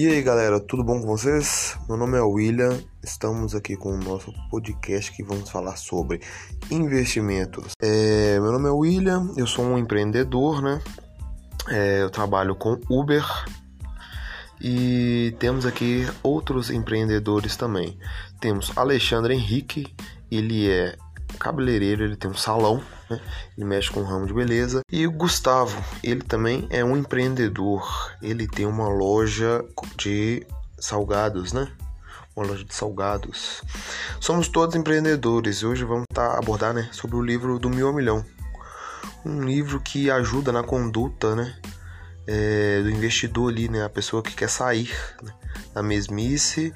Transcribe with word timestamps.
E 0.00 0.06
aí 0.06 0.22
galera, 0.22 0.60
tudo 0.60 0.84
bom 0.84 1.00
com 1.00 1.08
vocês? 1.08 1.76
Meu 1.88 1.96
nome 1.96 2.16
é 2.16 2.20
William, 2.20 2.78
estamos 3.02 3.52
aqui 3.52 3.76
com 3.76 3.90
o 3.90 3.98
nosso 3.98 4.32
podcast 4.48 5.10
que 5.10 5.24
vamos 5.24 5.50
falar 5.50 5.74
sobre 5.74 6.20
investimentos. 6.70 7.72
É, 7.82 8.38
meu 8.38 8.52
nome 8.52 8.68
é 8.68 8.70
William, 8.70 9.34
eu 9.36 9.44
sou 9.44 9.64
um 9.64 9.76
empreendedor, 9.76 10.62
né? 10.62 10.80
É, 11.66 12.02
eu 12.02 12.10
trabalho 12.10 12.54
com 12.54 12.78
Uber 12.88 13.24
e 14.60 15.34
temos 15.40 15.66
aqui 15.66 16.06
outros 16.22 16.70
empreendedores 16.70 17.56
também. 17.56 17.98
Temos 18.40 18.70
Alexandre 18.76 19.34
Henrique, 19.34 19.92
ele 20.30 20.70
é 20.70 20.96
cabeleireiro, 21.40 22.04
ele 22.04 22.14
tem 22.14 22.30
um 22.30 22.36
salão, 22.36 22.80
né? 23.08 23.20
ele 23.56 23.66
mexe 23.66 23.90
com 23.90 24.00
o 24.00 24.04
ramo 24.04 24.26
de 24.26 24.32
beleza. 24.32 24.80
E 24.90 25.06
o 25.06 25.12
Gustavo, 25.12 25.82
ele 26.02 26.22
também 26.22 26.66
é 26.70 26.84
um 26.84 26.96
empreendedor, 26.96 28.14
ele 28.22 28.46
tem 28.46 28.66
uma 28.66 28.88
loja 28.88 29.64
de 29.96 30.46
salgados, 30.78 31.52
né? 31.52 31.70
Uma 32.36 32.46
loja 32.46 32.64
de 32.64 32.74
salgados. 32.74 33.62
Somos 34.20 34.48
todos 34.48 34.76
empreendedores 34.76 35.58
e 35.58 35.66
hoje 35.66 35.84
vamos 35.84 36.04
tá, 36.12 36.38
abordar 36.38 36.72
né, 36.72 36.88
sobre 36.92 37.16
o 37.16 37.22
livro 37.22 37.58
do 37.58 37.68
Mil 37.68 37.88
ao 37.88 37.92
Milhão. 37.92 38.24
Um 39.24 39.42
livro 39.42 39.80
que 39.80 40.10
ajuda 40.10 40.52
na 40.52 40.62
conduta 40.62 41.34
né, 41.34 41.56
é, 42.26 42.80
do 42.82 42.90
investidor 42.90 43.50
ali, 43.50 43.68
né, 43.68 43.84
a 43.84 43.88
pessoa 43.88 44.22
que 44.22 44.34
quer 44.34 44.48
sair 44.48 44.94
né, 45.22 45.32
da 45.74 45.82
mesmice 45.82 46.72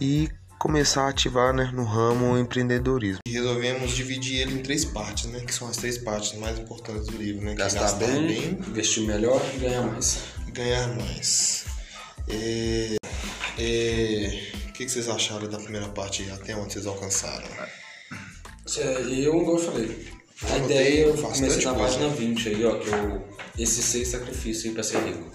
e 0.00 0.30
começar 0.62 1.06
a 1.06 1.08
ativar 1.08 1.52
né, 1.52 1.72
no 1.74 1.82
ramo 1.82 2.38
empreendedorismo. 2.38 3.18
E 3.26 3.32
resolvemos 3.32 3.90
dividir 3.90 4.42
ele 4.42 4.60
em 4.60 4.62
três 4.62 4.84
partes, 4.84 5.24
né? 5.24 5.40
Que 5.40 5.52
são 5.52 5.66
as 5.66 5.76
três 5.76 5.98
partes 5.98 6.38
mais 6.38 6.56
importantes 6.56 7.08
do 7.08 7.16
livro, 7.16 7.44
né? 7.44 7.56
Gastar, 7.56 7.80
gastar 7.80 8.06
bem, 8.06 8.28
bem, 8.28 8.58
investir 8.68 9.02
melhor 9.02 9.42
e 9.56 9.58
ganhar 9.58 9.82
mais. 9.82 10.18
Ganhar 10.52 10.86
mais. 10.94 11.64
É, 12.28 12.94
é, 13.58 14.52
o 14.68 14.72
que, 14.72 14.88
vocês 14.88 15.08
acharam 15.08 15.48
da 15.48 15.58
primeira 15.58 15.88
parte 15.88 16.30
até 16.30 16.54
onde 16.54 16.74
vocês 16.74 16.86
alcançaram? 16.86 17.48
Eu, 18.76 19.12
igual 19.12 19.56
eu 19.56 19.58
falei, 19.58 20.06
a 20.48 20.58
eu 20.58 20.64
ideia 20.64 21.06
eu 21.06 21.14
comecei 21.16 21.64
na 21.64 21.74
página 21.74 22.08
20 22.08 22.48
aí, 22.50 22.64
ó, 22.64 22.78
que 22.78 22.88
eu, 22.88 23.28
esses 23.58 23.84
seis 23.84 24.08
sacrifícios 24.08 24.66
aí 24.66 24.70
pra 24.70 24.84
ser 24.84 25.02
rico. 25.02 25.28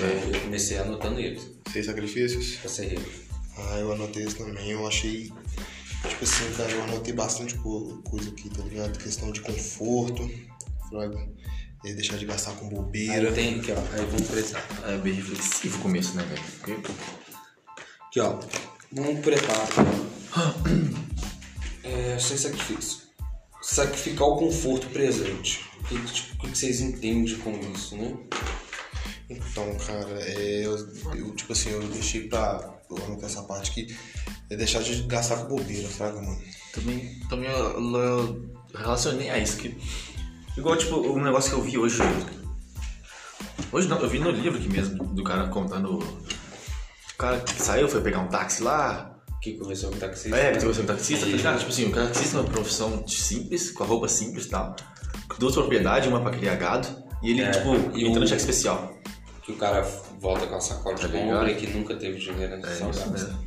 É. 0.00 0.36
Eu 0.36 0.40
comecei 0.42 0.78
anotando 0.78 1.18
eles. 1.18 1.42
Seis 1.72 1.86
sacrifícios? 1.86 2.54
Pra 2.58 2.70
ser 2.70 2.86
rico. 2.86 3.29
Ah, 3.68 3.78
eu 3.78 3.92
anotei 3.92 4.24
isso 4.24 4.36
também. 4.36 4.70
Eu 4.70 4.86
achei. 4.86 5.32
Tipo 6.08 6.24
assim, 6.24 6.52
cara, 6.56 6.70
eu 6.70 6.82
anotei 6.84 7.12
bastante 7.12 7.54
coisa 7.56 8.30
aqui, 8.30 8.48
tá 8.48 8.62
ligado? 8.62 8.98
Questão 8.98 9.30
de 9.30 9.40
conforto, 9.40 10.30
fraga. 10.88 11.28
E 11.84 11.94
deixar 11.94 12.16
de 12.16 12.26
gastar 12.26 12.52
com 12.52 12.68
bobeira. 12.68 13.28
Aí 13.28 13.34
tem 13.34 13.60
aqui, 13.60 13.72
ó. 13.72 13.78
Aí 13.78 14.04
vamos 14.06 14.28
pretar. 14.28 14.66
É 14.86 14.96
bem 14.98 15.14
reflexivo 15.14 15.78
o 15.78 15.82
começo, 15.82 16.14
né, 16.14 16.22
velho? 16.24 16.82
Aqui, 18.06 18.20
ó. 18.20 18.38
Vamos 18.92 19.20
pretar. 19.20 19.68
É, 21.82 22.18
sem 22.20 22.36
sacrifício. 22.36 23.00
Sacrificar 23.60 24.28
o 24.28 24.36
conforto 24.36 24.86
presente. 24.88 25.64
O 25.80 25.84
que, 25.84 26.12
tipo, 26.12 26.42
que 26.42 26.56
vocês 26.56 26.80
entendem 26.80 27.36
com 27.38 27.58
isso, 27.74 27.96
né? 27.96 28.16
Então, 29.28 29.76
cara, 29.76 30.20
é, 30.22 30.66
eu, 30.66 30.76
eu, 31.16 31.34
tipo 31.34 31.52
assim, 31.52 31.70
eu 31.70 31.82
deixei 31.88 32.28
pra 32.28 32.79
eu 32.90 33.04
amo 33.04 33.18
essa 33.22 33.42
parte 33.42 33.70
que 33.70 33.96
é 34.50 34.56
deixar 34.56 34.82
de 34.82 35.02
gastar 35.02 35.36
com 35.38 35.56
bobeira, 35.56 35.88
fraga, 35.88 36.20
mano. 36.20 36.40
Também, 36.72 37.20
também 37.28 37.50
eu, 37.50 37.96
eu 37.96 38.50
relacionei 38.74 39.30
a 39.30 39.38
isso. 39.38 39.56
Que, 39.56 39.76
igual, 40.56 40.76
tipo, 40.76 40.96
um 40.96 41.22
negócio 41.22 41.50
que 41.50 41.56
eu 41.56 41.62
vi 41.62 41.78
hoje. 41.78 41.98
Hoje 43.72 43.88
não, 43.88 43.98
eu 43.98 44.08
vi 44.08 44.18
no 44.18 44.30
livro 44.30 44.58
aqui 44.58 44.68
mesmo, 44.68 45.04
do 45.06 45.22
cara 45.22 45.48
contando. 45.48 45.98
O 45.98 47.16
cara 47.16 47.40
que 47.40 47.60
saiu, 47.60 47.88
foi 47.88 48.00
pegar 48.00 48.20
um 48.20 48.28
táxi 48.28 48.62
lá. 48.62 49.16
Que 49.40 49.54
conversou 49.54 49.90
com 49.90 49.96
o 49.96 50.00
taxista. 50.00 50.36
É, 50.36 50.52
que 50.52 50.58
conversou 50.58 50.84
com 50.84 50.92
o 50.92 50.96
taxista. 50.96 51.26
E... 51.26 51.42
Tá 51.42 51.56
tipo 51.56 51.70
assim, 51.70 51.86
o 51.86 51.92
taxista 51.92 52.36
é 52.36 52.40
uma 52.40 52.50
profissão 52.50 53.06
simples, 53.06 53.70
com 53.70 53.84
a 53.84 53.86
roupa 53.86 54.08
simples 54.08 54.46
e 54.46 54.48
tal. 54.50 54.76
Duas 55.38 55.54
propriedades, 55.54 56.08
uma 56.08 56.20
pra 56.20 56.30
criar 56.30 56.56
gado. 56.56 56.88
E 57.22 57.30
ele, 57.30 57.42
é, 57.42 57.50
tipo, 57.50 57.74
entra 57.96 58.20
no 58.20 58.26
cheque 58.26 58.40
especial 58.40 59.00
que 59.50 59.52
o 59.52 59.56
cara 59.56 59.82
volta 60.20 60.46
com 60.46 60.54
a 60.54 60.60
sacola 60.60 60.94
de 60.94 61.08
compra 61.08 61.50
e 61.50 61.56
que 61.56 61.66
nunca 61.66 61.96
teve 61.96 62.18
dinheiro 62.18 62.56
nessa 62.58 62.84
é 62.84 62.90
isso 62.90 63.10
mesmo. 63.10 63.38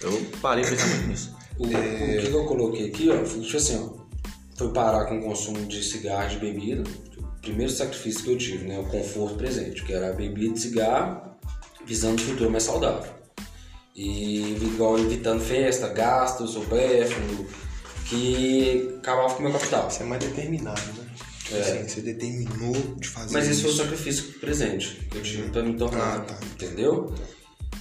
Eu 0.00 0.26
parei 0.42 0.64
de 0.64 0.70
pensar 0.70 0.86
muito 0.88 1.08
nisso. 1.08 1.36
O, 1.58 1.66
é... 1.66 2.18
o 2.18 2.20
que, 2.20 2.32
eu 2.32 2.44
coloquei 2.44 2.88
aqui, 2.88 3.08
ó, 3.08 3.24
foi 3.24 3.40
tipo 3.40 3.56
assim, 3.56 3.76
ó, 3.76 4.30
foi 4.56 4.72
parar 4.72 5.06
com 5.06 5.18
o 5.18 5.22
consumo 5.22 5.64
de 5.66 5.82
cigarro 5.82 6.28
de 6.28 6.38
bebida. 6.38 6.82
O 7.18 7.40
primeiro 7.40 7.72
sacrifício 7.72 8.24
que 8.24 8.32
eu 8.32 8.38
tive, 8.38 8.66
né, 8.66 8.78
o 8.78 8.84
conforto 8.84 9.36
presente, 9.36 9.84
que 9.84 9.92
era 9.92 10.10
a 10.10 10.12
bebida 10.12 10.54
e 10.54 10.60
cigarro, 10.60 11.36
visando 11.86 12.20
um 12.20 12.26
futuro 12.26 12.50
mais 12.50 12.64
saudável. 12.64 13.14
E 13.94 14.52
igual 14.56 14.98
evitando 14.98 15.40
festa, 15.40 15.88
gastos, 15.88 16.50
supérfluo, 16.50 17.46
que 18.08 18.96
acabava 18.98 19.34
com 19.34 19.40
o 19.40 19.42
meu 19.42 19.52
capital. 19.52 19.88
Você 19.88 20.02
é 20.02 20.06
mais 20.06 20.22
determinado, 20.22 20.80
né? 20.92 21.06
É. 21.52 21.60
Assim, 21.60 21.88
você 21.88 22.00
determinou 22.00 22.74
de 22.96 23.08
fazer 23.08 23.32
Mas 23.32 23.48
isso, 23.48 23.62
foi 23.62 23.70
o 23.70 23.74
sacrifício 23.74 24.32
presente 24.40 25.06
que 25.10 25.18
eu 25.18 25.22
tive 25.22 25.50
pra 25.50 25.62
me 25.62 25.76
tornar, 25.76 26.16
ah, 26.16 26.20
tá. 26.20 26.38
entendeu? 26.54 27.14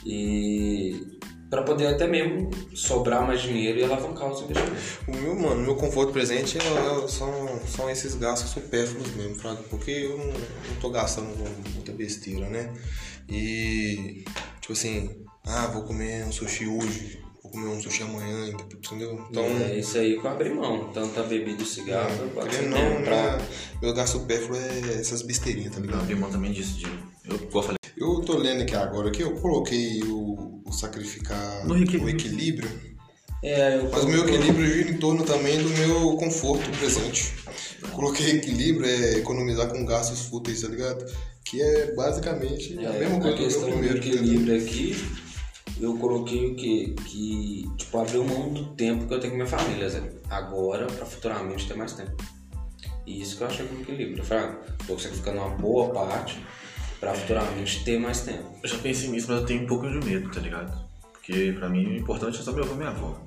E 0.06 1.16
para 1.50 1.64
poder 1.64 1.88
até 1.88 2.08
mesmo 2.08 2.50
sobrar 2.76 3.26
mais 3.26 3.42
dinheiro 3.42 3.80
e 3.80 3.84
alavancar 3.84 4.32
os 4.32 4.42
investimentos. 4.42 5.00
O 5.08 5.12
meu, 5.16 5.36
mano, 5.36 5.62
meu 5.62 5.76
conforto 5.76 6.12
presente 6.12 6.58
é, 6.58 6.62
é, 6.62 7.08
são, 7.08 7.62
são 7.68 7.90
esses 7.90 8.16
gastos 8.16 8.52
supérfluos 8.52 9.10
mesmo, 9.16 9.36
porque 9.70 9.92
eu 9.92 10.18
não, 10.18 10.26
não 10.28 10.76
tô 10.82 10.90
gastando 10.90 11.28
muita 11.74 11.92
besteira, 11.92 12.50
né? 12.50 12.74
E, 13.30 14.26
tipo 14.60 14.74
assim, 14.74 15.10
ah, 15.46 15.68
vou 15.68 15.84
comer 15.84 16.26
um 16.26 16.32
sushi 16.32 16.68
hoje, 16.68 17.24
comer 17.56 17.70
um 17.70 17.82
sushi 17.82 18.04
amanhã, 18.04 18.50
entendeu? 18.50 19.26
Então, 19.30 19.46
é 19.46 19.80
isso 19.80 19.98
aí 19.98 20.20
que 20.20 20.26
eu 20.26 20.32
abri 20.32 20.54
mão, 20.54 20.90
tanto 20.94 21.20
a 21.20 21.24
bebida 21.24 21.64
e 21.64 21.66
cigarro. 21.66 22.12
É, 22.12 22.62
não, 22.64 23.04
pra... 23.04 23.40
meu 23.82 23.94
gasto 23.94 24.20
supérfluo 24.20 24.58
é 24.58 25.00
essas 25.00 25.22
besteirinhas, 25.22 25.74
tá 25.74 25.80
ligado? 25.80 26.00
Eu 26.00 26.04
abri 26.04 26.16
mão 26.16 26.30
também 26.30 26.52
disso, 26.52 26.78
de... 26.78 26.86
eu, 26.86 27.40
eu 27.54 27.64
falei. 27.64 27.78
Eu 27.98 28.22
tô 28.22 28.38
lendo 28.38 28.64
aqui 28.64 28.76
agora 28.76 29.10
que 29.10 29.24
eu 29.24 29.32
coloquei 29.36 30.04
o, 30.04 30.62
o 30.66 30.72
sacrificar 30.72 31.66
no 31.66 31.78
equilíbrio. 31.78 32.06
o 32.06 32.10
equilíbrio. 32.10 32.70
É, 33.42 33.78
eu 33.78 33.90
Mas 33.90 34.04
o 34.04 34.08
meu 34.10 34.28
equilíbrio 34.28 34.66
gira 34.66 34.90
em 34.90 34.98
torno 34.98 35.24
também 35.24 35.62
do 35.62 35.70
meu 35.70 36.18
conforto 36.18 36.70
presente. 36.78 37.34
Eu 37.82 37.90
coloquei 37.90 38.32
equilíbrio, 38.32 38.86
é 38.86 39.20
economizar 39.20 39.70
com 39.70 39.86
gastos 39.86 40.22
fúteis, 40.22 40.62
tá 40.62 40.68
ligado? 40.68 41.06
Que 41.46 41.62
é 41.62 41.94
basicamente 41.94 42.78
é, 42.78 42.88
a 42.88 42.94
mesma 42.94 43.20
coisa 43.22 43.36
a 43.36 43.38
questão 43.38 43.70
do 43.70 43.78
meu 43.78 43.96
equilíbrio 43.96 44.58
aqui 44.58 45.25
eu 45.80 45.98
coloquei 45.98 46.52
o 46.52 46.56
quê? 46.56 46.96
Que, 47.06 47.70
tipo, 47.78 47.98
abriu 47.98 48.24
mão 48.24 48.54
do 48.54 48.76
tempo 48.76 49.08
que 49.08 49.14
eu 49.14 49.20
tenho 49.20 49.32
com 49.32 49.38
minha 49.38 49.48
família, 49.48 49.90
Zé. 49.90 50.02
Agora, 50.30 50.88
pra 50.88 51.06
futuramente 51.06 51.68
ter 51.68 51.76
mais 51.76 51.94
tempo. 51.94 52.16
E 53.06 53.22
isso 53.22 53.38
que 53.38 53.44
eu 53.44 53.48
achei 53.48 53.68
que 53.68 53.82
equilíbrio. 53.82 54.20
Eu 54.20 54.24
falei, 54.24 54.46
ah, 54.46 54.58
tô 54.88 54.98
sacrificando 54.98 55.40
uma 55.40 55.50
boa 55.50 55.94
parte 55.94 56.40
pra 57.00 57.14
futuramente 57.14 57.84
ter 57.84 58.00
mais 58.00 58.22
tempo. 58.22 58.44
Eu 58.64 58.70
já 58.70 58.78
pensei 58.78 59.10
nisso, 59.10 59.28
mas 59.30 59.42
eu 59.42 59.46
tenho 59.46 59.64
um 59.64 59.68
pouco 59.68 59.88
de 59.88 60.06
medo, 60.06 60.32
tá 60.32 60.40
ligado? 60.40 60.86
Porque 61.12 61.54
pra 61.54 61.70
mim 61.70 61.86
o 61.86 61.98
importante 61.98 62.40
é 62.40 62.42
só 62.42 62.52
meu 62.52 62.64
avô 62.64 62.74
e 62.74 62.78
minha 62.78 62.90
avó. 62.90 63.20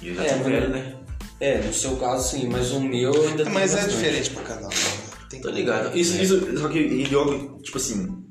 E 0.00 0.08
eu 0.08 0.14
já 0.14 0.24
é, 0.24 0.38
velho, 0.38 0.68
né? 0.68 0.96
É, 1.40 1.58
no 1.58 1.72
seu 1.72 1.96
caso 1.96 2.28
sim, 2.28 2.48
mas 2.48 2.70
o 2.70 2.80
meu 2.80 3.12
ainda 3.12 3.42
é, 3.42 3.44
tem 3.44 3.52
Mas 3.52 3.74
é 3.74 3.88
diferente 3.88 4.30
pra 4.30 4.42
cada 4.42 4.66
um. 4.66 5.28
Tem 5.28 5.40
Tô 5.40 5.50
ligado. 5.50 5.96
Isso, 5.96 6.18
é. 6.18 6.22
isso, 6.22 6.58
só 6.58 6.68
que 6.68 6.78
yoga, 6.78 7.60
tipo 7.62 7.78
assim, 7.78 8.24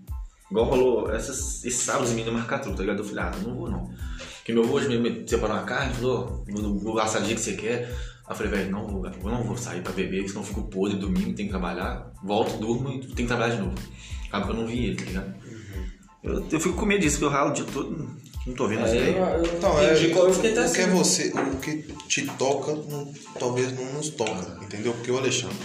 Igual 0.51 0.65
rolou 0.65 1.11
essas, 1.11 1.63
esses 1.63 1.81
sábados 1.81 2.11
em 2.11 2.15
mim 2.15 2.25
no 2.25 2.33
Marcatru, 2.33 2.75
tá 2.75 2.81
ligado? 2.81 2.99
Eu 2.99 3.05
falei, 3.05 3.23
ah, 3.23 3.31
não 3.41 3.55
vou 3.55 3.69
não. 3.69 3.89
Porque 4.37 4.51
meu 4.51 4.63
avô 4.63 4.73
hoje 4.73 4.97
me 4.99 5.23
separou 5.25 5.55
uma 5.55 5.63
carne, 5.63 5.93
falou, 5.93 6.43
vou, 6.49 6.77
vou 6.77 6.93
gastar 6.95 7.21
dia 7.21 7.35
que 7.35 7.41
você 7.41 7.53
quer. 7.53 7.85
Aí 7.85 8.31
eu 8.31 8.35
falei, 8.35 8.51
velho, 8.51 8.69
não 8.69 8.85
vou, 8.85 9.05
eu 9.05 9.31
não 9.31 9.43
vou 9.43 9.55
sair 9.55 9.81
pra 9.81 9.93
beber, 9.93 10.27
senão 10.27 10.41
eu 10.41 10.47
fico 10.47 10.63
podre 10.63 10.97
domingo, 10.97 11.33
tem 11.33 11.45
que 11.45 11.51
trabalhar, 11.51 12.11
volto, 12.21 12.57
durmo 12.57 12.89
e 12.89 12.99
tem 12.99 13.25
que 13.25 13.27
trabalhar 13.27 13.55
de 13.55 13.61
novo. 13.61 13.75
Acaba 14.27 14.45
que 14.45 14.51
eu 14.51 14.55
não 14.55 14.67
vi 14.67 14.87
ele, 14.87 14.95
tá 14.97 15.05
ligado? 15.05 15.33
Uhum. 15.45 15.85
Eu, 16.23 16.45
eu 16.51 16.59
fico 16.59 16.75
com 16.75 16.85
medo 16.85 17.01
disso, 17.01 17.17
que 17.17 17.23
eu 17.23 17.29
ralo 17.29 17.51
o 17.51 17.53
dia 17.53 17.65
todo, 17.71 18.09
não 18.45 18.53
tô 18.53 18.67
vendo 18.67 18.81
é, 18.81 18.85
isso 18.85 18.95
aí. 18.95 19.55
Então, 19.55 19.79
é, 19.79 19.93
eu 19.93 20.33
fiquei 20.33 20.51
o 20.51 20.71
que 20.71 20.81
é 20.81 20.87
você, 20.87 21.29
o 21.29 21.57
que 21.59 21.77
te 22.09 22.25
toca, 22.37 22.73
não, 22.73 23.09
talvez 23.39 23.73
não 23.73 23.93
nos 23.93 24.09
toca, 24.09 24.59
entendeu? 24.61 24.91
Porque 24.93 25.11
o 25.11 25.17
Alexandre, 25.17 25.55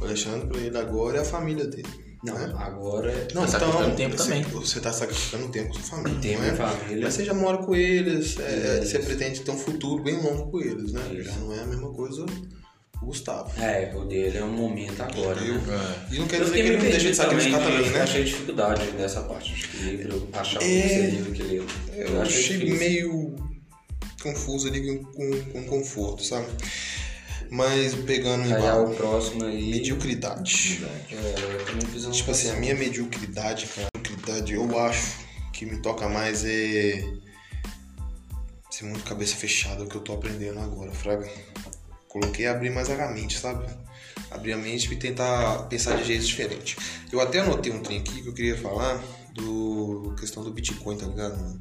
o 0.00 0.04
Alexandre 0.04 0.46
pra 0.48 0.60
ele 0.60 0.78
agora 0.78 1.18
é 1.18 1.20
a 1.20 1.24
família 1.24 1.66
dele. 1.66 2.03
Não, 2.24 2.38
é? 2.38 2.44
agora. 2.56 3.28
Não, 3.34 3.46
tá 3.46 3.58
então, 3.58 3.94
tempo 3.94 4.16
você, 4.16 4.24
também. 4.24 4.42
Você 4.42 4.80
tá 4.80 4.92
sacrificando 4.92 5.48
tempo 5.48 5.68
com 5.68 5.74
sua 5.74 5.98
família. 5.98 6.20
Tempo 6.20 6.42
é? 6.42 6.54
família. 6.54 7.04
Mas 7.04 7.14
você 7.14 7.24
já 7.24 7.34
mora 7.34 7.58
com 7.58 7.74
eles, 7.74 8.38
é, 8.38 8.80
você 8.80 8.98
pretende 8.98 9.40
ter 9.40 9.50
um 9.50 9.58
futuro 9.58 10.02
bem 10.02 10.20
longo 10.20 10.50
com 10.50 10.60
eles, 10.60 10.92
né? 10.92 11.02
Isso. 11.12 11.24
Já 11.24 11.36
não 11.36 11.52
é 11.52 11.60
a 11.60 11.66
mesma 11.66 11.92
coisa 11.92 12.24
o 13.02 13.06
Gustavo. 13.06 13.50
É, 13.60 13.92
o 13.94 14.04
dele 14.06 14.38
é 14.38 14.44
um 14.44 14.52
momento 14.52 15.02
agora. 15.02 15.38
Eu, 15.40 15.60
né? 15.60 15.96
É. 16.10 16.14
E 16.14 16.18
não 16.18 16.26
quer 16.26 16.40
dizer 16.40 16.54
que 16.54 16.60
ele 16.60 16.76
não 16.76 16.80
deixa 16.80 17.08
de 17.08 17.14
sacrificar 17.14 17.60
também, 17.60 17.76
também 17.76 17.90
né? 17.90 17.98
Eu 17.98 18.02
achei 18.02 18.24
dificuldade 18.24 18.92
nessa 18.92 19.22
parte 19.22 19.54
de 19.54 19.64
equilíbrio, 19.64 20.28
achar 20.32 20.62
é, 20.62 20.66
que 20.66 20.88
seria 20.88 21.22
o 21.22 21.28
equilíbrio. 21.28 21.68
Eu, 21.92 22.08
eu 22.08 22.22
achei, 22.22 22.56
achei 22.56 22.78
meio 22.78 23.36
confuso 24.22 24.68
ali 24.68 25.04
com, 25.04 25.42
com 25.52 25.64
conforto, 25.64 26.24
sabe? 26.24 26.46
Mas 27.50 27.94
pegando 27.94 28.44
aí 28.44 28.52
embalo, 28.52 28.92
o 28.92 28.96
próximo 28.96 29.44
aí. 29.44 29.70
Mediocridade. 29.70 30.84
É, 31.10 32.10
tipo 32.10 32.30
assim, 32.30 32.50
a 32.50 32.56
minha 32.56 32.74
mediocridade, 32.74 33.66
cara, 33.66 33.88
mediocridade, 33.96 34.52
eu 34.54 34.78
acho 34.78 35.16
que 35.52 35.64
me 35.64 35.80
toca 35.80 36.08
mais 36.08 36.44
é 36.44 37.04
ser 38.70 38.84
muito 38.84 39.04
cabeça 39.04 39.36
fechada, 39.36 39.84
o 39.84 39.86
que 39.86 39.94
eu 39.94 40.00
tô 40.00 40.12
aprendendo 40.12 40.58
agora, 40.58 40.90
fraga. 40.90 41.30
Coloquei 42.08 42.46
abrir 42.46 42.70
mais 42.70 42.90
a 42.90 43.08
mente, 43.08 43.38
sabe? 43.38 43.68
Abrir 44.30 44.52
a 44.52 44.56
mente 44.56 44.92
e 44.92 44.96
tentar 44.96 45.64
pensar 45.68 45.96
de 45.96 46.04
jeito 46.04 46.24
diferente. 46.24 46.76
Eu 47.12 47.20
até 47.20 47.38
anotei 47.38 47.72
um 47.72 47.80
trem 47.80 48.00
aqui 48.00 48.22
que 48.22 48.28
eu 48.28 48.34
queria 48.34 48.56
falar 48.56 49.00
do 49.32 50.14
questão 50.18 50.42
do 50.42 50.50
Bitcoin, 50.50 50.96
tá 50.96 51.06
ligado? 51.06 51.60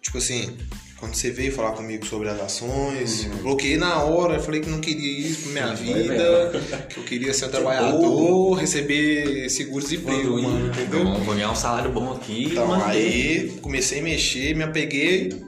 Tipo 0.00 0.18
assim, 0.18 0.56
quando 0.98 1.14
você 1.14 1.30
veio 1.30 1.52
falar 1.52 1.72
comigo 1.72 2.06
sobre 2.06 2.28
as 2.28 2.40
ações, 2.40 3.24
Uhum. 3.24 3.36
bloqueei 3.42 3.76
na 3.76 4.02
hora, 4.02 4.40
falei 4.40 4.60
que 4.60 4.68
não 4.70 4.80
queria 4.80 5.28
isso 5.28 5.42
pra 5.42 5.52
minha 5.52 5.74
vida, 5.74 6.52
que 6.88 6.96
eu 6.98 7.04
queria 7.04 7.34
ser 7.34 7.46
um 7.46 7.48
trabalhador, 7.50 8.54
receber 8.54 9.48
seguro-desemprego, 9.50 10.42
mano, 10.42 10.68
entendeu? 10.68 11.04
Vamos 11.04 11.22
vou 11.24 11.34
ganhar 11.34 11.50
um 11.50 11.56
salário 11.56 11.90
bom 11.92 12.12
aqui. 12.14 12.48
Então, 12.50 12.72
aí 12.84 13.58
comecei 13.60 14.00
a 14.00 14.02
mexer, 14.02 14.54
me 14.54 14.62
apeguei. 14.64 15.44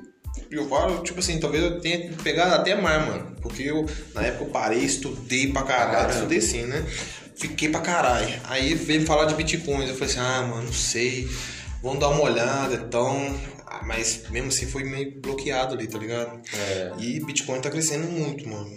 E 0.51 0.55
eu 0.55 0.67
falo, 0.69 1.03
tipo 1.03 1.21
assim, 1.21 1.39
talvez 1.39 1.63
eu 1.63 1.81
tenha 1.81 2.11
pegado 2.23 2.55
até 2.55 2.75
mais, 2.75 3.07
mano. 3.07 3.37
Porque 3.43 3.63
eu, 3.65 3.85
na 4.15 4.23
época, 4.23 4.45
eu 4.45 4.49
parei, 4.49 4.81
estudei 4.81 5.49
pra 5.53 5.63
caralho. 5.63 5.91
Caramba. 5.93 6.15
Estudei 6.15 6.41
sim, 6.41 6.63
né? 6.63 6.85
Fiquei 7.37 7.69
pra 7.69 7.81
caralho. 7.81 8.29
Aí 8.45 8.75
veio 8.75 9.05
falar 9.05 9.27
de 9.27 9.35
bitcoins. 9.35 9.89
Eu 9.91 9.95
falei 9.95 10.11
assim, 10.11 10.21
ah, 10.21 10.43
mano, 10.49 10.63
não 10.65 10.73
sei. 10.73 11.29
Vamos 11.83 12.01
dar 12.01 12.09
uma 12.09 12.23
olhada, 12.23 12.75
então. 12.77 13.35
Mas 13.85 14.25
mesmo 14.31 14.49
assim 14.49 14.67
foi 14.67 14.85
meio 14.85 15.21
bloqueado 15.21 15.75
ali, 15.75 15.87
tá 15.87 15.99
ligado? 15.99 16.41
É. 16.53 16.93
E 16.99 17.21
Bitcoin 17.21 17.61
tá 17.61 17.71
crescendo 17.71 18.07
muito, 18.07 18.49
mano. 18.49 18.71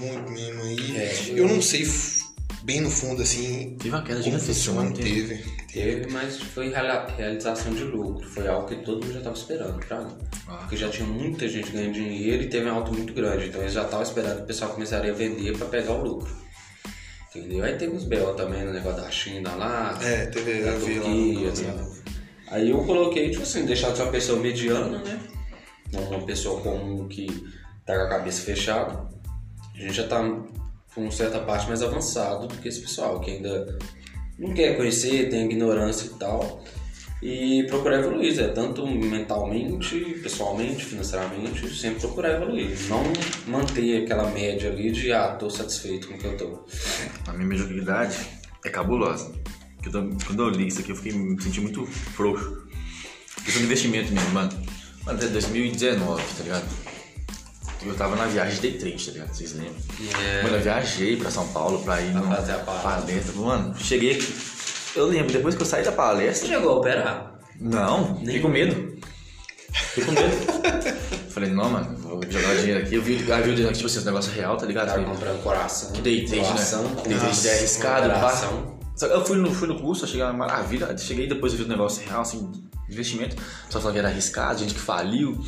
Muito 0.00 0.30
mesmo. 0.30 0.62
aí 0.62 0.96
É, 0.96 1.14
eu 1.34 1.48
não 1.48 1.60
sei 1.60 1.84
bem 2.62 2.80
no 2.80 2.90
fundo, 2.90 3.22
assim. 3.22 3.76
Teve 3.78 3.94
uma 3.94 4.02
queda 4.02 4.22
gigantesca, 4.22 4.54
funciona. 4.54 4.82
mano. 4.82 4.94
Teve. 4.96 5.44
Teve, 5.72 6.10
mas 6.10 6.38
foi 6.38 6.72
realização 7.16 7.72
de 7.72 7.84
lucro. 7.84 8.28
Foi 8.28 8.46
algo 8.46 8.68
que 8.68 8.76
todo 8.76 9.02
mundo 9.02 9.12
já 9.12 9.18
estava 9.18 9.36
esperando, 9.36 9.82
fraga. 9.84 10.10
Ah. 10.46 10.56
Porque 10.58 10.76
já 10.76 10.88
tinha 10.88 11.06
muita 11.06 11.48
gente 11.48 11.70
ganhando 11.70 11.94
dinheiro 11.94 12.42
e 12.42 12.48
teve 12.48 12.70
um 12.70 12.74
alto 12.74 12.92
muito 12.92 13.12
grande. 13.12 13.46
Então 13.46 13.60
eles 13.60 13.72
já 13.72 13.82
estavam 13.82 14.02
esperando 14.02 14.36
que 14.38 14.42
o 14.42 14.46
pessoal 14.46 14.70
começaria 14.72 15.12
a 15.12 15.14
vender 15.14 15.56
para 15.56 15.66
pegar 15.66 15.92
o 15.92 16.02
lucro. 16.02 16.42
Entendeu? 17.34 17.64
Aí 17.64 17.76
teve 17.76 17.96
uns 17.96 18.04
BO 18.04 18.34
também 18.34 18.62
no 18.64 18.72
negócio 18.72 19.02
da 19.02 19.10
China 19.10 19.54
lá. 19.54 19.98
É, 20.02 20.26
teve. 20.26 20.60
da 20.60 20.70
Eu 20.72 20.78
vi 20.80 20.98
lá 20.98 22.02
Aí 22.52 22.68
eu 22.68 22.84
coloquei, 22.84 23.30
tipo 23.30 23.44
assim, 23.44 23.64
deixar 23.64 23.92
de 23.92 23.96
ser 23.96 24.02
uma 24.02 24.12
pessoa 24.12 24.38
mediana, 24.38 24.98
né? 24.98 25.18
Não 25.90 26.02
uma 26.02 26.20
pessoa 26.20 26.60
comum 26.60 27.08
que 27.08 27.26
tá 27.86 27.96
com 27.96 28.02
a 28.02 28.08
cabeça 28.10 28.42
fechada. 28.42 29.08
A 29.74 29.78
gente 29.78 29.94
já 29.94 30.06
tá 30.06 30.22
com 30.94 31.10
certa 31.10 31.38
parte 31.40 31.66
mais 31.66 31.82
avançado 31.82 32.46
do 32.46 32.54
que 32.58 32.68
esse 32.68 32.82
pessoal, 32.82 33.20
que 33.20 33.30
ainda 33.30 33.78
não 34.38 34.52
quer 34.52 34.76
conhecer, 34.76 35.30
tem 35.30 35.46
ignorância 35.46 36.06
e 36.06 36.18
tal. 36.18 36.62
E 37.22 37.64
procurar 37.68 38.00
evoluir, 38.00 38.38
é 38.38 38.48
tanto 38.48 38.86
mentalmente, 38.86 39.98
pessoalmente, 40.22 40.84
financeiramente, 40.84 41.74
sempre 41.74 42.00
procurar 42.00 42.34
evoluir. 42.34 42.76
Não 42.86 43.02
manter 43.46 44.04
aquela 44.04 44.30
média 44.30 44.70
ali 44.70 44.90
de, 44.90 45.10
ah, 45.10 45.36
tô 45.36 45.48
satisfeito 45.48 46.06
com 46.06 46.14
o 46.14 46.18
que 46.18 46.26
eu 46.26 46.36
tô. 46.36 46.66
A 47.26 47.32
minha 47.32 47.48
mediocridade 47.48 48.18
é 48.62 48.68
cabulosa. 48.68 49.32
Porque 49.82 49.96
eu 49.96 50.16
Quando 50.26 50.42
eu 50.44 50.48
li 50.48 50.68
isso 50.68 50.80
aqui, 50.80 50.92
eu 50.92 50.96
fiquei, 50.96 51.12
me 51.12 51.40
senti 51.42 51.60
muito 51.60 51.84
frouxo. 51.86 52.62
Questão 53.44 53.60
de 53.60 53.64
investimento 53.66 54.12
mesmo, 54.12 54.30
mano. 54.30 54.50
Mano, 55.04 55.18
até 55.18 55.26
2019, 55.26 56.22
tá 56.36 56.42
ligado? 56.44 56.64
Eu 57.84 57.94
tava 57.96 58.14
na 58.14 58.26
viagem 58.26 58.60
de 58.60 58.78
trade, 58.78 59.04
tá 59.06 59.12
ligado? 59.12 59.34
Vocês 59.34 59.52
lembram? 59.54 59.74
É. 60.22 60.42
Mano, 60.44 60.56
eu 60.56 60.60
viajei 60.62 61.16
pra 61.16 61.30
São 61.32 61.48
Paulo 61.48 61.82
pra 61.82 62.00
ir 62.00 62.12
Pra 62.12 62.20
numa 62.20 62.36
fazer 62.36 62.52
a 62.52 62.58
palestra. 62.58 63.34
Mano, 63.34 63.74
cheguei 63.76 64.12
aqui. 64.12 64.32
Eu 64.94 65.06
lembro, 65.06 65.32
depois 65.32 65.56
que 65.56 65.62
eu 65.62 65.66
saí 65.66 65.82
da 65.82 65.90
Você 65.90 65.96
palestra. 65.96 66.48
chegou 66.48 66.70
a 66.70 66.76
operar? 66.76 67.40
Não, 67.58 68.18
fiquei 68.18 68.40
com 68.40 68.48
medo. 68.48 68.96
Fiquei 69.72 70.04
com 70.04 70.12
medo. 70.12 70.92
Falei, 71.32 71.50
não, 71.50 71.68
mano, 71.70 71.96
vou 71.96 72.20
jogar 72.30 72.54
dinheiro 72.56 72.80
aqui. 72.84 72.94
Eu 72.94 73.02
vi, 73.02 73.14
eu 73.28 73.42
vi 73.42 73.54
tipo 73.56 73.70
assim, 73.70 73.84
esse 73.86 74.04
negócio 74.04 74.30
real, 74.32 74.56
tá 74.56 74.66
ligado? 74.66 74.90
Falei, 74.90 75.04
comprando 75.06 75.42
coração. 75.42 75.90
Trade, 75.92 76.26
coração, 76.26 76.82
né? 76.84 77.02
Trade 77.02 77.48
é 77.48 77.54
arriscado, 77.58 78.08
pá. 78.10 78.81
Eu 79.06 79.24
fui 79.24 79.36
no, 79.38 79.52
fui 79.52 79.68
no 79.68 79.78
curso, 79.80 80.04
achei 80.04 80.20
uma 80.22 80.32
maravilha. 80.32 80.96
Cheguei 80.98 81.26
depois 81.26 81.52
eu 81.52 81.58
vi 81.58 81.64
o 81.64 81.68
negócio 81.68 82.02
real, 82.06 82.22
assim, 82.22 82.50
investimento. 82.88 83.36
Só 83.70 83.78
falando 83.80 83.94
que 83.94 83.98
era 84.00 84.08
arriscado, 84.08 84.58
gente 84.60 84.74
que 84.74 84.80
faliu. 84.80 85.38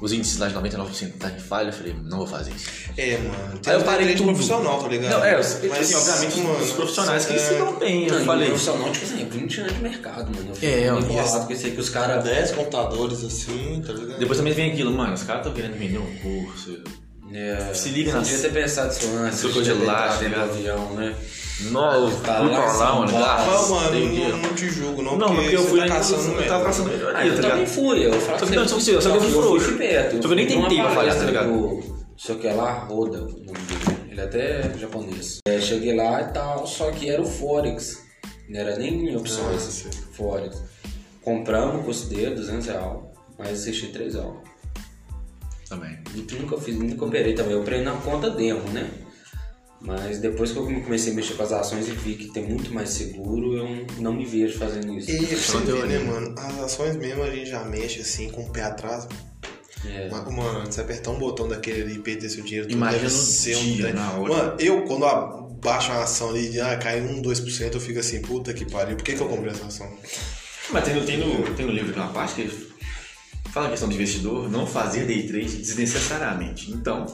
Os 0.00 0.12
índices 0.12 0.38
lá 0.38 0.48
de 0.48 0.54
99% 0.54 1.12
tá 1.18 1.30
em 1.30 1.38
falha. 1.38 1.68
Eu 1.68 1.72
falei, 1.72 1.94
não 2.02 2.18
vou 2.18 2.26
fazer 2.26 2.50
isso. 2.50 2.68
É, 2.96 3.16
mano. 3.16 3.60
Aí 3.64 3.74
eu 3.74 3.80
parei 3.82 4.14
tudo. 4.14 4.26
profissional, 4.32 4.82
tá 4.82 4.88
ligado? 4.88 5.12
Não, 5.12 5.24
é, 5.24 5.38
os- 5.38 5.54
tipo 5.54 5.72
assim, 5.72 5.94
obviamente, 5.94 6.40
os 6.62 6.72
profissionais 6.72 7.24
que 7.24 7.32
é, 7.32 7.38
se 7.38 7.54
dão 7.54 7.78
bem. 7.78 8.06
Não, 8.08 8.18
Eu 8.18 8.24
falei, 8.24 8.46
o 8.48 8.50
profissional, 8.50 8.90
tipo 8.92 9.04
assim, 9.06 9.22
é 9.22 9.24
20 9.24 9.60
anos 9.60 9.72
de 9.72 9.80
mercado, 9.80 10.30
mano. 10.36 10.52
Eu 10.60 10.68
É, 10.68 10.92
ó, 10.92 11.00
bolado 11.00 11.46
com 11.46 11.52
isso 11.52 11.64
aí 11.66 11.72
que 11.72 11.80
os 11.80 11.88
caras. 11.88 12.24
10 12.24 12.50
computadores 12.50 13.24
assim, 13.24 13.82
tá 13.86 13.92
ligado? 13.92 14.18
depois 14.18 14.36
também 14.36 14.52
vem 14.52 14.72
aquilo, 14.72 14.90
mano, 14.92 15.14
os 15.14 15.22
caras 15.22 15.42
estão 15.42 15.54
querendo 15.54 15.78
vender 15.78 15.98
um 15.98 16.16
curso. 16.18 16.82
É, 17.32 17.72
Se 17.72 17.88
liga 17.90 18.10
você 18.10 18.16
nas- 18.18 18.28
Podia 18.30 18.42
ter 18.50 18.52
pensado 18.60 18.92
isso 18.92 19.06
antes. 19.16 19.38
Trocou 19.40 19.58
podia 19.62 19.74
de 19.74 19.80
entrado 19.80 20.18
dentro 20.20 20.38
né? 20.38 20.44
do 20.46 20.52
avião, 20.52 20.94
né? 20.94 21.14
Não, 21.60 21.92
eu 22.04 22.10
fui 22.10 22.20
Tá 22.26 22.34
pra 22.34 22.42
lá 22.42 22.94
mano, 22.96 23.12
gás, 23.12 23.46
Não, 23.46 23.68
mano, 23.70 23.90
tem 23.90 24.28
não, 24.28 24.54
te 24.54 24.68
julgo, 24.70 25.02
não. 25.02 25.16
Não, 25.16 25.34
porque 25.36 25.54
eu 25.56 25.62
você 25.62 25.68
fui 25.68 25.78
tá 25.80 25.86
caçando 25.88 26.22
eu 26.22 26.28
melhor. 26.34 26.48
tava 26.48 26.64
caçando 26.64 26.88
melhoria, 26.90 27.16
Ah, 27.18 27.26
eu 27.26 27.36
tá 27.40 27.48
também 27.48 27.66
fui, 27.66 28.06
eu 28.06 28.12
falo 28.20 28.38
Só 28.40 28.46
que 28.46 28.52
você, 28.52 28.68
só 28.68 28.76
que- 28.76 29.02
só 29.02 29.10
que 29.10 29.16
eu 29.16 29.20
fui 29.20 29.32
eu 29.38 29.42
frouxo. 29.42 29.66
Só 29.70 29.76
que 29.76 30.24
eu 30.26 30.34
nem 30.36 30.46
tentei 30.46 30.58
pra 30.58 30.68
falhar, 30.68 30.88
tá 30.88 30.94
palestra 30.94 31.26
ligado? 31.26 31.46
do- 31.48 32.04
Só 32.16 32.34
que 32.34 32.46
é 32.48 32.52
lá, 32.54 32.72
Roda, 32.84 33.18
o 33.18 33.28
nome 33.28 33.42
dele. 33.44 33.98
Ele 34.10 34.20
é 34.20 34.24
até 34.24 34.78
japonês. 34.78 35.38
É, 35.46 35.60
cheguei 35.60 35.94
lá 35.96 36.22
e 36.22 36.32
tal, 36.32 36.66
só 36.66 36.90
que 36.90 37.08
era 37.08 37.20
o 37.22 37.26
Forex. 37.26 38.02
Não 38.48 38.60
era 38.60 38.76
nem 38.76 39.10
em 39.10 39.16
opções. 39.16 39.56
Ah, 39.66 39.70
sei. 39.70 39.90
Forex. 40.12 40.62
Compramos, 41.22 41.84
considero 41.86 42.34
200 42.36 42.66
reais, 42.66 42.98
mas 43.38 43.48
assisti 43.60 43.88
3 43.88 44.14
reais. 44.14 44.32
Também. 45.68 45.98
E 46.14 46.34
nunca 46.34 46.58
fiz, 46.58 46.76
nunca 46.76 47.04
operei 47.04 47.34
também. 47.34 47.52
Eu 47.52 47.60
operei 47.62 47.82
na 47.82 47.92
conta 47.92 48.28
demo, 48.30 48.60
né? 48.70 48.88
Mas 49.84 50.18
depois 50.18 50.50
que 50.50 50.58
eu 50.58 50.64
comecei 50.64 51.12
a 51.12 51.14
mexer 51.14 51.34
com 51.34 51.42
as 51.42 51.52
ações 51.52 51.86
e 51.88 51.90
vi 51.92 52.14
que 52.14 52.28
tem 52.32 52.42
muito 52.48 52.72
mais 52.72 52.88
seguro, 52.90 53.54
eu 53.56 53.86
não 53.98 54.12
me 54.14 54.24
vejo 54.24 54.58
fazendo 54.58 54.96
isso. 54.96 55.10
E 55.10 55.18
você 55.36 55.60
teoria. 55.60 55.98
né, 55.98 56.04
mano? 56.04 56.34
As 56.38 56.58
ações 56.60 56.96
mesmo 56.96 57.22
a 57.22 57.30
gente 57.30 57.50
já 57.50 57.62
mexe 57.64 58.00
assim 58.00 58.30
com 58.30 58.42
o 58.44 58.50
pé 58.50 58.62
atrás. 58.62 59.06
É. 59.86 60.08
Mano, 60.08 60.64
você 60.64 60.80
apertar 60.80 61.10
um 61.10 61.18
botão 61.18 61.46
daquele 61.46 61.82
ali 61.82 61.94
e 61.96 61.98
perder 61.98 62.30
seu 62.30 62.42
dinheiro, 62.42 62.66
tudo 62.66 62.76
Imagina 62.78 63.02
deve 63.02 63.14
ser 63.14 63.56
um 63.58 63.62
dia, 63.74 63.92
na 63.92 64.12
hora. 64.12 64.32
Mano, 64.32 64.56
eu 64.58 64.82
quando 64.84 65.04
a- 65.04 65.44
baixo 65.62 65.90
uma 65.92 66.02
ação 66.02 66.30
ali 66.30 66.50
e 66.52 66.60
ah, 66.60 66.76
cai 66.78 67.02
1, 67.02 67.20
2%, 67.20 67.74
eu 67.74 67.80
fico 67.80 67.98
assim, 67.98 68.22
puta 68.22 68.54
que 68.54 68.64
pariu, 68.64 68.96
por 68.96 69.04
que, 69.04 69.12
que 69.14 69.20
eu 69.20 69.28
comprei 69.28 69.50
essa 69.52 69.66
ação? 69.66 69.90
Mas 70.70 70.84
tem, 70.84 70.94
no- 70.94 71.04
tem, 71.04 71.18
no, 71.18 71.54
tem 71.54 71.66
no 71.66 71.72
livro 71.72 71.90
aqui 71.90 71.98
uma 71.98 72.08
parte 72.12 72.34
que 72.36 72.48
fala 73.50 73.66
a 73.66 73.70
questão 73.70 73.88
de 73.90 73.94
investidor 73.96 74.50
não 74.50 74.66
fazer 74.66 75.04
day 75.06 75.26
trade 75.26 75.56
desnecessariamente. 75.58 76.70
Então, 76.72 77.04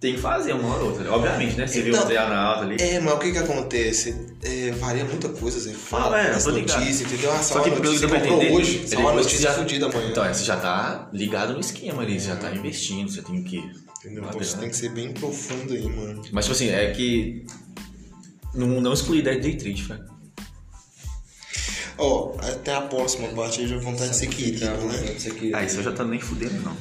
tem 0.00 0.14
que 0.14 0.20
fazer 0.20 0.52
uma 0.52 0.68
hora 0.74 0.84
ou 0.84 0.90
outra. 0.90 1.12
Obviamente, 1.12 1.56
né? 1.56 1.66
Você 1.66 1.82
viu 1.82 1.92
Então- 1.94 2.06
treino 2.06 2.28
na 2.28 2.38
alta 2.40 2.62
ali. 2.62 2.76
É, 2.80 3.00
mas 3.00 3.14
o 3.14 3.18
que 3.18 3.32
que 3.32 3.38
acontece? 3.38 4.14
É, 4.42 4.70
varia 4.72 5.04
muita 5.04 5.28
coisa, 5.28 5.58
Zé. 5.58 5.72
Fala, 5.72 6.16
Ah, 6.16 6.20
é, 6.22 6.30
as 6.30 6.44
tô 6.44 6.52
notícias, 6.52 7.00
entendeu? 7.02 7.32
Ah, 7.32 7.42
Só 7.42 7.60
que 7.60 7.70
pelo 7.70 7.82
que 7.94 8.00
comprou 8.06 8.18
entender, 8.20 8.52
hoje, 8.52 8.82
é 8.84 8.86
só 8.86 9.00
uma 9.00 9.12
notícia 9.12 9.40
já- 9.40 9.54
fodida 9.54 9.86
amanhã. 9.86 10.08
Então, 10.10 10.24
é, 10.24 10.32
você 10.32 10.44
já 10.44 10.56
tá 10.56 11.08
ligado 11.12 11.52
no 11.54 11.60
esquema 11.60 12.02
ali, 12.02 12.20
você 12.20 12.28
já 12.28 12.36
tá 12.36 12.52
investindo, 12.52 13.10
você 13.10 13.22
tem 13.22 13.42
que. 13.42 13.58
Entendeu? 14.04 14.22
Tá 14.22 14.30
Pô, 14.30 14.38
Você 14.38 14.56
tem 14.56 14.68
que 14.70 14.76
ser 14.76 14.90
bem 14.90 15.12
profundo 15.12 15.72
aí, 15.74 15.82
mano. 15.88 16.22
Mas, 16.30 16.44
tipo 16.44 16.54
assim, 16.54 16.68
é 16.70 16.90
que. 16.92 17.44
Não, 18.54 18.80
não 18.80 18.92
excluir 18.92 19.22
da 19.22 19.32
day 19.32 19.56
trade, 19.56 19.88
né? 19.88 19.98
Ó, 21.98 22.36
até 22.38 22.72
a 22.74 22.80
próxima 22.82 23.26
parte 23.28 23.60
aí 23.60 23.66
já 23.66 23.76
vontade 23.78 24.10
de 24.10 24.16
ser 24.16 24.28
querido, 24.28 24.58
Fica, 24.60 24.70
né? 24.70 24.76
vontade 24.76 25.14
de 25.14 25.20
ser 25.20 25.34
querido. 25.34 25.56
Ah, 25.56 25.64
isso 25.64 25.78
eu 25.78 25.82
já 25.82 25.90
tá 25.92 26.04
nem 26.04 26.20
fudendo, 26.20 26.54
não. 26.62 26.76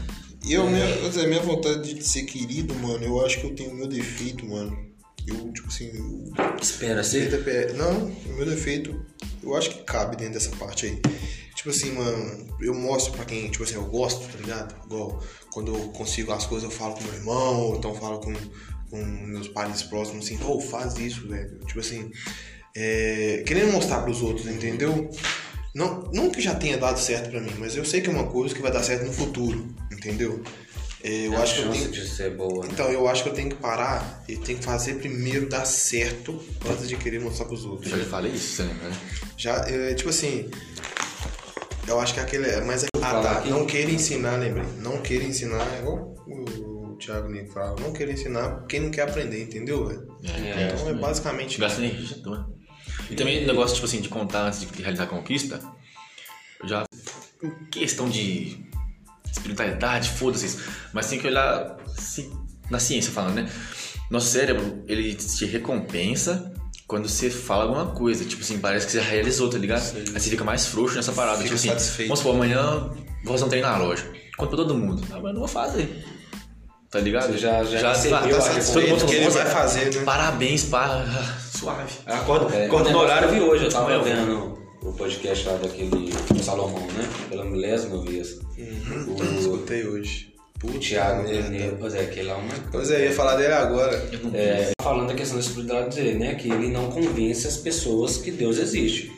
Eu, 0.49 0.69
minha, 0.69 0.85
quer 0.85 1.09
dizer, 1.09 1.27
minha 1.27 1.41
vontade 1.41 1.93
de 1.93 2.03
ser 2.03 2.23
querido, 2.23 2.73
mano, 2.75 3.03
eu 3.03 3.25
acho 3.25 3.39
que 3.39 3.45
eu 3.47 3.55
tenho 3.55 3.71
o 3.71 3.75
meu 3.75 3.87
defeito, 3.87 4.45
mano. 4.45 4.77
Eu, 5.25 5.51
tipo 5.51 5.67
assim, 5.67 5.91
eu 5.93 6.31
Espera, 6.61 7.01
é 7.01 7.37
pe- 7.37 7.73
Não, 7.73 8.05
o 8.05 8.33
meu 8.33 8.45
defeito, 8.45 9.05
eu 9.43 9.55
acho 9.55 9.69
que 9.71 9.83
cabe 9.83 10.15
dentro 10.15 10.35
dessa 10.35 10.51
parte 10.55 10.85
aí. 10.85 11.01
Tipo 11.53 11.69
assim, 11.69 11.91
mano, 11.91 12.55
eu 12.61 12.73
mostro 12.73 13.11
pra 13.13 13.25
quem, 13.25 13.49
tipo 13.49 13.63
assim, 13.63 13.75
eu 13.75 13.85
gosto, 13.85 14.21
tá 14.31 14.37
ligado? 14.37 14.75
Igual, 14.85 15.21
quando 15.51 15.75
eu 15.75 15.89
consigo 15.89 16.31
as 16.31 16.45
coisas, 16.45 16.69
eu 16.69 16.75
falo 16.75 16.93
com 16.93 17.03
meu 17.03 17.13
irmão, 17.13 17.61
ou 17.61 17.75
então 17.75 17.93
falo 17.95 18.19
com, 18.19 18.33
com 18.89 18.97
meus 19.03 19.47
pais 19.49 19.83
próximos, 19.83 20.25
assim, 20.25 20.37
pô, 20.37 20.61
faz 20.61 20.95
isso, 20.97 21.27
velho. 21.27 21.59
Tipo 21.65 21.79
assim, 21.81 22.09
é, 22.75 23.43
querendo 23.45 23.71
mostrar 23.73 24.01
pros 24.03 24.21
outros, 24.21 24.47
entendeu? 24.47 25.09
Não, 25.77 26.09
não 26.11 26.31
que 26.31 26.41
já 26.41 26.55
tenha 26.55 26.75
dado 26.75 26.97
certo 26.99 27.29
pra 27.29 27.39
mim, 27.39 27.53
mas 27.59 27.77
eu 27.77 27.85
sei 27.85 28.01
que 28.01 28.09
é 28.09 28.11
uma 28.11 28.25
coisa 28.25 28.55
que 28.55 28.61
vai 28.63 28.71
dar 28.71 28.81
certo 28.81 29.05
no 29.05 29.13
futuro, 29.13 29.67
entendeu? 29.91 30.41
É, 31.03 31.27
eu 31.27 31.37
a 31.37 31.43
acho 31.43 31.53
que 31.53 31.61
eu 31.61 31.71
tenho. 31.71 31.91
de 31.91 32.07
ser 32.07 32.35
boa, 32.35 32.65
né? 32.65 32.69
Então, 32.73 32.89
eu 32.91 33.07
acho 33.07 33.21
que 33.21 33.29
eu 33.29 33.33
tenho 33.33 33.49
que 33.49 33.55
parar 33.57 34.23
e 34.27 34.35
tenho 34.37 34.57
que 34.57 34.65
fazer 34.65 34.95
primeiro 34.95 35.47
dar 35.47 35.65
certo 35.65 36.43
antes 36.67 36.89
de 36.89 36.95
querer 36.97 37.19
mostrar 37.21 37.45
pros 37.45 37.63
outros. 37.63 37.91
Eu 37.91 37.97
já 37.99 38.03
lhe 38.03 38.09
falei 38.09 38.31
isso, 38.31 38.63
né? 38.63 38.75
Já, 39.37 39.53
é, 39.67 39.93
tipo 39.93 40.09
assim, 40.09 40.49
eu 41.87 41.99
acho 41.99 42.15
que 42.15 42.19
aquele 42.19 42.47
é 42.47 42.61
mais. 42.61 42.83
Ah, 42.83 42.99
Falar 42.99 43.21
tá. 43.21 43.31
aqui. 43.39 43.49
Não 43.51 43.67
queira 43.67 43.91
ensinar, 43.91 44.35
lembrei. 44.37 44.65
Não 44.79 44.97
queira 44.97 45.25
ensinar, 45.25 45.61
é 45.75 45.79
igual 45.79 46.15
o 46.27 46.97
Thiago 46.99 47.29
Nico 47.29 47.53
fala. 47.53 47.75
Não 47.79 47.93
queira 47.93 48.11
ensinar 48.11 48.65
quem 48.67 48.79
não 48.79 48.89
quer 48.89 49.03
aprender, 49.03 49.43
entendeu, 49.43 49.85
velho? 49.85 50.07
É, 50.23 50.73
Então 50.73 50.89
é 50.89 50.93
basicamente. 50.93 51.59
Gasta 51.59 51.81
energia 51.85 52.17
à 52.17 52.23
toa. 52.23 52.56
E 53.09 53.15
também 53.15 53.43
o 53.43 53.47
negócio, 53.47 53.75
tipo 53.75 53.85
assim, 53.85 54.01
de 54.01 54.09
contar 54.09 54.43
antes 54.47 54.59
de 54.61 54.81
realizar 54.81 55.03
a 55.05 55.07
conquista. 55.07 55.59
Eu 56.61 56.67
já. 56.67 56.83
em 57.43 57.65
questão 57.69 58.09
de 58.09 58.57
espiritualidade, 59.31 60.09
foda-se. 60.09 60.59
Mas 60.93 61.07
tem 61.07 61.19
que 61.19 61.27
olhar 61.27 61.77
ci- 61.97 62.31
na 62.69 62.79
ciência 62.79 63.11
falando, 63.11 63.35
né? 63.35 63.49
Nosso 64.09 64.27
cérebro, 64.27 64.83
ele 64.87 65.13
te 65.13 65.45
recompensa 65.45 66.51
quando 66.87 67.07
você 67.07 67.29
fala 67.29 67.63
alguma 67.63 67.87
coisa. 67.87 68.25
Tipo 68.25 68.41
assim, 68.41 68.57
parece 68.59 68.85
que 68.85 68.91
você 68.93 69.01
realizou, 69.01 69.49
tá 69.49 69.57
ligado? 69.57 69.83
Aí 69.95 70.19
você 70.19 70.29
fica 70.29 70.43
mais 70.43 70.65
frouxo 70.67 70.95
nessa 70.95 71.11
parada. 71.11 71.37
Fica 71.37 71.49
tipo 71.49 71.55
assim, 71.55 71.69
satisfeito. 71.69 72.07
vamos 72.09 72.19
supor, 72.19 72.35
amanhã 72.35 72.89
vou 73.23 73.33
fazer 73.33 73.43
um 73.45 73.49
treino 73.49 73.67
na 73.67 73.77
loja. 73.77 74.03
Conta 74.37 74.55
pra 74.55 74.57
todo 74.57 74.75
mundo. 74.75 75.03
Ah, 75.11 75.15
mas 75.15 75.23
eu 75.25 75.33
não 75.33 75.39
vou 75.39 75.47
fazer. 75.47 76.05
Tá 76.89 76.99
ligado? 76.99 77.33
Você 77.33 77.37
já- 77.37 77.63
já 77.65 77.79
já 77.79 77.89
recebeu 77.93 78.19
tá, 78.19 78.27
tá, 78.27 78.61
todo 78.73 78.87
mundo 78.87 79.05
que 79.05 79.15
ele 79.15 79.25
"Nossa, 79.25 79.43
vai 79.43 79.53
fazer, 79.53 79.93
né?" 79.93 80.03
Parabéns, 80.03 80.63
pá. 80.63 81.03
Suave. 81.59 81.93
Acorda, 82.05 82.55
É, 82.55 82.65
acorda 82.65 82.91
no 82.91 82.99
horário. 82.99 83.29
que 83.29 83.35
eu 83.35 83.39
vi 83.43 83.49
hoje, 83.49 83.65
eu 83.65 83.69
tava 83.71 83.89
Meu, 83.89 84.03
vendo 84.03 84.57
o 84.81 84.93
podcast 84.93 85.45
lá 85.47 85.57
daquele 85.57 86.11
Salomão, 86.41 86.79
né? 86.87 87.09
Pela 87.29 87.45
milésima 87.45 88.01
vez. 88.03 88.39
O, 88.57 89.39
Escutei 89.39 89.85
hoje. 89.87 90.33
o 90.55 90.59
Puta 90.59 90.79
Thiago 90.79 91.23
merda. 91.23 91.49
Nenê, 91.49 91.71
pois 91.79 91.93
é, 91.95 92.01
aquele 92.01 92.27
lá 92.27 92.33
é 92.33 92.37
uma 92.37 92.53
Pois 92.71 92.89
é, 92.91 93.01
eu 93.01 93.05
ia 93.05 93.11
falar 93.13 93.35
dele 93.35 93.53
agora. 93.53 93.95
É, 94.33 94.71
falando 94.81 95.07
da 95.09 95.13
questão 95.15 95.37
da 95.37 95.43
espiritualidade 95.43 95.95
dele, 95.95 96.17
né? 96.19 96.35
Que 96.35 96.49
ele 96.51 96.69
não 96.69 96.89
convence 96.89 97.47
as 97.47 97.57
pessoas 97.57 98.17
que 98.17 98.31
Deus 98.31 98.57
existe. 98.57 99.11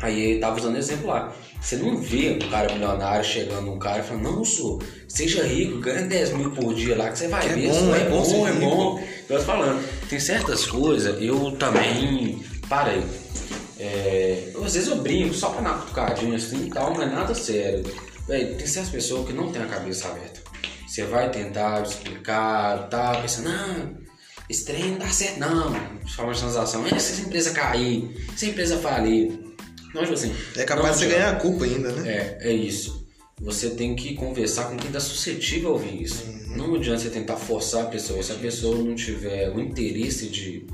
Aí 0.00 0.20
ele 0.20 0.40
tava 0.40 0.58
usando 0.58 0.76
exemplo 0.76 1.08
lá. 1.08 1.32
Você 1.60 1.76
não 1.76 1.96
vê 1.96 2.38
um 2.40 2.50
cara 2.50 2.72
milionário 2.72 3.24
chegando 3.24 3.70
um 3.70 3.78
cara 3.78 3.98
e 3.98 4.02
falando, 4.02 4.22
não, 4.22 4.44
sou, 4.44 4.80
seja 5.08 5.42
rico, 5.42 5.80
ganha 5.80 6.02
10 6.02 6.32
mil 6.34 6.50
por 6.52 6.72
dia 6.72 6.96
lá, 6.96 7.10
que 7.10 7.18
você 7.18 7.28
vai 7.28 7.44
é 7.46 7.48
ver. 7.48 7.68
bom, 7.68 7.72
isso 7.72 7.94
é 7.94 8.08
bom 8.08 8.24
ser 8.24 8.36
é 8.36 8.50
rico. 8.52 8.60
bom. 8.60 9.04
Eu 9.28 9.38
tô 9.38 9.44
falando, 9.44 10.08
tem 10.08 10.20
certas 10.20 10.66
coisas, 10.66 11.20
eu 11.20 11.50
também 11.52 12.42
parei. 12.68 13.02
É, 13.78 14.52
às 14.64 14.74
vezes 14.74 14.88
eu 14.88 14.96
brinco 14.96 15.34
só 15.34 15.50
pra 15.50 15.60
dar 15.62 15.70
uma 15.72 15.78
cutucadinha 15.80 16.36
assim 16.36 16.66
e 16.66 16.70
tal, 16.70 16.94
não 16.94 17.02
é 17.02 17.06
nada 17.06 17.34
sério. 17.34 17.84
Véi, 18.26 18.54
tem 18.54 18.66
certas 18.66 18.90
pessoas 18.90 19.26
que 19.26 19.32
não 19.32 19.50
tem 19.50 19.62
a 19.62 19.66
cabeça 19.66 20.08
aberta. 20.08 20.40
Você 20.86 21.04
vai 21.04 21.30
tentar 21.30 21.82
explicar, 21.82 22.88
tá 22.88 23.16
pensando, 23.20 23.48
ah, 23.50 23.86
esse 24.48 24.64
trem 24.64 24.92
não 24.92 24.98
dá 24.98 25.08
certo, 25.10 25.38
não. 25.40 25.72
De 26.04 26.14
forma 26.14 26.32
de 26.32 26.40
transação, 26.40 26.86
"É, 26.86 26.90
se 26.98 27.12
essa 27.12 27.20
empresa 27.22 27.50
cair, 27.50 28.26
se 28.36 28.46
a 28.46 28.48
empresa 28.48 28.78
falir. 28.78 29.38
Não, 29.94 30.02
tipo 30.02 30.14
assim. 30.14 30.34
É 30.56 30.64
capaz 30.64 30.98
de 30.98 31.04
você 31.04 31.10
ganhar 31.10 31.30
a 31.30 31.36
culpa 31.36 31.64
ainda, 31.64 31.92
né? 31.92 32.10
É, 32.40 32.48
é 32.48 32.52
isso. 32.52 33.06
Você 33.40 33.70
tem 33.70 33.94
que 33.94 34.14
conversar 34.14 34.64
com 34.64 34.76
quem 34.76 34.88
está 34.88 35.00
suscetível 35.00 35.70
a 35.70 35.72
ouvir 35.74 36.02
isso. 36.02 36.24
Uhum. 36.26 36.56
Não 36.56 36.74
adianta 36.74 37.00
você 37.02 37.10
tentar 37.10 37.36
forçar 37.36 37.84
a 37.84 37.86
pessoa. 37.86 38.22
Se 38.22 38.32
a 38.32 38.36
pessoa 38.36 38.76
não 38.76 38.94
tiver 38.94 39.50
o 39.50 39.60
interesse 39.60 40.26
de, 40.26 40.66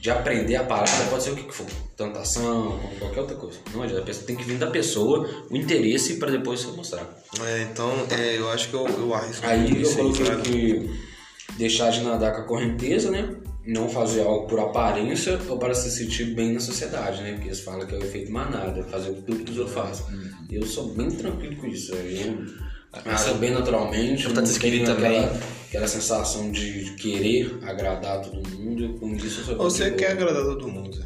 de 0.00 0.10
aprender 0.10 0.56
a 0.56 0.64
parada, 0.64 1.04
pode 1.08 1.24
ser 1.24 1.30
o 1.30 1.36
que 1.36 1.50
for. 1.54 1.66
Tentação, 1.96 2.78
qualquer 2.98 3.20
outra 3.20 3.36
coisa. 3.36 3.58
Não 3.72 3.82
adianta. 3.82 4.02
A 4.02 4.04
pessoa 4.04 4.26
tem 4.26 4.36
que 4.36 4.44
vir 4.44 4.58
da 4.58 4.66
pessoa 4.66 5.46
o 5.50 5.56
interesse 5.56 6.16
para 6.16 6.30
depois 6.30 6.60
você 6.60 6.76
mostrar. 6.76 7.08
É, 7.42 7.62
então, 7.62 7.90
é, 8.10 8.36
eu 8.36 8.50
acho 8.50 8.68
que 8.68 8.74
eu, 8.74 8.86
eu 8.86 9.14
arrisco 9.14 9.46
Aí 9.46 9.82
eu 9.82 9.94
coloquei 9.96 10.36
que 10.42 11.09
deixar 11.56 11.90
de 11.90 12.00
nadar 12.02 12.34
com 12.34 12.42
a 12.42 12.44
correnteza, 12.44 13.10
né? 13.10 13.36
Não 13.66 13.88
fazer 13.88 14.22
algo 14.22 14.46
por 14.46 14.58
aparência 14.58 15.38
ou 15.48 15.58
para 15.58 15.74
se 15.74 15.90
sentir 15.90 16.34
bem 16.34 16.52
na 16.52 16.60
sociedade, 16.60 17.22
né? 17.22 17.32
Porque 17.32 17.48
eles 17.48 17.60
falam 17.60 17.86
que 17.86 17.94
é 17.94 17.98
o 17.98 18.02
efeito 18.02 18.32
manada, 18.32 18.82
fazer 18.84 19.12
tudo 19.26 19.44
que 19.44 19.52
os 19.52 19.58
outros 19.58 19.74
fazem. 19.74 20.06
Uhum. 20.06 20.30
Eu 20.50 20.66
sou 20.66 20.88
bem 20.88 21.10
tranquilo 21.10 21.56
com 21.56 21.66
isso. 21.66 21.92
Eu 21.94 23.12
acho 23.12 23.34
bem 23.34 23.52
naturalmente, 23.52 24.24
Eu 24.24 24.34
não 24.34 24.42
tenho 24.42 24.84
também. 24.84 25.20
aquela, 25.20 25.40
aquela 25.68 25.86
sensação 25.86 26.50
de 26.50 26.94
querer 26.96 27.58
agradar 27.62 28.22
todo 28.22 28.48
mundo. 28.48 28.98
Com 28.98 29.14
isso 29.14 29.40
eu 29.40 29.44
sou 29.44 29.56
Você 29.56 29.92
quer 29.92 30.12
agradar 30.12 30.42
todo 30.42 30.66
mundo. 30.66 31.02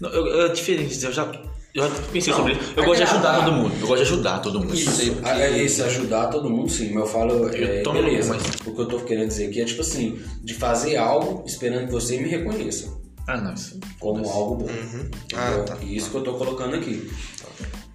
Não, 0.00 0.10
eu, 0.10 0.46
é 0.46 0.48
diferente, 0.52 1.02
eu 1.04 1.12
já, 1.12 1.30
eu 1.74 1.90
pensei 2.12 2.32
Não, 2.32 2.38
sobre 2.40 2.52
isso. 2.54 2.72
Eu 2.76 2.84
gosto 2.84 2.96
de 2.98 3.02
ajudar 3.04 3.34
todo 3.44 3.52
mundo. 3.52 3.74
Eu 3.80 3.86
gosto 3.86 3.96
de 3.96 4.02
ajudar 4.12 4.38
todo 4.40 4.60
mundo. 4.60 4.74
Isso, 4.74 5.16
ah, 5.22 5.40
é 5.40 5.62
isso, 5.62 5.82
ajudar 5.84 6.26
todo 6.28 6.50
mundo 6.50 6.70
sim, 6.70 6.92
mas 6.92 7.04
eu 7.04 7.06
falo, 7.08 7.48
é, 7.54 7.78
Eu 7.80 7.82
tomo, 7.82 8.02
beleza. 8.02 8.34
mas- 8.34 8.42
O 8.66 8.74
que 8.74 8.80
eu 8.80 8.86
tô 8.86 8.98
querendo 9.00 9.28
dizer 9.28 9.48
aqui 9.48 9.60
é 9.60 9.64
tipo 9.64 9.80
assim, 9.80 10.20
de 10.42 10.54
fazer 10.54 10.96
algo 10.96 11.44
esperando 11.46 11.86
que 11.86 11.92
você 11.92 12.18
me 12.18 12.28
reconheça. 12.28 13.00
Ah, 13.26 13.36
não, 13.40 13.54
isso. 13.54 13.78
como 14.00 14.28
algo 14.28 14.56
bom. 14.56 14.66
Uhum. 14.66 15.10
Ah, 15.34 15.62
tá. 15.64 15.76
E 15.80 15.96
isso 15.96 16.10
que 16.10 16.16
eu 16.16 16.22
tô 16.22 16.34
colocando 16.34 16.74
aqui. 16.74 17.08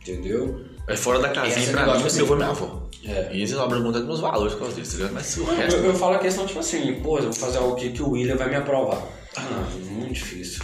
Entendeu? 0.02 0.66
É 0.88 0.96
fora 0.96 1.20
da 1.20 1.30
casinha 1.30 1.58
Esse 1.58 1.72
pra 1.72 1.86
mim, 1.86 2.04
assim- 2.06 2.20
eu 2.20 2.26
vou 2.26 2.38
minha 2.38 2.50
avó. 2.50 2.88
É. 3.06 3.30
E 3.34 3.38
eles 3.38 3.54
abram 3.54 3.82
mão 3.84 3.92
dos 3.92 4.06
meus 4.06 4.20
valores 4.22 4.54
por 4.54 4.62
causa 4.62 4.76
disso, 4.76 4.92
tá 4.94 4.98
ligado? 4.98 5.14
Mas 5.14 5.38
o 5.38 5.42
Eu, 5.42 5.56
resto. 5.56 5.80
eu 5.80 5.94
falo 5.94 6.16
a 6.16 6.20
questão 6.20 6.46
tipo 6.46 6.60
assim, 6.60 6.94
pô, 7.02 7.18
eu 7.20 7.24
vou 7.26 7.34
fazer 7.34 7.58
algo 7.58 7.74
aqui 7.76 7.90
que 7.92 8.02
o 8.02 8.12
William 8.12 8.36
vai 8.38 8.50
me 8.50 8.56
aprovar. 8.56 9.02
Ah, 9.36 9.68
muito 9.92 10.14
difícil. 10.14 10.64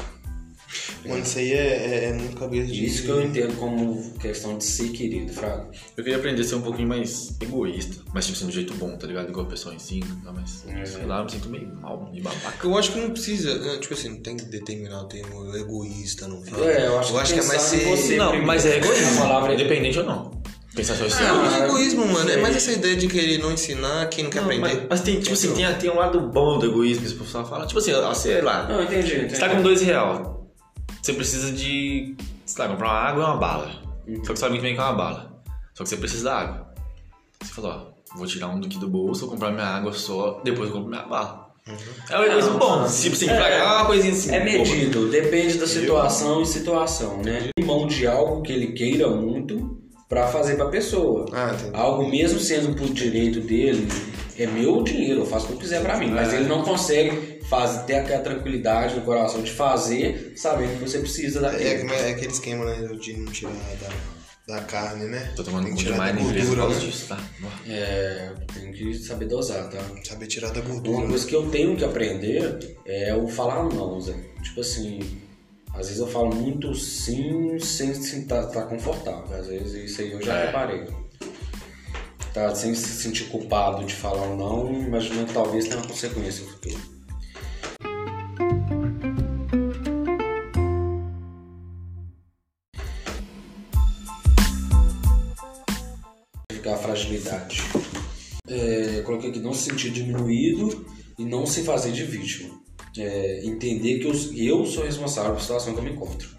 Mano, 1.05 1.21
isso 1.21 1.37
aí 1.39 1.51
é, 1.51 1.55
é, 1.57 2.05
é 2.09 2.13
muito 2.13 2.35
cabeça 2.37 2.67
de. 2.71 2.85
Isso 2.85 3.03
que 3.03 3.09
eu 3.09 3.21
entendo 3.21 3.55
como 3.57 4.11
questão 4.19 4.57
de 4.57 4.63
ser 4.63 4.89
querido, 4.89 5.33
Fraga. 5.33 5.67
Eu 5.97 6.03
queria 6.03 6.17
aprender 6.17 6.41
a 6.41 6.45
ser 6.45 6.55
um 6.55 6.61
pouquinho 6.61 6.87
mais 6.87 7.35
egoísta, 7.41 8.01
mas 8.13 8.25
tipo 8.25 8.37
assim, 8.37 8.45
do 8.47 8.51
jeito 8.51 8.73
bom, 8.75 8.95
tá 8.97 9.05
ligado? 9.07 9.29
Igual 9.29 9.45
a 9.45 9.49
pessoa 9.49 9.73
ensina, 9.75 10.07
tá? 10.23 10.31
mas 10.31 10.63
É. 10.67 10.85
sei 10.85 11.05
lá, 11.05 11.19
eu 11.19 11.25
me 11.25 11.31
sinto 11.31 11.49
meio 11.49 11.67
mal, 11.81 12.09
meio 12.11 12.23
babaca. 12.23 12.65
Eu 12.65 12.77
acho 12.77 12.91
que 12.91 12.99
não 12.99 13.09
precisa, 13.11 13.57
né, 13.59 13.77
tipo 13.79 13.93
assim, 13.93 14.09
não 14.09 14.17
tem 14.21 14.37
que 14.37 14.45
determinar 14.45 15.01
o 15.01 15.05
termo 15.05 15.55
egoísta, 15.55 16.27
não. 16.27 16.41
É, 16.63 16.87
eu 16.87 16.99
acho 16.99 17.13
eu 17.13 17.19
acho 17.19 17.33
que 17.33 17.39
é 17.39 17.43
mais 17.43 17.73
em 17.73 17.77
ser. 17.79 17.85
você 17.85 18.15
Não, 18.15 18.27
primeiro. 18.29 18.47
mas 18.47 18.65
é 18.65 18.77
egoísmo, 18.77 19.17
A 19.17 19.21
palavra 19.27 19.51
é- 19.51 19.55
independente 19.55 19.99
ou 19.99 20.05
não. 20.05 20.43
Pensar 20.75 20.95
só 20.95 21.05
isso. 21.05 21.17
Ah, 21.21 21.33
não 21.33 21.55
é 21.55 21.65
egoísmo, 21.67 22.07
mano. 22.07 22.27
É 22.31 22.37
mais 22.37 22.55
essa 22.55 22.71
ideia 22.71 22.95
de 22.95 23.07
querer 23.07 23.37
não 23.37 23.51
ensinar 23.51 24.07
quem 24.09 24.23
não 24.23 24.31
quer 24.31 24.39
Não, 24.39 24.45
aprender. 24.45 24.61
mas, 24.75 24.83
mas 24.89 25.01
tem, 25.01 25.19
tipo 25.19 25.33
assim, 25.33 25.53
tem, 25.53 25.71
tem 25.75 25.91
um 25.91 25.97
lado 25.97 26.19
bom 26.19 26.57
do 26.57 26.65
egoísmo 26.65 27.05
que 27.05 27.13
o 27.13 27.19
pessoal 27.25 27.45
fala. 27.47 27.67
Tipo 27.67 27.77
assim, 27.79 27.91
sei 28.15 28.41
lá, 28.41 28.67
Não, 28.67 28.81
entendi, 28.81 29.13
entendi. 29.17 29.35
você 29.35 29.39
tá 29.39 29.49
com 29.49 29.61
dois 29.61 29.83
real. 29.83 30.32
Você 31.03 31.11
precisa 31.11 31.51
de, 31.51 32.15
sei 32.45 32.63
lá, 32.63 32.71
comprar 32.71 32.87
uma 32.87 32.97
água 32.97 33.23
e 33.23 33.25
uma 33.25 33.35
bala. 33.35 33.71
Só 34.05 34.21
que 34.21 34.27
você 34.27 34.35
sabe 34.37 34.51
muito 34.51 34.61
bem 34.61 34.73
que 34.73 34.79
é 34.79 34.83
uma 34.83 34.93
bala. 34.93 35.43
Só 35.73 35.83
que 35.83 35.89
você 35.89 35.97
precisa 35.97 36.23
da 36.23 36.39
água. 36.39 36.73
Você 37.41 37.53
falou, 37.53 37.71
ó, 37.71 38.17
vou 38.17 38.25
tirar 38.25 38.47
um 38.47 38.57
aqui 38.59 38.77
do 38.77 38.87
bolso, 38.87 39.21
vou 39.21 39.31
comprar 39.31 39.51
minha 39.51 39.65
água 39.65 39.91
só, 39.91 40.39
depois 40.45 40.69
eu 40.69 40.75
compro 40.75 40.89
minha 40.89 41.03
bala. 41.03 41.51
É 42.09 42.17
um 42.17 42.23
egoísmo 42.23 42.57
bom. 42.57 42.85
Tipo 42.87 43.15
assim, 43.15 43.29
É, 43.29 43.59
é 43.59 43.63
uma 43.63 43.85
coisinha 43.85 44.13
assim. 44.13 44.33
É 44.33 44.39
pô, 44.39 44.45
medido, 44.45 45.09
depende 45.09 45.57
da 45.57 45.67
situação 45.67 46.41
e 46.41 46.45
situação, 46.45 47.21
né? 47.21 47.49
Mão 47.65 47.85
de 47.85 48.07
algo 48.07 48.41
que 48.41 48.53
ele 48.53 48.67
queira 48.67 49.09
muito 49.09 49.77
pra 50.07 50.27
fazer 50.27 50.55
pra 50.55 50.67
pessoa. 50.67 51.25
Ah. 51.33 51.51
Algo 51.73 52.09
mesmo 52.09 52.39
sendo 52.39 52.73
por 52.77 52.87
direito 52.87 53.41
dele, 53.41 53.89
é 54.37 54.47
meu 54.47 54.81
dinheiro, 54.83 55.21
eu 55.21 55.25
faço 55.25 55.45
o 55.45 55.47
que 55.49 55.53
eu 55.53 55.59
quiser 55.59 55.81
pra 55.81 55.97
mim. 55.97 56.09
Mas 56.11 56.33
ele 56.33 56.45
não 56.45 56.63
consegue 56.63 57.39
fazer, 57.49 57.83
ter 57.83 57.95
aquela 57.95 58.21
tranquilidade 58.21 58.95
no 58.95 59.01
coração 59.01 59.41
de 59.41 59.51
fazer, 59.51 60.33
sabendo 60.35 60.77
que 60.79 60.89
você 60.89 60.99
precisa 60.99 61.39
É, 61.39 61.41
daquilo. 61.77 61.93
é 61.93 62.09
aquele 62.11 62.31
esquema, 62.31 62.65
né, 62.65 62.87
de 62.99 63.13
não 63.17 63.31
tirar 63.31 63.51
da, 63.79 64.55
da 64.55 64.61
carne, 64.63 65.05
né? 65.05 65.31
Tô 65.35 65.43
tomando 65.43 65.65
tem 65.65 65.75
que 65.75 65.83
tirar 65.83 65.93
demais 65.93 66.15
da 66.15 66.21
gordura, 66.45 66.67
né? 66.69 66.79
disso, 66.79 67.07
tá? 67.07 67.19
É, 67.67 68.31
tem 68.53 68.71
que 68.71 68.93
saber 68.95 69.25
dosar, 69.25 69.69
tá? 69.69 69.79
Saber 70.03 70.27
tirar 70.27 70.51
da 70.51 70.61
Uma 70.61 70.69
gordura. 70.79 71.07
coisa 71.07 71.25
que 71.27 71.35
eu 71.35 71.49
tenho 71.49 71.75
que 71.77 71.85
aprender 71.85 72.75
é 72.85 73.13
o 73.15 73.27
falar 73.27 73.63
não, 73.63 73.99
Zé. 74.01 74.15
Tipo 74.41 74.61
assim, 74.61 74.99
às 75.73 75.87
vezes 75.87 75.99
eu 75.99 76.07
falo 76.07 76.33
muito 76.35 76.73
sim 76.75 77.57
sem 77.59 77.91
estar 77.91 78.47
tá, 78.47 78.63
confortável. 78.63 79.35
Às 79.37 79.47
vezes 79.47 79.91
isso 79.91 80.01
aí 80.01 80.11
eu 80.11 80.21
já 80.21 80.35
É. 80.37 80.45
reparei. 80.47 80.83
Tá, 82.33 82.53
sem 82.55 82.73
se 82.73 82.87
sentir 82.89 83.25
culpado 83.29 83.85
de 83.85 83.93
falar 83.93 84.23
um 84.27 84.35
não, 84.35 84.73
imaginando 84.73 85.27
que 85.27 85.33
talvez 85.33 85.65
tenha 85.65 85.77
uma 85.77 85.87
consequência 85.87 86.43
no 86.43 86.51
futuro. 86.51 86.93
A 96.65 96.77
fragilidade. 96.77 97.61
É, 98.47 99.01
coloquei 99.05 99.29
aqui 99.29 99.39
não 99.39 99.53
se 99.53 99.69
sentir 99.69 99.91
diminuído 99.91 100.85
e 101.19 101.25
não 101.25 101.45
se 101.45 101.63
fazer 101.63 101.91
de 101.91 102.03
vítima. 102.03 102.49
É, 102.97 103.45
entender 103.45 103.99
que 103.99 104.07
os- 104.07 104.31
eu 104.35 104.65
sou 104.65 104.83
responsável 104.83 105.31
pela 105.31 105.41
situação 105.41 105.73
que 105.73 105.79
eu 105.79 105.83
me 105.83 105.91
encontro. 105.91 106.29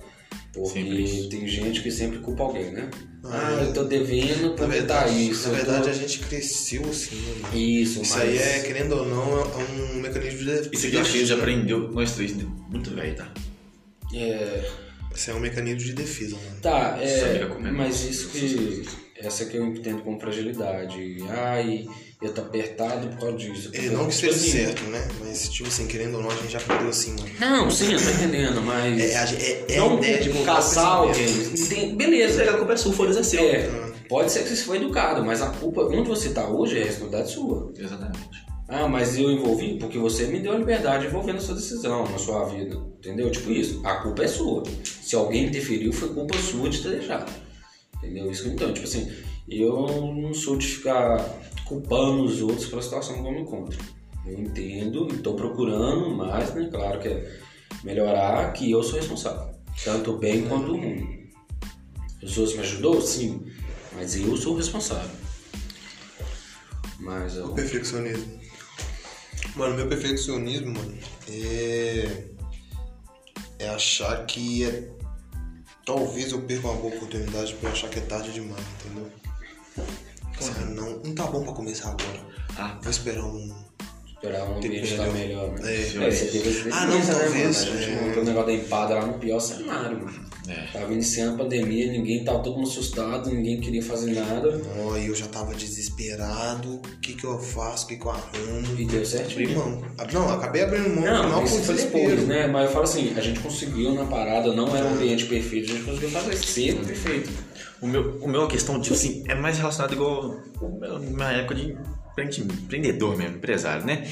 Porque 0.54 1.26
tem 1.30 1.48
gente 1.48 1.82
que 1.82 1.90
sempre 1.90 2.18
culpa 2.20 2.44
alguém, 2.44 2.70
né? 2.72 2.88
Ah, 3.24 3.56
Ah, 3.58 3.62
eu 3.64 3.72
tô 3.72 3.84
devendo 3.84 4.50
porque 4.50 4.60
tá 4.60 4.66
verdade, 4.66 5.30
isso. 5.30 5.48
na 5.50 5.58
eu 5.58 5.64
tô- 5.64 5.70
verdade 5.72 5.90
a 5.90 5.92
gente 6.00 6.18
cresceu 6.20 6.82
assim, 6.88 7.16
né? 7.16 7.34
mano? 7.42 7.56
Isso, 7.58 8.02
Isso 8.02 8.16
mas... 8.18 8.22
aí 8.28 8.38
é, 8.38 8.60
querendo 8.60 8.92
ou 8.96 9.06
não, 9.06 9.40
é 9.40 9.44
um 9.96 10.00
mecanismo 10.00 10.38
de 10.38 10.44
defesa. 10.46 10.70
Isso 10.72 10.86
aqui 10.86 10.96
eu 10.96 11.00
acho 11.00 11.10
que 11.12 11.16
a 11.18 11.20
gente 11.20 11.32
aprendeu, 11.32 11.90
nós 11.90 12.12
três, 12.14 12.32
muito 12.34 12.90
velho, 12.94 13.16
tá? 13.16 13.32
É, 14.14 14.70
Isso 15.14 15.30
é 15.30 15.34
um 15.34 15.40
mecanismo 15.40 15.80
de 15.80 15.92
defesa, 15.92 16.36
mano. 16.36 16.60
Tá, 16.60 16.98
é, 17.00 17.06
Sabia 17.20 17.46
como 17.46 17.66
é. 17.66 17.70
mas 17.72 18.02
isso 18.04 18.28
que. 18.28 18.84
Essa 19.24 19.44
que 19.46 19.56
eu 19.56 19.64
entendo 19.66 20.02
como 20.02 20.20
fragilidade. 20.20 21.16
Ai, 21.28 21.86
eu 22.22 22.32
tô 22.32 22.42
apertado 22.42 23.08
por 23.08 23.18
causa 23.20 23.36
disso. 23.36 23.70
É, 23.72 23.82
não 23.90 24.06
que 24.06 24.14
seja 24.14 24.36
certo, 24.38 24.82
né? 24.84 25.06
Mas, 25.20 25.48
tipo 25.48 25.68
assim, 25.68 25.86
querendo 25.86 26.16
ou 26.16 26.22
não, 26.22 26.30
a 26.30 26.34
gente 26.36 26.52
já 26.52 26.58
aprendeu 26.58 26.88
assim, 26.88 27.12
mano. 27.12 27.30
Não, 27.40 27.70
sim, 27.70 27.92
eu 27.92 28.02
tô 28.02 28.10
entendendo, 28.10 28.60
mas. 28.62 29.00
É, 29.00 29.16
a- 29.16 29.24
é, 29.34 29.64
é 29.74 29.78
a 29.78 29.80
não 29.80 29.98
ideia 29.98 30.20
de 30.20 30.30
caçar 30.44 30.86
alguém. 30.96 31.94
Beleza, 31.96 32.44
a 32.50 32.56
culpa 32.58 32.72
é 32.72 32.76
sua, 32.76 32.92
foda-se 32.92 33.18
é 33.20 33.22
seu. 33.22 33.40
É, 33.44 33.92
pode 34.08 34.30
ser 34.30 34.42
que 34.42 34.50
você 34.50 34.62
foi 34.62 34.76
educado, 34.76 35.24
mas 35.24 35.40
a 35.42 35.50
culpa, 35.50 35.82
onde 35.82 36.08
você 36.08 36.30
tá 36.30 36.48
hoje, 36.48 36.78
é 36.78 36.84
responsabilidade 36.84 37.30
sua. 37.32 37.72
Exatamente. 37.78 38.44
Ah, 38.68 38.88
mas 38.88 39.18
eu 39.18 39.30
envolvi 39.30 39.78
porque 39.78 39.98
você 39.98 40.26
me 40.26 40.40
deu 40.40 40.52
a 40.52 40.56
liberdade 40.58 41.02
de 41.02 41.08
envolver 41.08 41.34
na 41.34 41.40
sua 41.40 41.54
decisão, 41.54 42.08
na 42.10 42.16
sua 42.18 42.44
vida. 42.46 42.76
Entendeu? 42.98 43.30
Tipo 43.30 43.50
isso. 43.50 43.80
A 43.84 43.96
culpa 43.96 44.24
é 44.24 44.28
sua. 44.28 44.62
Se 45.02 45.14
alguém 45.14 45.46
interferiu, 45.46 45.92
foi 45.92 46.08
culpa 46.08 46.36
sua 46.38 46.68
de 46.70 46.82
ter 46.82 46.88
deixado. 46.90 47.30
Entendeu? 48.04 48.30
Isso 48.30 48.48
então, 48.48 48.72
tipo 48.72 48.86
assim, 48.86 49.10
eu 49.48 49.86
não 50.14 50.34
sou 50.34 50.56
de 50.56 50.66
ficar 50.66 51.18
culpando 51.64 52.24
os 52.24 52.42
outros 52.42 52.66
pela 52.66 52.82
situação 52.82 53.22
que 53.22 53.28
eu 53.28 53.32
me 53.32 53.40
encontro. 53.40 53.78
Eu 54.26 54.38
entendo 54.38 55.08
e 55.10 55.16
estou 55.16 55.34
procurando, 55.34 56.14
mas, 56.14 56.54
né, 56.54 56.68
claro 56.70 57.00
que 57.00 57.08
é 57.08 57.40
melhorar, 57.82 58.52
que 58.52 58.70
eu 58.70 58.82
sou 58.82 58.98
responsável. 58.98 59.54
Tanto 59.82 60.16
bem 60.18 60.46
quanto 60.46 60.72
o 60.72 60.76
ruim. 60.76 61.28
Os 62.22 62.38
outros 62.38 62.56
me 62.56 62.62
ajudou? 62.62 63.00
Sim. 63.00 63.44
Mas 63.94 64.16
eu 64.16 64.36
sou 64.36 64.54
o 64.54 64.56
responsável. 64.56 65.10
Mas 67.00 67.36
eu... 67.36 67.46
O 67.46 67.54
perfeccionismo. 67.54 68.40
Mano, 69.56 69.76
meu 69.76 69.88
perfeccionismo, 69.88 70.72
mano, 70.72 70.98
é. 71.28 72.24
É 73.58 73.68
achar 73.68 74.24
que 74.26 74.64
é. 74.64 74.90
Talvez 75.84 76.32
eu 76.32 76.40
perca 76.42 76.68
uma 76.68 76.76
boa 76.76 76.94
oportunidade 76.94 77.54
por 77.54 77.70
achar 77.70 77.90
que 77.90 77.98
é 77.98 78.02
tarde 78.02 78.32
demais, 78.32 78.64
entendeu? 78.80 79.10
Assim, 80.38 80.74
não, 80.74 80.98
não 80.98 81.14
tá 81.14 81.24
bom 81.26 81.44
pra 81.44 81.52
começar 81.52 81.90
agora. 81.90 82.24
Ah, 82.56 82.78
Vou 82.80 82.90
esperar 82.90 83.24
um. 83.24 83.63
Esperar 84.24 84.48
um 84.48 84.56
ambiente 84.56 84.90
estar 84.92 85.10
melhor, 85.10 85.50
né? 85.50 85.60
É. 85.70 85.80
É, 86.06 86.10
você 86.10 86.68
Ah, 86.72 86.86
não, 86.86 86.98
né, 86.98 87.04
talvez, 87.06 87.64
mano? 87.66 87.76
A 87.78 87.82
gente 87.82 87.90
é. 87.98 88.00
montou 88.06 88.22
o 88.22 88.26
negócio 88.26 88.46
da 88.46 88.52
empada 88.54 88.94
lá 88.94 89.06
no 89.06 89.14
pior 89.18 89.40
cenário, 89.40 89.98
mano. 89.98 90.24
É. 90.48 90.66
Tava 90.72 90.92
iniciando 90.92 91.34
a 91.34 91.44
pandemia, 91.44 91.90
ninguém 91.92 92.24
tava 92.24 92.38
todo 92.40 92.56
mundo 92.56 92.68
assustado, 92.68 93.30
ninguém 93.30 93.60
queria 93.60 93.82
fazer 93.82 94.12
nada. 94.12 94.60
Ó, 94.78 94.96
e 94.96 95.06
eu 95.08 95.14
já 95.14 95.26
tava 95.26 95.54
desesperado. 95.54 96.76
O 96.76 97.00
que 97.00 97.14
que 97.14 97.24
eu 97.24 97.38
faço? 97.38 97.84
O 97.84 97.88
que 97.88 97.96
que 97.96 98.06
eu 98.06 98.10
arrumo? 98.10 98.78
E 98.78 98.84
deu 98.86 98.96
Abri 99.00 99.06
certinho. 99.06 99.58
mão. 99.58 99.82
Ah, 99.98 100.06
Não, 100.12 100.30
acabei 100.32 100.62
abrindo 100.62 100.88
mão 100.88 101.04
Não, 101.04 101.44
isso 101.44 101.58
foi 101.62 101.74
desespero. 101.74 102.08
depois, 102.10 102.28
né? 102.28 102.46
Mas 102.46 102.64
eu 102.66 102.70
falo 102.72 102.84
assim, 102.84 103.14
a 103.16 103.20
gente 103.20 103.40
conseguiu 103.40 103.92
na 103.92 104.04
parada, 104.06 104.54
não 104.54 104.74
era 104.74 104.86
um 104.86 104.94
ambiente 104.94 105.26
perfeito, 105.26 105.70
a 105.70 105.74
gente 105.74 105.84
conseguiu 105.84 106.10
fazer 106.10 106.36
cedo, 106.36 106.86
perfeito. 106.86 107.30
O 107.80 107.86
meu, 107.86 108.16
o 108.22 108.28
meu 108.28 108.44
a 108.44 108.48
questão, 108.48 108.80
tipo 108.80 108.94
assim, 108.94 109.22
é 109.28 109.34
mais 109.34 109.58
relacionado 109.58 109.92
igual 109.92 110.36
na 110.80 110.98
minha 110.98 111.32
época 111.32 111.54
de 111.54 111.76
empreendedor 112.18 113.16
mesmo, 113.16 113.36
empresário, 113.36 113.84
né? 113.84 114.08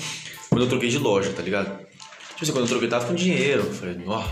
Quando 0.49 0.63
eu 0.63 0.69
troquei 0.69 0.89
de 0.89 0.99
loja, 0.99 1.33
tá 1.33 1.43
ligado? 1.43 1.79
Tipo 2.31 2.43
assim, 2.43 2.53
quando 2.53 2.65
eu 2.65 2.69
troquei, 2.69 2.89
tava 2.89 3.07
com 3.07 3.15
dinheiro. 3.15 3.63
Eu 3.63 3.73
falei, 3.73 3.99
ó, 4.07 4.23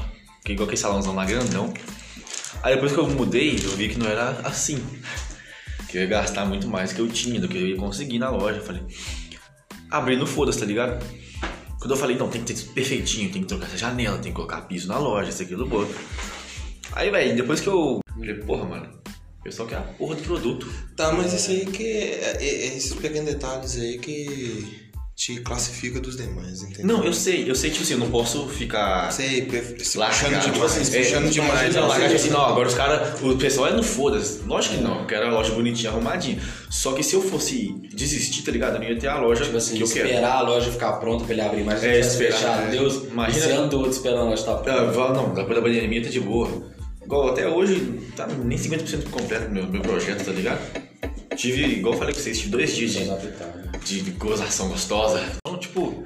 que 0.44 0.52
igual 0.52 0.66
aquele 0.66 0.80
salãozão 0.80 1.14
lá 1.14 1.24
grandão. 1.24 1.72
Aí 2.62 2.74
depois 2.74 2.92
que 2.92 2.98
eu 2.98 3.08
mudei, 3.08 3.54
eu 3.54 3.70
vi 3.70 3.88
que 3.88 3.98
não 3.98 4.06
era 4.06 4.30
assim. 4.44 4.84
Que 5.88 5.98
eu 5.98 6.02
ia 6.02 6.08
gastar 6.08 6.44
muito 6.44 6.68
mais 6.68 6.92
que 6.92 7.00
eu 7.00 7.08
tinha, 7.08 7.40
do 7.40 7.48
que 7.48 7.56
eu 7.56 7.66
ia 7.66 7.76
conseguir 7.76 8.18
na 8.18 8.30
loja. 8.30 8.58
Eu 8.58 8.64
falei, 8.64 8.82
abri 9.90 10.16
no 10.16 10.26
foda-se, 10.26 10.58
tá 10.58 10.66
ligado? 10.66 11.04
Quando 11.78 11.92
eu 11.92 11.96
falei, 11.96 12.16
não, 12.16 12.28
tem 12.28 12.44
que 12.44 12.52
ter 12.52 12.62
perfeitinho, 12.72 13.32
tem 13.32 13.42
que 13.42 13.48
trocar 13.48 13.66
essa 13.66 13.78
janela, 13.78 14.18
tem 14.18 14.30
que 14.30 14.36
colocar 14.36 14.60
piso 14.62 14.86
na 14.88 14.98
loja, 14.98 15.30
isso, 15.30 15.42
aquilo, 15.42 15.72
outro. 15.74 15.98
Aí, 16.92 17.10
velho, 17.10 17.36
depois 17.36 17.60
que 17.60 17.68
eu 17.68 18.00
falei, 18.14 18.34
porra, 18.34 18.66
mano, 18.66 18.99
o 19.40 19.42
pessoal 19.42 19.66
quer 19.68 19.76
a 19.78 19.82
porra 19.82 20.14
do 20.16 20.22
produto. 20.22 20.66
Tá, 20.96 21.12
mas 21.12 21.32
isso 21.32 21.50
aí 21.50 21.64
que. 21.66 21.82
É, 21.86 22.36
é- 22.40 22.44
é 22.44 22.76
esses 22.76 22.92
pequenos 22.94 23.32
detalhes 23.32 23.76
aí 23.76 23.98
que 23.98 24.90
te 25.16 25.38
classifica 25.40 26.00
dos 26.00 26.16
demais, 26.16 26.62
entendeu? 26.62 26.86
Não, 26.96 27.04
eu 27.04 27.12
sei, 27.12 27.44
eu 27.50 27.54
sei, 27.54 27.68
tipo 27.70 27.82
assim, 27.82 27.92
eu 27.92 27.98
não 27.98 28.10
posso 28.10 28.48
ficar 28.48 29.12
Sei, 29.12 29.46
se 29.78 29.98
largando 29.98 30.22
puxando 30.36 30.40
tipo 30.40 30.54
demais, 30.54 30.72
assim, 30.78 30.98
puxando 30.98 31.26
é, 31.26 31.30
demais. 31.30 31.74
Não, 31.74 31.82
né? 31.82 31.88
largar 31.88 32.08
tipo 32.08 32.20
assim, 32.20 32.30
não, 32.30 32.40
agora 32.46 32.68
os 32.68 32.74
caras, 32.74 33.20
o 33.20 33.36
pessoal 33.36 33.68
é 33.68 33.72
no 33.72 33.82
foda-se. 33.82 34.40
Lógico 34.46 34.76
que 34.76 34.80
não, 34.82 35.00
eu 35.00 35.06
quero 35.06 35.26
a 35.26 35.30
loja 35.30 35.52
bonitinha, 35.52 35.90
arrumadinha. 35.90 36.40
Só 36.70 36.92
que 36.94 37.02
se 37.02 37.14
eu 37.14 37.20
fosse 37.20 37.68
desistir, 37.94 38.42
tá 38.44 38.50
ligado? 38.50 38.76
Eu 38.76 38.80
não 38.80 38.88
ia 38.88 38.98
ter 38.98 39.08
a 39.08 39.18
loja 39.18 39.44
Tipo 39.44 39.58
assim, 39.58 39.76
que 39.76 39.82
eu 39.82 39.88
quero. 39.88 40.06
esperar 40.08 40.36
a 40.36 40.40
loja 40.40 40.70
ficar 40.70 40.92
pronta 40.92 41.24
pra 41.24 41.32
ele 41.34 41.42
abrir, 41.42 41.64
mas 41.64 41.84
É, 41.84 42.00
esperar, 42.00 42.36
fechado, 42.38 42.62
é. 42.68 42.70
Deus, 42.70 42.94
Imagina- 43.04 43.44
esse 43.44 43.52
ano 43.54 43.68
todo 43.68 43.90
esperando 43.90 44.20
a 44.20 44.24
loja 44.24 44.40
estar 44.40 44.52
Ah, 44.54 44.56
pronta. 44.90 45.12
não, 45.12 45.34
depois 45.34 45.54
da 45.54 45.60
pandemia 45.62 46.02
tá 46.02 46.08
de 46.08 46.20
boa. 46.20 46.70
Igual 47.10 47.30
até 47.30 47.48
hoje, 47.48 48.00
tá 48.14 48.24
nem 48.28 48.56
50% 48.56 49.10
completo 49.10 49.50
meu, 49.50 49.66
meu 49.66 49.82
projeto, 49.82 50.24
tá 50.24 50.30
ligado? 50.30 50.60
Tive, 51.34 51.64
igual 51.64 51.94
eu 51.94 51.98
falei 51.98 52.14
com 52.14 52.20
vocês, 52.20 52.38
tive 52.38 52.50
dois 52.50 52.76
dias 52.76 52.92
de, 53.84 54.00
de 54.02 54.10
gozação 54.12 54.68
gostosa. 54.68 55.20
Então, 55.44 55.58
tipo, 55.58 56.04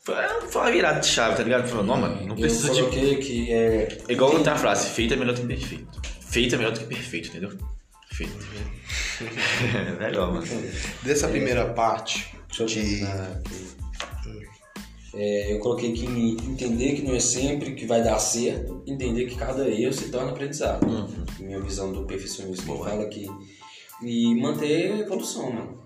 foi, 0.00 0.14
foi 0.50 0.60
uma 0.60 0.70
virada 0.70 1.00
de 1.00 1.06
chave, 1.06 1.36
tá 1.36 1.42
ligado? 1.42 1.66
Falou, 1.66 1.84
não, 1.84 1.96
mano, 1.96 2.26
não 2.26 2.36
precisa 2.36 2.70
eu 2.72 2.90
de. 2.90 3.16
que 3.16 3.50
é... 3.50 3.98
É 4.06 4.12
Igual 4.12 4.34
outra 4.34 4.54
frase, 4.56 4.90
feito 4.90 5.14
é 5.14 5.16
melhor 5.16 5.34
do 5.34 5.40
que 5.40 5.46
perfeito. 5.46 6.02
Feito 6.20 6.54
é 6.54 6.58
melhor 6.58 6.72
do 6.72 6.80
que 6.80 6.86
perfeito, 6.86 7.28
entendeu? 7.28 7.50
Feito. 8.12 8.46
Legal, 9.98 10.30
mano. 10.30 10.46
Dessa 11.02 11.26
primeira 11.28 11.64
parte 11.72 12.34
Deixa 12.48 12.62
eu 12.62 12.66
de. 12.66 13.00
É, 15.14 15.52
eu 15.52 15.60
coloquei 15.60 15.92
que 15.92 16.04
entender 16.04 16.94
que 16.94 17.02
não 17.02 17.14
é 17.14 17.20
sempre 17.20 17.74
que 17.74 17.86
vai 17.86 18.02
dar 18.02 18.18
certo, 18.18 18.82
entender 18.86 19.26
que 19.26 19.36
cada 19.36 19.68
erro 19.68 19.92
se 19.92 20.10
torna 20.10 20.32
aprendizado. 20.32 20.86
Minha 21.38 21.60
visão 21.60 21.92
do 21.92 22.04
perfeccionismo 22.04 22.82
fala 22.84 23.06
que. 23.06 23.26
E 24.02 24.34
manter 24.34 24.92
a 24.92 24.98
evolução, 24.98 25.52
mano. 25.52 25.84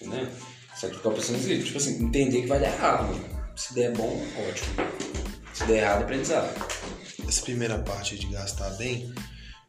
Entendeu? 0.00 0.28
Só 0.76 0.88
que 0.88 0.96
ficar 0.96 1.10
pensando 1.10 1.36
assim, 1.38 1.62
tipo 1.62 1.78
assim, 1.78 2.04
entender 2.04 2.42
que 2.42 2.46
vai 2.46 2.60
dar 2.60 2.68
errado, 2.68 3.08
mano. 3.08 3.24
Se 3.56 3.74
der 3.74 3.92
bom, 3.96 4.22
ótimo. 4.48 4.74
Se 5.52 5.64
der 5.64 5.78
errado, 5.78 6.02
aprendizado. 6.02 6.54
Essa 7.26 7.42
primeira 7.42 7.78
parte 7.78 8.16
de 8.18 8.26
gastar 8.28 8.70
bem, 8.76 9.12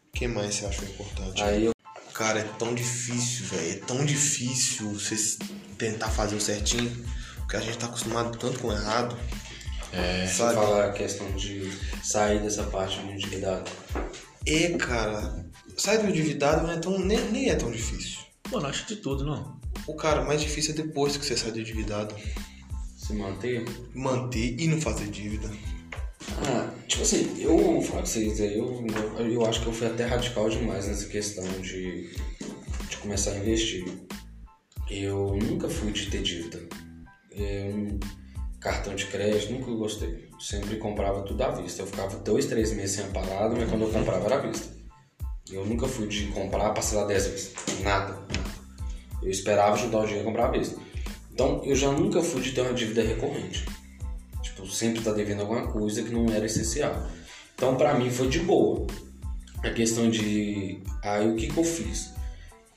o 0.07 0.11
que 0.11 0.27
mais 0.27 0.55
você 0.55 0.65
achou 0.65 0.85
importante? 0.85 1.41
Aí 1.41 1.65
eu 1.65 1.71
Cara, 2.19 2.41
é 2.41 2.43
tão 2.59 2.75
difícil, 2.75 3.45
velho. 3.45 3.71
É 3.71 3.75
tão 3.77 4.05
difícil 4.05 4.91
você 4.91 5.37
tentar 5.77 6.09
fazer 6.09 6.35
o 6.35 6.41
certinho. 6.41 6.91
Porque 7.49 7.57
a 7.57 7.61
gente 7.61 7.79
tá 7.79 7.87
acostumado 7.87 8.37
tanto 8.37 8.59
com 8.59 8.67
o 8.67 8.71
errado. 8.71 9.17
é, 9.91 10.27
sabe? 10.27 10.53
falar 10.53 10.85
a 10.85 10.91
questão 10.91 11.31
de 11.31 11.67
sair 12.03 12.39
dessa 12.43 12.61
parte 12.65 12.99
do 12.99 13.11
endividado. 13.11 13.71
E, 14.45 14.77
cara, 14.77 15.49
sair 15.75 15.97
do 15.97 16.09
endividado 16.09 16.67
não 16.67 16.73
é 16.73 16.77
tão, 16.77 16.99
nem, 16.99 17.19
nem 17.31 17.49
é 17.49 17.55
tão 17.55 17.71
difícil. 17.71 18.19
Mano, 18.51 18.67
acho 18.67 18.85
de 18.85 18.97
tudo, 18.97 19.25
não. 19.25 19.59
O 19.87 19.95
cara, 19.95 20.23
mais 20.23 20.41
difícil 20.41 20.75
é 20.75 20.77
depois 20.77 21.17
que 21.17 21.25
você 21.25 21.35
sai 21.35 21.51
do 21.51 21.59
endividado. 21.59 22.13
Se 22.95 23.13
manter. 23.13 23.65
Manter 23.95 24.55
e 24.59 24.67
não 24.67 24.79
fazer 24.79 25.07
dívida. 25.07 25.49
Ah, 26.45 26.69
tipo 26.87 27.01
assim, 27.01 27.35
eu 27.41 27.57
vou 27.57 27.81
falar 27.81 28.01
com 28.01 28.05
vocês 28.05 28.39
aí, 28.41 28.59
eu, 28.59 28.85
eu, 29.17 29.27
eu 29.27 29.45
acho 29.47 29.61
que 29.61 29.65
eu 29.65 29.73
fui 29.73 29.87
até 29.87 30.05
radical 30.05 30.47
demais 30.51 30.85
nessa 30.87 31.07
questão 31.07 31.43
de, 31.61 32.11
de 32.87 32.97
começar 32.97 33.31
a 33.31 33.37
investir. 33.39 33.91
Eu 34.87 35.35
nunca 35.35 35.67
fui 35.67 35.91
de 35.91 36.11
ter 36.11 36.21
dívida. 36.21 36.59
Eu, 37.31 37.99
cartão 38.59 38.95
de 38.95 39.05
crédito, 39.05 39.53
nunca 39.53 39.71
gostei. 39.71 40.29
Sempre 40.39 40.77
comprava 40.77 41.21
tudo 41.23 41.41
à 41.43 41.49
vista. 41.51 41.81
Eu 41.81 41.87
ficava 41.87 42.17
dois, 42.19 42.45
três 42.45 42.73
meses 42.73 42.97
sem 42.97 43.05
a 43.05 43.07
parada, 43.09 43.55
mas 43.55 43.69
quando 43.69 43.83
eu 43.83 43.89
comprava 43.89 44.25
era 44.25 44.35
à 44.35 44.39
vista. 44.39 44.79
Eu 45.51 45.65
nunca 45.65 45.87
fui 45.87 46.07
de 46.07 46.27
comprar, 46.27 46.73
parcelar 46.73 47.07
10 47.07 47.27
vezes. 47.27 47.53
Nada. 47.81 48.19
Eu 49.21 49.29
esperava 49.29 49.75
juntar 49.75 49.99
o 49.99 50.05
dinheiro 50.05 50.23
e 50.23 50.25
comprar 50.25 50.47
à 50.47 50.51
vista. 50.51 50.79
Então, 51.33 51.61
eu 51.63 51.75
já 51.75 51.91
nunca 51.91 52.21
fui 52.21 52.41
de 52.41 52.51
ter 52.51 52.61
uma 52.61 52.73
dívida 52.73 53.01
recorrente. 53.01 53.65
Tipo, 54.43 54.67
sempre 54.67 55.01
tá 55.01 55.11
devendo 55.11 55.41
alguma 55.41 55.67
coisa 55.67 56.03
que 56.03 56.11
não 56.11 56.25
era 56.31 56.45
essencial. 56.45 57.07
Então, 57.55 57.75
pra 57.75 57.95
mim, 57.95 58.09
foi 58.11 58.27
de 58.27 58.39
boa. 58.39 58.85
A 59.63 59.69
questão 59.71 60.09
de. 60.09 60.81
Aí, 61.01 61.27
o 61.27 61.35
que 61.35 61.47
que 61.47 61.57
eu 61.57 61.63
fiz? 61.63 62.13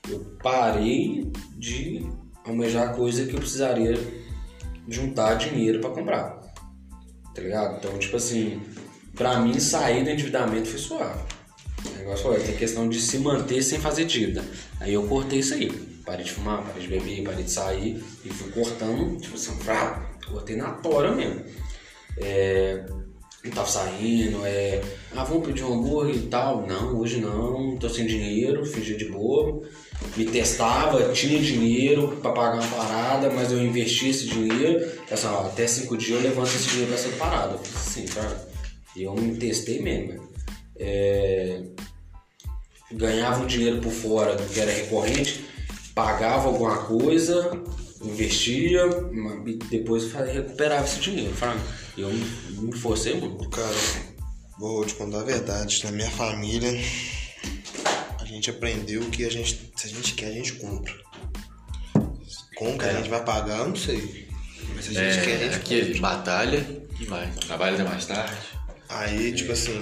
Eu 0.09 0.19
parei 0.41 1.31
de 1.57 2.05
almejar 2.45 2.95
coisa 2.95 3.25
que 3.25 3.33
eu 3.33 3.39
precisaria 3.39 3.93
juntar 4.87 5.35
dinheiro 5.35 5.79
pra 5.79 5.89
comprar. 5.89 6.41
Tá 7.33 7.41
ligado? 7.41 7.77
Então, 7.77 7.97
tipo 7.97 8.17
assim, 8.17 8.61
pra 9.15 9.39
mim, 9.39 9.59
sair 9.59 10.03
do 10.03 10.09
endividamento 10.09 10.69
foi 10.69 10.79
suave. 10.79 11.19
O 11.85 11.97
negócio 11.97 12.23
foi, 12.23 12.39
tem 12.39 12.55
questão 12.55 12.87
de 12.87 12.99
se 13.01 13.17
manter 13.17 13.61
sem 13.63 13.79
fazer 13.79 14.05
dívida. 14.05 14.43
Aí 14.79 14.93
eu 14.93 15.07
cortei 15.07 15.39
isso 15.39 15.53
aí. 15.53 15.69
Parei 16.05 16.25
de 16.25 16.31
fumar, 16.31 16.63
parei 16.63 16.81
de 16.81 16.87
beber, 16.87 17.23
parei 17.23 17.43
de 17.43 17.51
sair 17.51 18.03
e 18.25 18.29
fui 18.29 18.51
cortando, 18.51 19.19
tipo 19.19 19.35
assim, 19.35 19.55
vrá, 19.59 20.11
cortei 20.27 20.55
na 20.55 20.71
tora 20.71 21.13
mesmo. 21.13 21.43
É, 22.17 22.85
não 23.43 23.51
tava 23.51 23.67
saindo, 23.67 24.45
é. 24.45 24.81
Ah, 25.15 25.23
vamos 25.23 25.47
pedir 25.47 25.63
um 25.63 25.73
hambúrguer 25.73 26.15
e 26.15 26.27
tal. 26.27 26.65
Não, 26.65 26.97
hoje 26.97 27.19
não, 27.19 27.77
tô 27.77 27.89
sem 27.89 28.05
dinheiro, 28.05 28.65
fingi 28.65 28.95
de 28.95 29.05
boa. 29.09 29.61
Me 30.15 30.25
testava, 30.25 31.11
tinha 31.13 31.39
dinheiro 31.39 32.17
pra 32.21 32.31
pagar 32.31 32.59
uma 32.59 32.67
parada, 32.67 33.29
mas 33.31 33.51
eu 33.51 33.63
investi 33.63 34.09
esse 34.09 34.27
dinheiro. 34.27 34.91
Ó, 35.25 35.47
até 35.47 35.65
cinco 35.65 35.97
dias 35.97 36.23
eu 36.23 36.29
levanto 36.29 36.47
esse 36.47 36.69
dinheiro 36.69 36.91
pra 36.91 36.99
essa. 36.99 37.51
Eu 37.51 37.59
fiz 37.59 37.75
assim, 37.75 38.05
cara. 38.05 38.47
E 38.95 39.03
eu 39.03 39.15
me 39.15 39.35
testei 39.37 39.81
mesmo. 39.81 40.21
É, 40.75 41.63
ganhava 42.91 43.43
um 43.43 43.47
dinheiro 43.47 43.79
por 43.79 43.91
fora 43.91 44.35
do 44.35 44.43
que 44.43 44.59
era 44.59 44.71
recorrente, 44.71 45.45
pagava 45.95 46.47
alguma 46.47 46.77
coisa, 46.85 47.51
investia, 48.03 48.81
e 49.45 49.53
depois 49.69 50.11
recuperava 50.11 50.85
esse 50.85 50.99
dinheiro. 50.99 51.33
Fraga. 51.33 51.59
Eu 51.97 52.09
me 52.11 52.75
forcei 52.75 53.19
muito. 53.19 53.49
Cara, 53.49 53.75
vou 54.59 54.85
te 54.85 54.95
contar 54.95 55.21
a 55.21 55.23
verdade. 55.23 55.83
Na 55.83 55.91
minha 55.91 56.09
família, 56.09 56.71
gente 58.33 58.49
aprendeu 58.49 59.01
que 59.09 59.25
a 59.25 59.29
gente, 59.31 59.71
se 59.75 59.87
a 59.87 59.89
gente 59.89 60.13
quer, 60.13 60.27
a 60.27 60.31
gente 60.31 60.53
compra. 60.53 60.93
Como 62.55 62.77
que 62.77 62.85
a 62.85 62.93
gente 62.93 63.09
vai 63.09 63.23
pagar, 63.23 63.59
eu 63.59 63.69
não 63.69 63.75
sei. 63.75 64.27
Mas 64.75 64.85
se 64.85 64.97
a 64.97 65.11
gente 65.11 65.25
quer, 65.25 65.31
a 65.31 65.35
É, 65.35 65.51
gente 65.51 65.55
aqui, 65.55 65.99
batalha 65.99 66.65
e 66.99 67.05
vai. 67.05 67.29
Trabalha 67.31 67.73
até 67.73 67.83
mais 67.83 68.05
tarde. 68.05 68.33
Aí, 68.89 69.33
tipo 69.33 69.51
assim, 69.51 69.81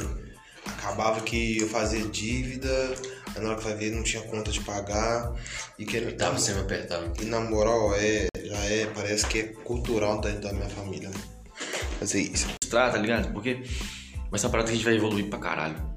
acabava 0.65 1.21
que 1.21 1.59
eu 1.59 1.67
fazia 1.67 2.05
dívida, 2.07 2.95
Aí 3.35 3.41
na 3.41 3.51
hora 3.51 3.61
que 3.61 3.73
ver, 3.73 3.91
não 3.91 4.03
tinha 4.03 4.21
conta 4.23 4.51
de 4.51 4.59
pagar. 4.61 5.33
E 5.79 5.85
que 5.85 5.97
Eu 5.97 6.15
tava 6.17 6.37
sempre 6.37 6.61
apertado. 6.61 7.13
E 7.21 7.25
na 7.25 7.39
moral, 7.39 7.93
é, 7.95 8.27
já 8.43 8.57
é, 8.65 8.85
parece 8.87 9.25
que 9.25 9.39
é 9.39 9.43
cultural 9.43 10.19
dentro 10.19 10.41
da 10.41 10.53
minha 10.53 10.69
família. 10.69 11.09
né? 11.09 11.15
Fazer 11.99 12.21
isso. 12.21 12.47
Frustrar, 12.61 12.91
tá 12.91 12.97
ligado? 12.97 13.31
Porque 13.31 13.63
vai 14.29 14.39
ser 14.39 14.47
uma 14.47 14.51
parada 14.51 14.67
que 14.69 14.73
a 14.73 14.75
gente 14.75 14.85
vai 14.85 14.95
evoluir 14.95 15.29
pra 15.29 15.39
caralho. 15.39 15.90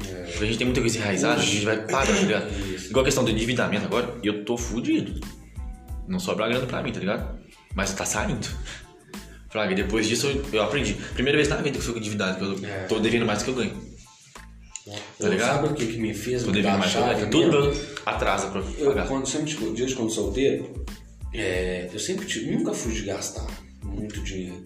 Porque 0.00 0.44
a 0.44 0.46
gente 0.46 0.58
tem 0.58 0.66
muita 0.66 0.80
coisa 0.80 0.98
enraizada, 0.98 1.40
a 1.40 1.44
gente 1.44 1.64
vai 1.64 1.76
parar, 1.86 2.06
tá 2.06 2.12
ligado? 2.12 2.46
Igual 2.88 3.02
a 3.02 3.04
questão 3.04 3.24
do 3.24 3.30
endividamento 3.30 3.84
agora, 3.86 4.14
eu 4.22 4.44
tô 4.44 4.56
fudido. 4.56 5.20
Não 6.08 6.18
sobra 6.18 6.48
grana 6.48 6.66
pra 6.66 6.82
mim, 6.82 6.92
tá 6.92 7.00
ligado? 7.00 7.38
Mas 7.74 7.92
tá 7.94 8.04
saindo. 8.04 8.46
Fraga, 9.50 9.74
depois 9.74 10.08
disso 10.08 10.26
eu, 10.26 10.44
eu 10.52 10.62
aprendi. 10.62 10.94
Primeira 11.14 11.36
vez 11.36 11.48
na 11.48 11.56
vida 11.56 11.70
que 11.70 11.76
eu 11.78 11.82
fico 11.82 11.98
endividado, 11.98 12.38
que 12.38 12.44
eu 12.64 12.68
É. 12.68 12.84
tô 12.84 12.98
devendo 13.00 13.26
mais 13.26 13.40
do 13.40 13.44
que 13.44 13.50
eu 13.50 13.54
ganho. 13.54 13.90
Tá 14.86 15.26
Eu- 15.26 15.28
ligado? 15.30 15.56
Sabe 15.56 15.68
o 15.68 15.74
que, 15.74 15.86
que 15.86 15.98
me 15.98 16.14
fez 16.14 16.42
Tô 16.42 16.50
devendo 16.50 16.78
mais 16.78 16.90
do 16.92 16.94
que 16.94 16.98
eu 16.98 17.02
chave 17.08 17.20
ganho. 17.20 17.30
Tudo 17.30 17.50
meu 17.50 17.84
atrasa 18.06 18.48
pra 18.48 18.62
Eu, 18.78 18.86
pagar. 18.88 19.06
quando 19.06 19.26
sempre, 19.28 19.54
desde 19.76 19.94
quando 19.94 20.10
solteiro, 20.10 20.84
é, 21.34 21.88
eu 21.92 21.98
sempre 21.98 22.26
tive, 22.26 22.50
nunca 22.56 22.72
fui 22.72 22.92
de 22.92 23.02
gastar 23.02 23.46
muito 23.84 24.20
dinheiro. 24.22 24.64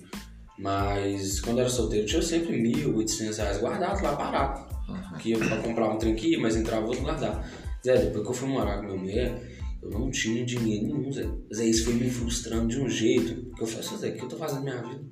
Mas 0.59 1.41
quando 1.41 1.59
eu 1.59 1.63
era 1.65 1.71
solteiro, 1.71 2.05
eu 2.05 2.09
tinha 2.09 2.23
sempre 2.23 2.57
mil, 2.57 2.97
oitocentos 2.97 3.37
reais 3.39 3.59
guardados 3.61 4.01
lá 4.03 4.15
parado. 4.17 4.74
Que 5.19 5.33
eu 5.33 5.39
pra 5.39 5.59
comprar 5.59 5.89
um 5.89 5.99
trem 5.99 6.13
aqui, 6.13 6.37
mas 6.37 6.57
entrava 6.57 6.87
outro 6.87 7.03
guardar. 7.03 7.49
Zé, 7.85 7.97
depois 7.97 8.25
que 8.25 8.31
eu 8.31 8.35
fui 8.35 8.49
morar 8.49 8.79
com 8.79 8.87
minha 8.87 8.99
mulher, 8.99 9.59
eu 9.83 9.91
não 9.91 10.11
tinha 10.11 10.45
dinheiro 10.45 10.87
nenhum, 10.87 11.13
Zé. 11.13 11.29
Zé, 11.55 11.67
isso 11.67 11.85
foi 11.85 11.95
me 11.95 12.11
frustrando 12.11 12.69
de 12.69 12.81
um 12.81 12.89
jeito. 12.89 13.55
Que 13.55 13.63
eu 13.63 13.67
falei 13.67 13.87
assim, 13.87 13.97
Zé, 13.99 14.09
o 14.09 14.15
que 14.17 14.23
eu 14.23 14.29
tô 14.29 14.37
fazendo 14.37 14.65
na 14.65 14.73
minha 14.73 14.83
vida? 14.83 15.05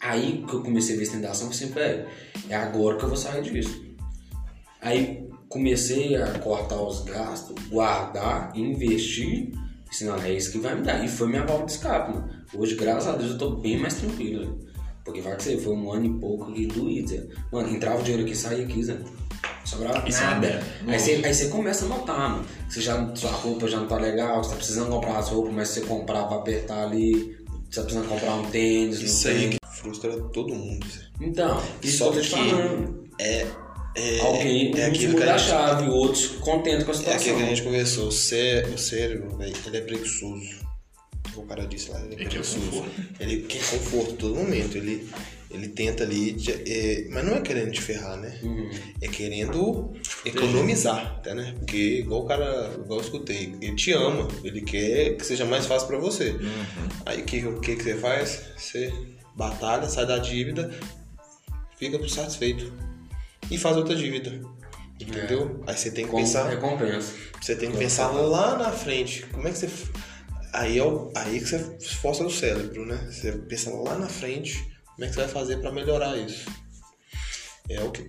Aí 0.00 0.44
que 0.46 0.54
eu 0.54 0.62
comecei 0.62 0.96
a 0.96 0.98
ver 0.98 1.10
tentação, 1.10 1.48
eu 1.48 1.52
sempre, 1.52 1.80
é, 1.80 2.08
é 2.48 2.54
agora 2.54 2.96
que 2.96 3.04
eu 3.04 3.08
vou 3.08 3.16
sair 3.16 3.42
disso. 3.42 3.84
Aí 4.80 5.28
comecei 5.48 6.16
a 6.16 6.38
cortar 6.38 6.80
os 6.80 7.04
gastos, 7.04 7.54
guardar, 7.68 8.56
investir. 8.56 9.52
Assim, 9.90 10.04
não, 10.06 10.16
é 10.16 10.32
isso 10.32 10.52
que 10.52 10.58
vai 10.58 10.74
me 10.74 10.82
dar. 10.82 11.04
E 11.04 11.08
foi 11.08 11.28
minha 11.28 11.44
válvula 11.44 11.66
de 11.66 11.72
escape, 11.72 12.14
mano. 12.14 12.30
Hoje, 12.54 12.76
graças 12.76 13.08
a 13.08 13.16
Deus, 13.16 13.32
eu 13.32 13.38
tô 13.38 13.56
bem 13.56 13.78
mais 13.78 13.94
tranquilo. 13.94 14.58
Porque 15.04 15.20
vai 15.20 15.36
que 15.36 15.42
você 15.42 15.58
foi 15.58 15.74
um 15.74 15.92
ano 15.92 16.06
e 16.06 16.20
pouco 16.20 16.50
doído, 16.52 17.08
Zé. 17.08 17.26
Mano, 17.52 17.68
entrava 17.74 18.00
o 18.00 18.02
dinheiro 18.02 18.24
aqui, 18.24 18.36
saía 18.36 18.64
aqui, 18.64 18.82
Zé. 18.84 18.98
Sobrava 19.64 20.08
Isso 20.08 20.18
é 20.18 20.24
nada. 20.24 20.40
merda. 20.40 20.64
aí, 20.86 20.98
você, 20.98 21.20
aí 21.24 21.34
você 21.34 21.46
começa 21.48 21.84
a 21.84 21.88
notar, 21.88 22.30
mano. 22.30 22.44
Você 22.68 22.80
já, 22.80 23.14
sua 23.14 23.30
roupa 23.30 23.68
já 23.68 23.78
não 23.78 23.86
tá 23.86 23.96
legal, 23.96 24.42
você 24.42 24.50
tá 24.50 24.56
precisando 24.56 24.90
comprar 24.90 25.18
as 25.18 25.28
roupas, 25.28 25.52
mas 25.54 25.68
se 25.68 25.80
você 25.80 25.86
comprar 25.86 26.24
pra 26.24 26.36
apertar 26.38 26.84
ali, 26.86 27.36
você 27.68 27.80
tá 27.80 27.82
precisando 27.82 28.08
comprar 28.08 28.34
um 28.34 28.50
tênis, 28.50 29.00
Isso 29.00 29.28
não 29.28 29.34
aí 29.34 29.40
tem. 29.40 29.50
que 29.50 29.58
frustra 29.80 30.20
todo 30.32 30.54
mundo. 30.54 30.86
Zé. 30.86 31.00
Então, 31.20 31.62
isso 31.82 31.98
Só 31.98 32.10
que. 32.12 32.20
É, 33.18 33.46
é, 33.96 34.20
Alguém, 34.20 34.72
é 34.78 34.86
aquilo 34.86 34.98
que 35.14 35.20
muda 35.20 35.32
a 35.32 35.34
a 35.34 35.38
gente, 35.38 35.50
chave, 35.50 35.88
outros 35.90 36.26
contente 36.40 36.84
com 36.84 36.90
a 36.90 36.94
é 36.94 36.96
situação. 36.98 37.20
aquilo 37.20 37.36
que 37.36 37.42
a 37.42 37.46
gente 37.46 37.62
conversou. 37.62 38.08
O, 38.08 38.12
cé, 38.12 38.66
o 38.72 38.78
cérebro, 38.78 39.36
velho, 39.36 39.54
ele 39.66 39.76
é 39.76 39.80
preguiçoso. 39.80 40.69
O 41.36 41.42
cara 41.42 41.66
disse 41.66 41.90
lá, 41.90 42.00
ele 42.00 42.14
é 42.14 42.20
Ele 42.20 42.28
quer 42.28 42.38
conforto. 42.38 42.90
Ele 43.20 43.36
quer 43.42 43.58
conforto 43.70 44.12
todo 44.14 44.34
momento. 44.34 44.76
Ele, 44.76 45.08
ele 45.50 45.68
tenta 45.68 46.04
ali, 46.04 46.36
é, 46.66 47.06
mas 47.10 47.24
não 47.24 47.36
é 47.36 47.40
querendo 47.40 47.70
te 47.72 47.80
ferrar, 47.80 48.16
né? 48.16 48.38
Uhum. 48.42 48.70
É 49.00 49.08
querendo 49.08 49.92
economizar, 50.24 51.20
tá, 51.22 51.34
né? 51.34 51.54
Porque 51.58 52.00
igual 52.00 52.22
o 52.22 52.26
cara, 52.26 52.72
igual 52.74 52.98
eu 53.00 53.04
escutei, 53.04 53.54
ele 53.60 53.74
te 53.74 53.92
ama, 53.92 54.28
ele 54.44 54.60
quer 54.60 55.16
que 55.16 55.24
seja 55.24 55.44
mais 55.44 55.66
fácil 55.66 55.88
pra 55.88 55.98
você. 55.98 56.36
Aí 57.06 57.22
o 57.22 57.24
que, 57.24 57.40
que 57.60 57.76
que 57.76 57.82
você 57.82 57.94
faz? 57.96 58.42
Você 58.56 58.92
batalha, 59.34 59.88
sai 59.88 60.06
da 60.06 60.18
dívida, 60.18 60.70
fica 61.76 61.98
satisfeito 62.08 62.72
e 63.50 63.58
faz 63.58 63.76
outra 63.76 63.94
dívida. 63.94 64.40
Entendeu? 65.00 65.62
Aí 65.66 65.74
você 65.76 65.90
tem 65.90 66.04
que 66.04 66.10
Com 66.10 66.18
pensar, 66.18 66.48
recompensa. 66.48 67.14
você 67.40 67.56
tem 67.56 67.70
que 67.72 67.78
pensar 67.78 68.08
lá 68.10 68.58
na 68.58 68.70
frente. 68.70 69.24
Como 69.32 69.48
é 69.48 69.50
que 69.50 69.56
você 69.56 69.68
aí 70.52 70.78
é 70.78 70.84
o, 70.84 71.10
aí 71.14 71.38
que 71.40 71.46
você 71.46 71.58
força 71.80 72.24
o 72.24 72.30
cérebro, 72.30 72.86
né? 72.86 72.96
Você 73.10 73.32
pensa 73.32 73.70
lá 73.70 73.98
na 73.98 74.08
frente, 74.08 74.58
como 74.94 75.04
é 75.04 75.08
que 75.08 75.14
você 75.14 75.20
vai 75.20 75.28
fazer 75.28 75.56
pra 75.58 75.72
melhorar 75.72 76.16
isso? 76.16 76.50
É 77.68 77.82
o 77.82 77.90
que 77.90 78.08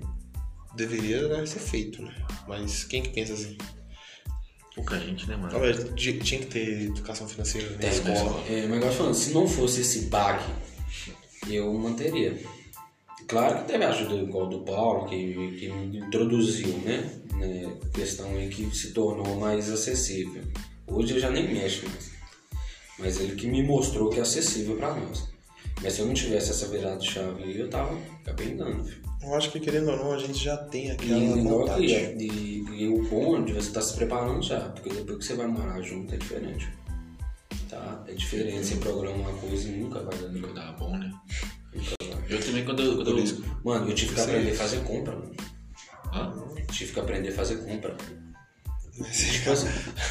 deveria 0.75 1.27
né, 1.27 1.45
ser 1.45 1.59
feito, 1.59 2.01
né? 2.01 2.13
Mas 2.47 2.83
quem 2.83 3.01
que 3.01 3.09
pensa 3.09 3.33
assim? 3.33 3.57
Pouca 4.75 4.99
gente, 4.99 5.27
né, 5.27 5.35
mano? 5.35 5.57
Olha, 5.57 5.73
tinha 5.93 6.39
que 6.39 6.45
ter 6.45 6.83
educação 6.83 7.27
financeira 7.27 7.69
na 7.71 7.77
Tem, 7.77 7.89
escola. 7.89 8.43
É, 8.47 8.67
mas 8.67 8.77
igual 8.77 8.81
eu 8.81 8.89
tô 8.89 8.91
falando, 8.91 9.13
se 9.13 9.33
não 9.33 9.47
fosse 9.47 9.81
esse 9.81 10.05
baque, 10.05 10.49
eu 11.47 11.73
manteria. 11.73 12.41
Claro 13.27 13.59
que 13.59 13.71
teve 13.71 13.83
a 13.83 13.89
ajuda 13.89 14.15
igual 14.15 14.47
do 14.47 14.59
Paulo, 14.59 15.07
que, 15.07 15.57
que 15.59 15.69
me 15.69 15.97
introduziu, 15.99 16.77
né? 16.79 17.21
né? 17.35 17.77
Questão 17.93 18.29
aí 18.35 18.49
que 18.49 18.73
se 18.75 18.91
tornou 18.91 19.39
mais 19.39 19.69
acessível. 19.69 20.43
Hoje 20.87 21.13
eu 21.13 21.19
já 21.19 21.29
nem 21.29 21.53
mexo 21.53 21.85
mais. 21.87 22.20
Mas 23.01 23.19
ele 23.19 23.35
que 23.35 23.47
me 23.47 23.63
mostrou 23.63 24.09
que 24.09 24.19
é 24.19 24.21
acessível 24.21 24.77
pra 24.77 24.93
nós. 24.93 25.27
Mas 25.81 25.93
se 25.93 26.01
eu 26.01 26.05
não 26.05 26.13
tivesse 26.13 26.51
essa 26.51 26.67
virada 26.67 26.97
de 26.97 27.09
chave 27.09 27.43
aí, 27.43 27.59
eu 27.59 27.69
tava 27.69 27.97
capengando, 28.23 28.83
filho. 28.83 29.01
Eu 29.23 29.33
acho 29.35 29.51
que 29.51 29.59
querendo 29.59 29.91
ou 29.91 29.97
não, 29.97 30.11
a 30.13 30.17
gente 30.17 30.43
já 30.43 30.57
tem 30.57 30.87
E 30.87 30.91
aquela 30.91 31.19
igual 31.19 31.59
vontade. 31.59 31.95
aqui, 31.95 31.95
é, 31.95 32.15
e, 32.17 32.83
e 32.83 32.87
o 32.87 33.03
bom 33.07 33.37
é 33.37 33.41
de 33.41 33.53
você 33.53 33.67
estar 33.67 33.81
se 33.81 33.95
preparando 33.95 34.41
já, 34.43 34.59
porque 34.69 34.89
depois 34.89 35.17
que 35.19 35.25
você 35.25 35.33
vai 35.33 35.47
morar 35.47 35.81
junto 35.81 36.13
é 36.13 36.17
diferente. 36.17 36.67
Tá? 37.69 38.03
É 38.07 38.13
diferente, 38.13 38.65
você 38.65 38.75
programa 38.75 39.29
uma 39.29 39.37
coisa 39.39 39.67
e 39.67 39.71
nunca 39.71 39.99
vai 40.01 40.17
dar 40.17 40.27
Nunca 40.29 40.53
dava 40.53 40.71
bom, 40.73 40.97
né? 40.97 41.11
Eu 42.29 42.39
também, 42.43 42.65
quando 42.65 42.81
eu. 42.81 42.95
Quando 42.97 43.19
eu... 43.19 43.43
Mano, 43.63 43.89
eu 43.89 43.95
tive 43.95 44.13
que 44.13 44.19
aí. 44.19 44.25
aprender 44.25 44.51
a 44.51 44.55
fazer 44.55 44.83
compra, 44.83 45.15
mano. 45.15 45.35
Hã? 46.13 46.33
Tive 46.71 46.93
que 46.93 46.99
aprender 46.99 47.29
a 47.29 47.33
fazer 47.33 47.57
compra. 47.63 47.95
Tipo 48.91 49.51
assim, 49.51 49.67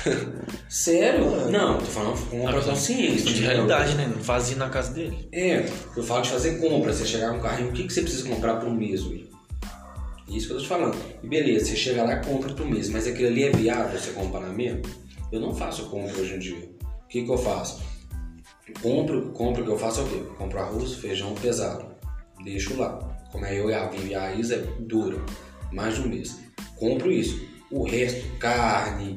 Sério? 0.69 1.51
Não, 1.51 1.79
tô 1.79 1.85
falando 1.85 2.31
compra 2.31 2.61
consciência. 2.62 3.12
Questão 3.12 3.33
de 3.33 3.43
realidade, 3.43 3.95
né? 3.95 4.07
Não 4.07 4.23
fazia 4.23 4.57
na 4.57 4.71
casa 4.71 4.93
dele. 4.93 5.29
É, 5.33 5.66
eu 5.97 6.03
falo 6.03 6.23
de 6.23 6.31
fazer 6.31 6.59
compra. 6.59 6.93
Você 6.93 7.05
chegar 7.05 7.33
no 7.33 7.40
carrinho, 7.40 7.71
o 7.71 7.73
que, 7.73 7.85
que 7.85 7.93
você 7.93 8.03
precisa 8.03 8.29
comprar 8.29 8.57
pro 8.57 8.71
mês, 8.71 9.05
Will? 9.05 9.29
Isso 10.29 10.47
que 10.47 10.53
eu 10.53 10.57
tô 10.57 10.62
te 10.62 10.69
falando. 10.69 10.97
E 11.23 11.27
beleza, 11.27 11.66
você 11.66 11.77
chega 11.77 12.05
lá 12.05 12.14
e 12.14 12.25
compra 12.25 12.55
pro 12.55 12.64
mês, 12.64 12.88
mas 12.88 13.07
aquilo 13.07 13.29
ali 13.29 13.45
é 13.45 13.51
viável 13.51 13.99
você 13.99 14.12
comprar 14.12 14.49
mesmo? 14.49 14.83
Eu 15.31 15.40
não 15.40 15.55
faço 15.55 15.90
compra 15.90 16.16
hoje 16.19 16.35
em 16.35 16.38
dia. 16.38 16.71
O 17.05 17.09
que, 17.09 17.25
que 17.25 17.31
eu 17.31 17.38
faço? 17.38 17.83
Compro, 18.81 19.33
compro 19.33 19.62
o 19.62 19.64
que 19.64 19.73
eu 19.73 19.79
faço 19.79 20.01
é 20.01 20.05
o 20.05 20.09
quê? 20.09 20.23
Compro 20.38 20.61
arroz, 20.61 20.95
feijão 20.95 21.35
pesado. 21.35 21.85
Deixo 22.45 22.77
lá. 22.77 22.99
Como 23.33 23.45
é 23.45 23.59
eu 23.59 23.69
e 23.69 23.75
a 23.75 23.88
Vivi 23.88 24.11
e 24.11 24.14
a 24.14 24.33
Isa, 24.33 24.66
dura. 24.79 25.19
Mais 25.73 25.97
de 25.97 26.03
um 26.03 26.09
mês. 26.09 26.38
Compro 26.77 27.11
isso. 27.11 27.50
O 27.70 27.85
resto, 27.85 28.24
carne, 28.38 29.16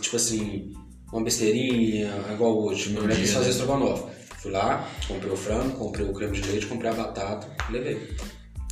tipo 0.00 0.16
assim, 0.16 0.72
uma 1.12 1.22
besteirinha, 1.22 2.10
igual 2.32 2.58
hoje. 2.64 2.90
Minha 2.90 3.02
mulher 3.02 3.16
quis 3.18 3.32
fazer 3.32 3.50
estrogonofe. 3.50 4.10
Fui 4.38 4.50
lá, 4.50 4.88
comprei 5.06 5.30
o 5.30 5.36
frango, 5.36 5.76
comprei 5.76 6.06
o 6.06 6.12
creme 6.14 6.40
de 6.40 6.48
leite, 6.48 6.66
comprei 6.66 6.90
a 6.90 6.94
batata, 6.94 7.46
levei. 7.70 7.96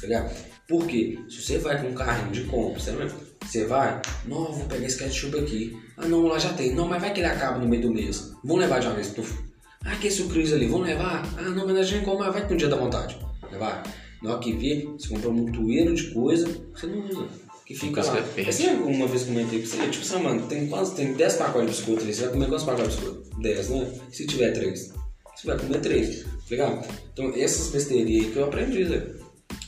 Tá 0.01 0.07
ligado? 0.07 0.35
Por 0.66 0.87
quê? 0.87 1.18
Se 1.29 1.42
você 1.42 1.59
vai 1.59 1.81
com 1.83 1.88
um 1.88 1.94
carrinho 1.94 2.31
de 2.33 2.44
compra, 2.44 2.81
você, 2.81 2.90
não- 2.92 3.09
você 3.42 3.64
vai, 3.66 4.01
não, 4.27 4.53
vou 4.53 4.64
pegar 4.66 4.87
esse 4.87 4.98
ketchup 4.98 5.38
aqui. 5.38 5.77
Ah, 5.96 6.07
não, 6.07 6.27
lá 6.27 6.38
já 6.38 6.53
tem. 6.55 6.74
Não, 6.74 6.87
mas 6.88 7.01
vai 7.03 7.12
que 7.12 7.20
ele 7.20 7.27
acaba 7.27 7.59
no 7.59 7.68
meio 7.68 7.83
do 7.83 7.92
mês. 7.92 8.33
Vamos 8.44 8.61
levar 8.61 8.79
de 8.81 8.87
uma 8.87 8.94
vez. 8.94 9.09
Tuf. 9.12 9.38
Ah, 9.85 9.94
que 9.96 10.09
esse 10.09 10.22
sucrilhos 10.22 10.53
ali, 10.53 10.66
vamos 10.66 10.87
levar? 10.87 11.22
Ah, 11.38 11.42
não, 11.42 11.66
mas 11.66 11.77
a 11.77 11.83
gente 11.83 12.05
come, 12.05 12.18
mas 12.20 12.33
vai 12.33 12.46
que 12.46 12.55
um 12.55 12.57
dia 12.57 12.68
dá 12.68 12.77
vontade. 12.77 13.18
Levar. 13.51 13.83
Na 14.22 14.31
hora 14.33 14.40
que 14.40 14.53
vê, 14.53 14.88
você 14.98 15.09
compra 15.09 15.29
um 15.29 15.35
montoeiro 15.35 15.94
de 15.94 16.11
coisa 16.12 16.48
você 16.74 16.87
não 16.87 17.07
usa. 17.07 17.27
Que 17.69 17.75
fica 17.75 18.03
lá. 18.03 18.23
que 18.23 18.29
perde. 18.31 18.49
Assim, 18.49 18.67
uma 18.67 19.07
vez 19.07 19.25
comentei 19.25 19.59
pra 19.59 19.69
você, 19.69 19.77
tipo 19.91 20.03
assim, 20.03 20.23
mano, 20.23 20.47
tem 20.47 20.67
quase 20.69 20.95
tem 20.95 21.13
10 21.13 21.35
pacotes 21.35 21.71
de 21.71 21.77
biscoito 21.77 22.03
ali. 22.03 22.15
Você 22.15 22.23
vai 22.23 22.33
comer 22.33 22.49
quantos 22.49 22.65
pacotes 22.65 22.97
de 22.97 23.03
biscoito? 23.03 23.41
10, 23.43 23.69
né? 23.69 23.93
Se 24.11 24.27
tiver 24.27 24.53
3, 24.53 24.95
você 25.37 25.47
vai 25.47 25.59
comer 25.59 25.81
3. 25.83 26.25
Legal? 26.51 26.83
Então, 27.13 27.31
essas 27.37 27.69
besteirinhas 27.69 28.25
aí 28.25 28.33
que 28.33 28.39
eu 28.39 28.45
aprendi, 28.47 28.87
Zé. 28.87 29.07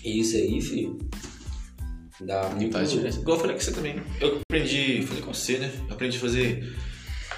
E 0.03 0.19
isso 0.19 0.35
aí, 0.35 0.63
filho, 0.63 0.99
dá 2.23 2.49
muito... 2.49 2.73
Faz 2.73 2.91
diferença. 2.91 3.21
Igual 3.21 3.37
eu 3.37 3.41
falei 3.43 3.57
com 3.57 3.63
você 3.63 3.73
também. 3.73 4.03
Eu 4.19 4.41
aprendi, 4.49 5.03
falei 5.07 5.23
com 5.23 5.35
você, 5.35 5.59
né? 5.59 5.71
Eu 5.87 5.93
aprendi 5.93 6.17
a 6.17 6.21
fazer. 6.21 6.75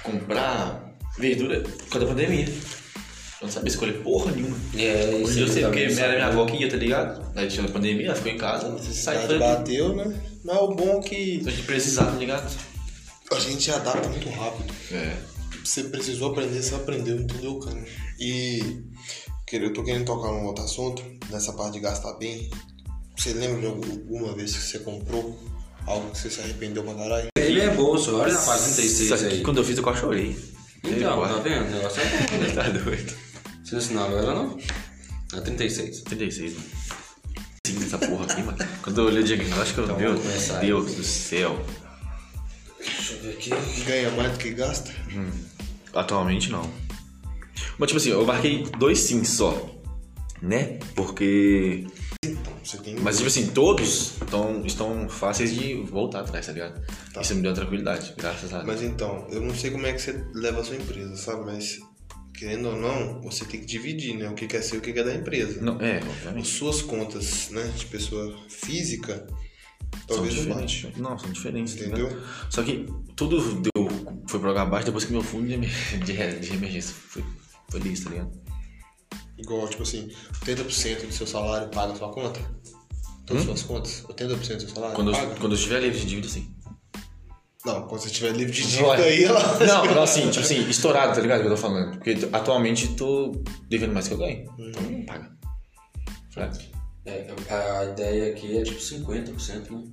comprar 0.01 0.95
verdura 1.17 1.59
por 1.59 1.89
causa 1.89 2.07
da 2.07 2.13
pandemia. 2.13 2.45
Eu 2.45 3.47
não 3.47 3.49
sabia 3.49 3.67
escolher 3.67 4.01
porra 4.01 4.31
nenhuma. 4.31 4.55
É, 4.77 5.17
isso 5.17 5.39
eu 5.39 5.47
sei, 5.49 5.63
porque 5.63 5.81
era 5.81 6.13
minha 6.13 6.27
avó 6.27 6.45
que 6.45 6.55
ia, 6.55 6.69
tá 6.69 6.77
ligado? 6.77 7.37
Aí 7.37 7.49
tinha 7.49 7.65
a 7.65 7.69
pandemia, 7.69 8.05
ela 8.05 8.15
ficou 8.15 8.31
em 8.31 8.37
casa, 8.37 8.73
A 8.73 8.79
sai 8.79 9.37
bateu, 9.37 9.93
né? 9.93 10.32
Mas 10.43 10.57
o 10.57 10.67
bom 10.69 10.99
é 10.99 11.01
que 11.01 11.43
A 11.45 11.49
gente 11.49 11.63
precisar, 11.63 12.05
tá 12.05 12.17
ligado? 12.17 12.73
a 13.31 13.39
gente 13.39 13.63
se 13.63 13.71
adapta 13.71 14.07
muito 14.09 14.29
rápido. 14.29 14.73
É. 14.91 15.17
Você 15.63 15.85
precisou 15.85 16.31
aprender, 16.31 16.61
você 16.61 16.75
aprendeu, 16.75 17.19
entendeu, 17.19 17.57
cara? 17.59 17.83
E 18.19 18.83
eu 19.51 19.73
tô 19.73 19.83
querendo 19.83 20.05
tocar 20.05 20.29
num 20.31 20.45
outro 20.45 20.63
assunto, 20.63 21.03
nessa 21.29 21.53
parte 21.53 21.73
de 21.73 21.79
gastar 21.79 22.13
bem. 22.13 22.49
Você 23.17 23.33
lembra 23.33 23.61
de 23.61 23.67
alguma 23.67 24.35
vez 24.35 24.55
que 24.55 24.61
você 24.63 24.79
comprou 24.79 25.39
algo 25.85 26.11
que 26.11 26.17
você 26.17 26.29
se 26.29 26.41
arrependeu 26.41 26.83
pra 26.83 26.95
caralho? 26.95 27.27
Ele 27.37 27.61
é 27.61 27.69
bolso, 27.69 28.15
olha 28.15 28.33
na 28.33 28.41
página 28.41 28.75
36 28.75 29.09
Só 29.09 29.17
que 29.17 29.25
aí. 29.25 29.41
quando 29.43 29.57
eu 29.57 29.63
fiz, 29.63 29.77
eu 29.77 29.83
quase 29.83 29.99
chorei. 30.01 30.35
Então, 30.83 31.21
tá 31.21 31.39
vendo? 31.39 31.67
O 31.67 31.71
negócio 31.71 32.01
é 32.01 32.05
bom, 32.05 32.37
né? 32.37 32.49
Tá 32.53 32.69
doido. 32.69 33.13
Você 33.63 33.71
não 33.71 33.79
assinava 33.79 34.17
ela, 34.17 34.33
não? 34.33 34.57
É 35.33 35.41
36. 35.41 36.01
36, 36.01 36.53
mano. 36.53 36.65
Sim, 37.65 37.81
essa 37.81 37.97
porra 37.97 38.25
aqui, 38.25 38.43
mano. 38.43 38.57
Quando 38.81 38.99
eu 38.99 39.05
olhei 39.05 39.21
o 39.21 39.23
diagnóstico, 39.23 39.81
Então, 39.83 39.97
meu 39.97 40.17
começar 40.17 40.59
aí. 40.59 40.67
Deus 40.67 40.95
do 40.95 41.03
céu. 41.03 41.65
Deixa 42.77 43.13
eu 43.13 43.21
ver 43.21 43.29
aqui. 43.29 43.49
Ganha 43.85 44.11
mais 44.11 44.33
do 44.33 44.37
que 44.37 44.51
gasta? 44.51 44.91
Atualmente 45.93 46.51
não. 46.51 46.69
Mas 47.77 47.87
tipo 47.87 47.97
assim, 47.97 48.09
eu 48.09 48.25
marquei 48.25 48.63
dois 48.77 48.99
sims 48.99 49.29
só. 49.29 49.73
Né? 50.41 50.77
Porque. 50.93 51.87
Você 52.61 52.79
tem. 52.79 52.99
Mas 52.99 53.15
tipo 53.15 53.29
assim, 53.29 53.47
todos 53.47 54.15
estão, 54.21 54.65
estão 54.65 55.07
fáceis 55.07 55.55
de 55.55 55.75
voltar 55.83 56.19
atrás, 56.19 56.45
tá 56.45 56.51
ligado? 56.51 56.85
Isso 57.21 57.33
me 57.33 57.41
deu 57.41 57.53
tranquilidade, 57.53 58.13
graças 58.17 58.51
a 58.53 58.57
Deus. 58.57 58.67
Mas 58.67 58.81
então, 58.81 59.25
eu 59.31 59.39
não 59.39 59.55
sei 59.55 59.71
como 59.71 59.85
é 59.87 59.93
que 59.93 60.01
você 60.01 60.21
leva 60.33 60.59
a 60.59 60.63
sua 60.65 60.75
empresa, 60.75 61.15
sabe? 61.15 61.45
Mas, 61.45 61.79
querendo 62.43 62.67
ou 62.67 62.75
não, 62.75 63.21
você 63.21 63.45
tem 63.45 63.61
que 63.61 63.65
dividir, 63.65 64.17
né? 64.17 64.29
O 64.29 64.33
que 64.33 64.53
é 64.53 64.61
seu 64.61 64.75
e 64.75 64.79
o 64.79 64.81
que 64.81 64.91
é 64.99 65.03
da 65.03 65.15
empresa. 65.15 65.61
Não, 65.61 65.79
é, 65.79 65.99
As 65.99 66.07
obviamente. 66.07 66.47
suas 66.49 66.81
contas, 66.81 67.49
né, 67.49 67.63
de 67.77 67.85
pessoa 67.85 68.37
física, 68.49 69.25
talvez 70.05 70.33
são 70.33 70.43
não 70.43 70.55
bate. 70.57 70.93
Não, 70.97 71.17
são 71.17 71.31
diferentes, 71.31 71.75
tá 71.75 71.85
Entendeu? 71.85 72.09
ligado? 72.09 72.23
Só 72.49 72.61
que 72.61 72.85
tudo 73.15 73.61
deu, 73.61 73.87
foi 74.27 74.39
pro 74.41 74.57
abaixo 74.57 74.85
depois 74.87 75.05
que 75.05 75.13
meu 75.13 75.23
fundo 75.23 75.47
de, 75.47 75.55
de, 76.03 76.39
de 76.39 76.53
emergência 76.53 76.93
foi, 76.93 77.23
foi 77.69 77.79
listo, 77.79 78.05
tá 78.05 78.11
ligado? 78.11 78.31
Igual, 79.37 79.67
tipo 79.69 79.83
assim, 79.83 80.09
80% 80.45 81.07
do 81.07 81.13
seu 81.13 81.25
salário 81.25 81.69
paga 81.69 81.93
a 81.93 81.95
sua 81.95 82.11
conta? 82.11 82.41
Todas 83.25 83.43
as 83.43 83.47
suas 83.47 83.63
contas? 83.63 84.03
80% 84.09 84.35
do 84.35 84.45
seu 84.45 84.69
salário 84.69 84.95
Quando 84.95 85.11
eu, 85.11 85.15
paga? 85.17 85.35
quando 85.39 85.53
eu 85.53 85.57
estiver 85.57 85.79
livre 85.81 85.97
de 85.97 86.05
dívida, 86.05 86.27
sim. 86.27 86.53
Não, 87.65 87.87
quando 87.87 88.01
você 88.01 88.09
tiver 88.09 88.31
livre 88.31 88.51
de 88.51 88.61
dívida 88.67 88.87
Olha. 88.87 89.03
aí, 89.05 89.23
ela... 89.23 89.39
Não, 89.65 89.85
não, 89.85 90.03
assim, 90.03 90.29
tipo 90.29 90.43
assim, 90.43 90.67
estourado, 90.69 91.15
tá 91.15 91.21
ligado? 91.21 91.41
Que 91.41 91.47
eu 91.47 91.51
tô 91.51 91.57
falando. 91.57 91.91
Porque 91.91 92.17
atualmente 92.33 92.89
tô 92.95 93.31
devendo 93.69 93.93
mais 93.93 94.07
que 94.07 94.13
eu 94.13 94.17
ganho. 94.17 94.45
Então 94.59 94.83
não 94.83 95.05
paga. 95.05 95.31
Certo? 96.33 96.59
É, 97.05 97.25
a 97.49 97.85
ideia 97.85 98.31
aqui 98.31 98.57
é 98.57 98.63
tipo 98.63 98.79
50%, 98.79 99.71
né? 99.71 99.83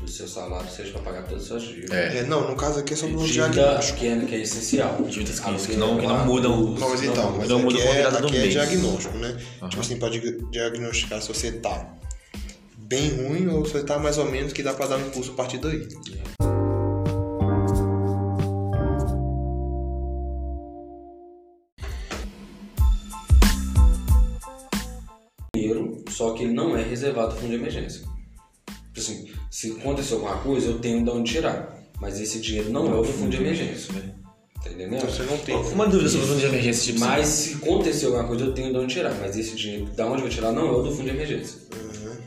Do 0.00 0.10
seu 0.10 0.26
salário 0.26 0.68
seja 0.68 0.92
pra 0.92 1.02
pagar 1.02 1.22
todas 1.22 1.42
as 1.42 1.48
suas 1.48 1.62
dívidas. 1.62 1.96
É. 1.96 2.18
É, 2.18 2.22
não, 2.24 2.48
no 2.48 2.56
caso 2.56 2.80
aqui 2.80 2.94
é 2.94 2.96
sobre 2.96 3.16
um 3.16 3.24
diagnóstico. 3.24 3.98
que 3.98 4.06
é, 4.08 4.18
que 4.18 4.34
é 4.34 4.38
essencial. 4.38 4.96
Dívidas 5.02 5.38
que, 5.38 5.72
que 5.72 5.76
não, 5.76 5.98
que 5.98 6.06
não 6.06 6.26
mudam. 6.26 6.74
Não, 6.74 6.90
mas 6.90 7.02
então, 7.02 7.36
mas 7.36 7.48
não 7.48 7.58
aqui, 7.58 7.64
muda 7.64 7.78
com 7.78 7.88
a 7.88 7.94
é, 7.94 8.06
aqui 8.06 8.36
é 8.36 8.40
mês. 8.40 8.52
diagnóstico, 8.52 9.18
né? 9.18 9.36
Tipo 9.68 9.80
assim, 9.80 9.98
pode 9.98 10.20
diagnosticar 10.50 11.22
se 11.22 11.28
você 11.28 11.52
tá 11.52 11.94
bem 12.76 13.08
ruim 13.10 13.48
ou 13.48 13.64
se 13.64 13.72
você 13.72 13.84
tá 13.84 13.98
mais 13.98 14.18
ou 14.18 14.24
menos 14.24 14.52
que 14.52 14.62
dá 14.62 14.74
pra 14.74 14.86
dar 14.86 14.96
um 14.96 15.06
impulso 15.06 15.30
a 15.30 15.34
partir 15.34 15.58
daí. 15.58 15.86
dinheiro, 16.02 16.33
que 26.48 26.54
não 26.54 26.76
é 26.76 26.82
reservado 26.82 27.32
para 27.32 27.40
fundo 27.40 27.50
de 27.50 27.56
emergência. 27.56 28.00
Tipo 28.00 29.00
Assim, 29.00 29.30
se 29.50 29.70
acontecer 29.72 30.14
alguma 30.14 30.38
coisa, 30.38 30.68
eu 30.68 30.78
tenho 30.78 31.02
de 31.02 31.10
onde 31.10 31.32
tirar. 31.32 31.74
Mas 32.00 32.20
esse 32.20 32.40
dinheiro 32.40 32.70
não 32.70 32.86
é 32.92 32.98
o 32.98 33.02
do 33.02 33.12
fundo 33.12 33.30
de 33.30 33.36
emergência. 33.36 33.92
Tá 34.62 34.70
entendendo? 34.70 34.96
Então 34.96 35.10
você 35.10 35.22
não 35.24 35.38
tem. 35.38 35.54
Uma 35.54 35.86
dúvida 35.86 36.08
sobre 36.08 36.26
o 36.26 36.28
fundo 36.28 36.40
de 36.40 36.46
emergência, 36.46 36.84
tipo 36.92 37.00
Mas 37.00 37.26
se 37.26 37.54
acontecer 37.54 38.06
alguma 38.06 38.24
coisa, 38.24 38.44
eu 38.44 38.52
tenho 38.52 38.72
de 38.72 38.78
onde 38.78 38.94
tirar. 38.94 39.14
Mas 39.20 39.36
esse 39.36 39.54
dinheiro, 39.54 39.86
da 39.86 40.06
onde 40.06 40.16
eu 40.16 40.20
vou 40.20 40.28
tirar, 40.28 40.52
não 40.52 40.68
é 40.68 40.70
o 40.70 40.82
do 40.82 40.90
fundo 40.90 41.04
de 41.04 41.10
emergência. 41.10 41.58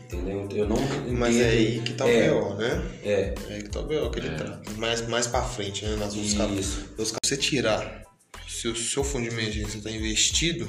Entendeu? 0.06 0.48
Eu 0.54 0.68
não. 0.70 0.78
Mas 1.18 1.36
é 1.36 1.50
aí 1.50 1.82
que 1.82 1.94
tá 1.94 2.06
o 2.06 2.10
É. 2.10 2.30
BO, 2.30 2.56
né? 2.56 2.84
É. 3.04 3.34
É 3.50 3.54
aí 3.56 3.64
que 3.64 3.70
tá 3.70 3.80
o 3.82 3.84
BO 3.84 4.10
que 4.10 4.20
ele 4.20 4.30
trata. 4.30 4.62
Mais, 4.78 5.06
mais 5.08 5.28
pra 5.28 5.42
frente, 5.42 5.86
né? 5.86 5.98
Nas 5.98 6.16
outras 6.16 6.34
capas. 6.34 6.58
Isso. 6.58 6.80
Os 6.98 7.12
caras, 7.12 7.20
você 7.24 7.36
tirar, 7.36 8.04
se 8.48 8.68
o 8.70 8.76
seu 8.76 9.04
fundo 9.04 9.28
de 9.28 9.36
emergência 9.36 9.82
tá 9.82 9.92
investido, 9.92 10.68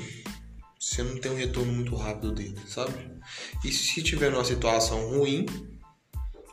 você 0.79 1.03
não 1.05 1.19
tem 1.19 1.31
um 1.31 1.37
retorno 1.37 1.73
muito 1.73 1.95
rápido 1.95 2.33
dele, 2.33 2.57
sabe? 2.67 2.93
E 3.65 3.73
se 3.73 4.03
tiver 4.03 4.31
numa 4.31 4.45
situação 4.45 5.09
ruim, 5.09 5.47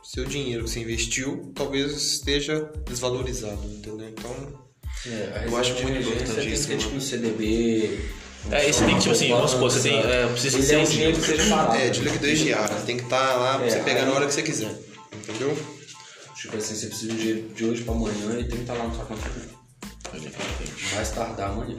seu 0.02 0.24
dinheiro 0.24 0.64
que 0.64 0.70
você 0.70 0.80
investiu 0.80 1.52
talvez 1.54 1.92
esteja 1.92 2.70
desvalorizado, 2.88 3.64
entendeu? 3.66 4.08
Então, 4.08 4.66
É, 5.06 5.40
a 5.40 5.46
Eu 5.46 5.56
acho 5.56 5.74
de 5.74 5.82
muito 5.84 5.98
importante 6.00 6.34
tem 6.34 6.46
que 6.48 6.52
isso, 6.54 6.64
ser 6.64 6.74
né? 6.74 6.78
tipo 6.80 6.96
um 6.96 7.00
CDB. 7.00 8.00
É, 8.50 8.68
esse 8.68 8.84
tem 8.84 8.94
que, 8.94 9.00
tipo 9.02 9.12
assim, 9.14 9.28
vamos 9.28 9.50
supor, 9.50 9.70
você 9.70 9.88
tem. 9.88 9.98
É, 10.00 10.26
precisa 10.28 10.62
ser 10.62 10.74
é 10.74 10.78
um 10.78 10.84
dinheiro 10.84 11.16
que 11.18 11.26
seja 11.26 11.48
parado. 11.50 11.76
é 11.76 11.90
de 11.90 12.00
liquidez 12.00 12.38
diária, 12.38 12.74
tem 12.86 12.96
que 12.96 13.02
estar 13.04 13.34
lá 13.36 13.58
pra 13.58 13.66
É, 13.66 13.70
você 13.70 13.80
pegar 13.80 14.00
aí- 14.00 14.06
na 14.06 14.12
hora 14.12 14.26
que 14.26 14.32
você 14.34 14.42
quiser, 14.42 14.74
entendeu? 15.12 15.56
Tipo 16.40 16.56
assim, 16.56 16.74
você 16.74 16.86
precisa 16.86 17.12
de 17.12 17.18
dinheiro 17.18 17.48
de 17.54 17.64
hoje 17.64 17.82
pra 17.84 17.94
amanhã 17.94 18.38
e 18.40 18.44
tem 18.44 18.56
que 18.56 18.60
estar 18.62 18.74
lá 18.74 18.86
na 18.88 18.94
sua 18.94 19.04
conta. 19.04 19.30
Mais 20.94 21.10
tardar 21.10 21.50
amanhã. 21.50 21.76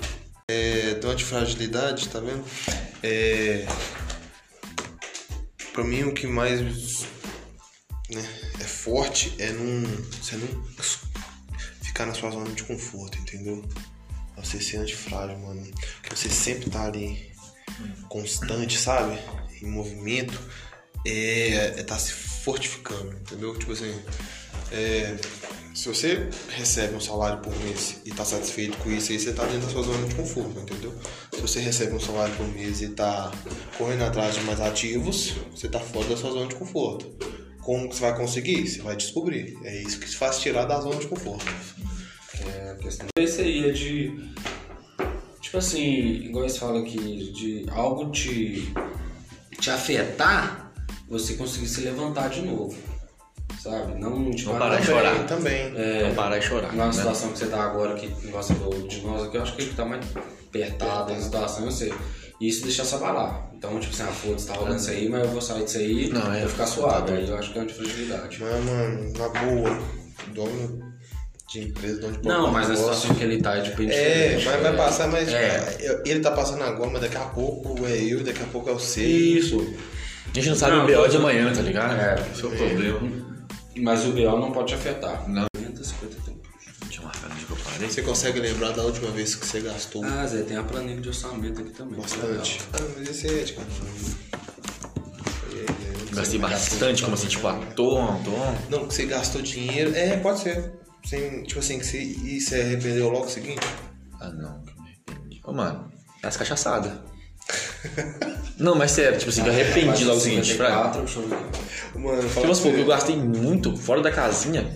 É, 0.49 0.93
do 0.95 1.09
antifragilidade, 1.09 2.07
tá 2.09 2.19
vendo? 2.19 2.43
É, 3.03 3.65
pra 5.77 5.83
mim 5.83 6.05
o 6.05 6.11
que 6.11 6.25
mais 6.25 6.59
né, 8.09 8.27
é 8.59 8.63
forte 8.63 9.35
é 9.37 9.51
não, 9.51 9.83
você 10.09 10.35
não 10.35 10.47
ficar 11.83 12.07
na 12.07 12.15
sua 12.15 12.31
zona 12.31 12.49
de 12.49 12.63
conforto, 12.63 13.19
entendeu? 13.19 13.63
Você 14.37 14.59
ser 14.59 14.77
antifrágil, 14.77 15.37
mano. 15.37 15.71
Você 16.09 16.29
sempre 16.29 16.71
tá 16.71 16.85
ali 16.85 17.31
constante, 18.09 18.75
sabe? 18.75 19.19
Em 19.61 19.67
movimento. 19.67 20.41
É, 21.05 21.79
é 21.79 21.83
tá 21.83 21.99
se 21.99 22.11
fortificando, 22.11 23.15
entendeu? 23.15 23.55
Tipo 23.55 23.73
assim, 23.73 24.01
é, 24.71 25.15
se 25.75 25.87
você 25.87 26.27
recebe 26.49 26.95
um 26.95 26.99
salário 26.99 27.39
por 27.39 27.55
mês 27.59 28.01
e 28.03 28.09
tá 28.09 28.25
satisfeito 28.25 28.79
com 28.79 28.89
isso, 28.89 29.11
aí 29.11 29.19
você 29.19 29.31
tá 29.31 29.45
dentro 29.45 29.67
da 29.67 29.69
sua 29.69 29.83
zona 29.83 30.07
de 30.07 30.15
conforto, 30.15 30.59
entendeu? 30.59 30.99
Você 31.47 31.61
recebe 31.61 31.95
um 31.95 31.99
salário 31.99 32.35
por 32.35 32.45
mês 32.49 32.81
e 32.81 32.89
tá 32.89 33.31
correndo 33.77 34.03
atrás 34.03 34.35
de 34.35 34.41
mais 34.41 34.59
ativos, 34.59 35.33
você 35.49 35.69
tá 35.69 35.79
fora 35.79 36.09
da 36.09 36.17
sua 36.17 36.31
zona 36.31 36.47
de 36.47 36.55
conforto. 36.55 37.09
Como 37.61 37.87
que 37.87 37.95
você 37.95 38.01
vai 38.01 38.17
conseguir? 38.17 38.67
Você 38.67 38.81
vai 38.81 38.97
descobrir. 38.97 39.57
É 39.63 39.81
isso 39.81 39.97
que 39.97 40.09
te 40.09 40.17
faz 40.17 40.39
tirar 40.39 40.65
da 40.65 40.77
zona 40.81 40.97
de 40.97 41.07
conforto. 41.07 41.45
É, 42.45 42.71
a 42.71 42.75
questão 42.75 43.07
esse 43.17 43.41
aí 43.41 43.69
é 43.69 43.71
de. 43.71 44.29
Tipo 45.39 45.59
assim, 45.59 46.25
igual 46.25 46.49
você 46.49 46.59
fala 46.59 46.81
aqui, 46.81 47.31
de 47.31 47.65
algo 47.69 48.11
te, 48.11 48.73
te 49.57 49.69
afetar, 49.69 50.73
você 51.07 51.35
conseguir 51.35 51.67
se 51.67 51.79
levantar 51.79 52.29
de 52.29 52.41
novo. 52.41 52.77
Sabe? 53.61 53.97
Não 53.97 54.31
te 54.31 54.43
Não 54.43 54.59
parar 54.59 54.81
de 54.81 54.85
também. 54.85 55.01
chorar. 55.01 55.25
Também. 55.25 55.71
Não 55.71 56.13
parar 56.13 56.39
de 56.39 56.45
chorar. 56.45 56.75
Na 56.75 56.87
né? 56.87 56.91
situação 56.91 57.31
que 57.31 57.39
você 57.39 57.47
tá 57.47 57.63
agora, 57.63 57.95
que 57.95 58.07
negócio 58.25 58.53
de 58.85 59.01
nós 59.01 59.23
aqui, 59.23 59.37
eu 59.37 59.43
acho 59.43 59.55
que 59.55 59.61
ele 59.61 59.73
tá 59.73 59.85
mais 59.85 60.05
apertado 60.63 61.13
na 61.13 61.19
situação, 61.19 61.65
eu 61.65 61.71
sei. 61.71 61.93
E 62.39 62.47
isso 62.47 62.63
deixa 62.63 62.83
se 62.85 62.93
abalar. 62.95 63.49
Então, 63.55 63.79
tipo 63.79 63.91
assim, 63.93 64.03
ah, 64.03 64.11
foda-se, 64.11 64.45
tá 64.47 64.53
rolando 64.53 64.75
isso 64.75 64.91
aí, 64.91 65.09
mas 65.09 65.23
eu 65.23 65.29
vou 65.29 65.41
sair 65.41 65.63
disso 65.63 65.77
aí 65.79 66.09
Não, 66.09 66.31
é, 66.33 66.41
vou 66.41 66.49
ficar 66.49 66.65
tá 66.65 66.69
suave. 66.69 67.07
doido. 67.07 67.23
Aí 67.23 67.29
eu 67.29 67.37
acho 67.37 67.51
que 67.51 67.57
é 67.59 67.61
antifragilidade. 67.63 68.37
Mas, 68.39 68.63
mano, 68.65 69.13
na 69.17 69.29
boa, 69.29 69.79
dono 70.35 70.79
de 71.51 71.61
empresa, 71.61 72.01
dono 72.01 72.17
de 72.21 72.27
Não, 72.27 72.51
mas 72.51 72.69
na 72.69 72.75
situação 72.75 73.15
que 73.15 73.23
ele 73.23 73.41
tá 73.41 73.55
é 73.55 73.61
de 73.61 73.71
bem 73.71 73.89
É, 73.89 74.39
mas 74.45 74.61
vai 74.61 74.75
passar, 74.77 75.07
mas 75.07 75.27
É. 75.33 75.59
tipo, 75.71 76.07
ele 76.07 76.19
tá 76.19 76.29
passando 76.31 76.61
agora, 76.63 76.91
mas 76.91 77.01
daqui 77.01 77.17
a 77.17 77.21
pouco 77.21 77.83
é 77.87 77.97
eu, 77.97 78.23
daqui 78.23 78.43
a 78.43 78.47
pouco 78.47 78.69
é 78.69 78.73
você. 78.73 79.01
Isso. 79.03 79.73
A 80.29 80.33
gente 80.35 80.49
não 80.49 80.55
sabe 80.55 80.75
Não, 80.75 80.83
o 80.83 80.87
BO 81.03 81.07
de 81.09 81.17
amanhã, 81.17 81.51
tá 81.51 81.61
ligado? 81.61 81.95
É. 81.99 82.15
Esse 82.31 82.43
é 82.43 82.47
o 82.47 82.51
problema. 82.51 82.99
Mas 83.77 84.05
o 84.05 84.11
BO 84.11 84.37
não 84.39 84.51
pode 84.51 84.67
te 84.67 84.73
afetar. 84.75 85.27
Não. 85.27 85.46
Parei. 87.77 87.89
Você 87.89 88.01
consegue 88.01 88.39
lembrar 88.39 88.71
da 88.71 88.83
última 88.83 89.09
vez 89.11 89.35
que 89.35 89.45
você 89.45 89.61
gastou 89.61 90.03
Ah, 90.03 90.25
Zé, 90.25 90.41
tem 90.43 90.57
a 90.57 90.63
planilha 90.63 90.99
de 91.01 91.07
orçamento 91.09 91.61
aqui 91.61 91.71
também. 91.71 91.99
bastante? 91.99 92.59
Ah, 92.73 92.77
mas 92.97 93.09
esse 93.09 93.27
é, 93.27 93.43
tipo. 93.43 93.61
Gastei 96.13 96.39
bastante, 96.39 97.03
como 97.03 97.13
assim, 97.13 97.27
tipo, 97.27 97.47
à 97.47 97.53
toa, 97.75 98.15
à 98.15 98.17
toa. 98.23 98.55
Não, 98.69 98.87
que 98.87 98.93
você 98.93 99.05
gastou 99.05 99.41
dinheiro. 99.41 99.95
É, 99.95 100.17
pode 100.17 100.39
ser. 100.39 100.73
Sem, 101.05 101.43
tipo 101.43 101.59
assim, 101.59 101.77
que 101.79 101.85
você, 101.85 101.99
e 102.01 102.41
você 102.41 102.61
arrependeu 102.61 103.09
logo 103.09 103.25
o 103.25 103.29
seguinte? 103.29 103.61
Ah, 104.19 104.29
não, 104.29 104.61
que 104.63 104.73
me 104.81 104.89
arrependi. 104.89 105.41
Ô, 105.45 105.53
mano, 105.53 105.91
as 106.23 106.35
cachaçadas. 106.35 106.91
Não, 108.57 108.73
mas 108.73 108.89
sério, 108.89 109.19
tipo 109.19 109.29
assim, 109.29 109.43
que 109.43 109.49
eu 109.49 109.53
arrependi 109.53 110.03
logo 110.03 110.17
o 110.17 110.21
seguinte, 110.21 110.55
Fraga. 110.55 110.91
54, 110.91 111.01
deixa 111.03 111.19
eu 111.19 111.27
ver. 111.27 111.99
Mano, 111.99 112.29
fala 112.29 112.55
supor, 112.55 112.73
que 112.73 112.79
eu 112.79 112.85
gastei 112.87 113.15
muito 113.15 113.77
fora 113.77 114.01
da 114.01 114.11
casinha. 114.11 114.75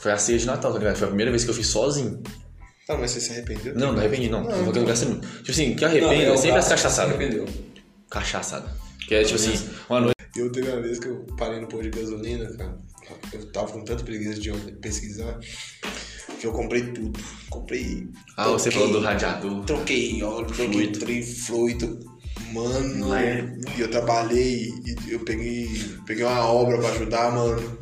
Foi 0.00 0.10
a 0.12 0.18
ceia 0.18 0.38
de 0.38 0.46
Natal, 0.46 0.72
tá 0.72 0.78
ligado? 0.78 0.96
Foi 0.96 1.04
a 1.04 1.08
primeira 1.08 1.30
vez 1.30 1.44
que 1.44 1.50
eu 1.50 1.54
fiz 1.54 1.66
sozinho. 1.66 2.22
você. 2.24 2.86
Tá, 2.86 2.96
mas 2.98 3.10
você 3.12 3.20
se 3.20 3.30
arrependeu? 3.32 3.74
Não, 3.74 3.92
não 3.92 4.00
arrependi, 4.00 4.28
não. 4.28 4.42
Não, 4.42 4.66
eu 4.74 4.84
gastei 4.86 5.08
muito. 5.08 5.26
Tipo 5.28 5.50
assim, 5.50 5.74
que 5.74 5.82
Não, 5.82 5.88
arrependo 5.88 6.22
eu 6.22 6.34
é 6.34 6.36
sempre 6.36 6.58
as 6.58 6.68
cachaçadas. 6.68 7.14
você 7.16 7.22
arrependeu. 7.22 7.46
Cachaçada. 8.10 8.74
Que 9.06 9.14
é 9.14 9.22
tipo 9.24 9.36
assim, 9.36 9.68
uma 9.88 10.00
noite. 10.00 10.16
Eu 10.36 10.50
teve 10.52 10.68
uma 10.70 10.80
vez 10.80 10.98
que 10.98 11.06
eu 11.08 11.26
parei 11.36 11.60
no 11.60 11.66
posto 11.68 11.90
de 11.90 12.00
gasolina, 12.00 12.48
cara. 12.56 12.78
Eu 13.32 13.46
tava 13.52 13.72
com 13.72 13.84
tanta 13.84 14.02
preguiça 14.04 14.40
de 14.40 14.50
pesquisar 14.80 15.38
que 16.40 16.46
eu 16.46 16.52
comprei 16.52 16.82
tudo. 16.92 17.18
Comprei. 17.48 18.08
Ah, 18.36 18.48
você 18.48 18.70
troquei- 18.70 18.88
falou 18.88 19.00
do 19.00 19.06
radiador. 19.06 19.64
Troquei 19.64 20.22
óleo, 20.22 20.46
troquei 20.46 20.66
Fluido. 20.72 20.98
trem, 21.00 21.22
fluido. 21.22 22.00
Mano, 22.52 23.14
é- 23.14 23.56
e 23.76 23.80
eu 23.80 23.90
trabalhei 23.90 24.70
e 25.06 25.12
eu 25.12 25.20
peguei, 25.20 25.68
peguei 26.06 26.24
uma 26.24 26.44
obra 26.46 26.78
pra 26.78 26.88
ajudar, 26.90 27.32
mano. 27.32 27.78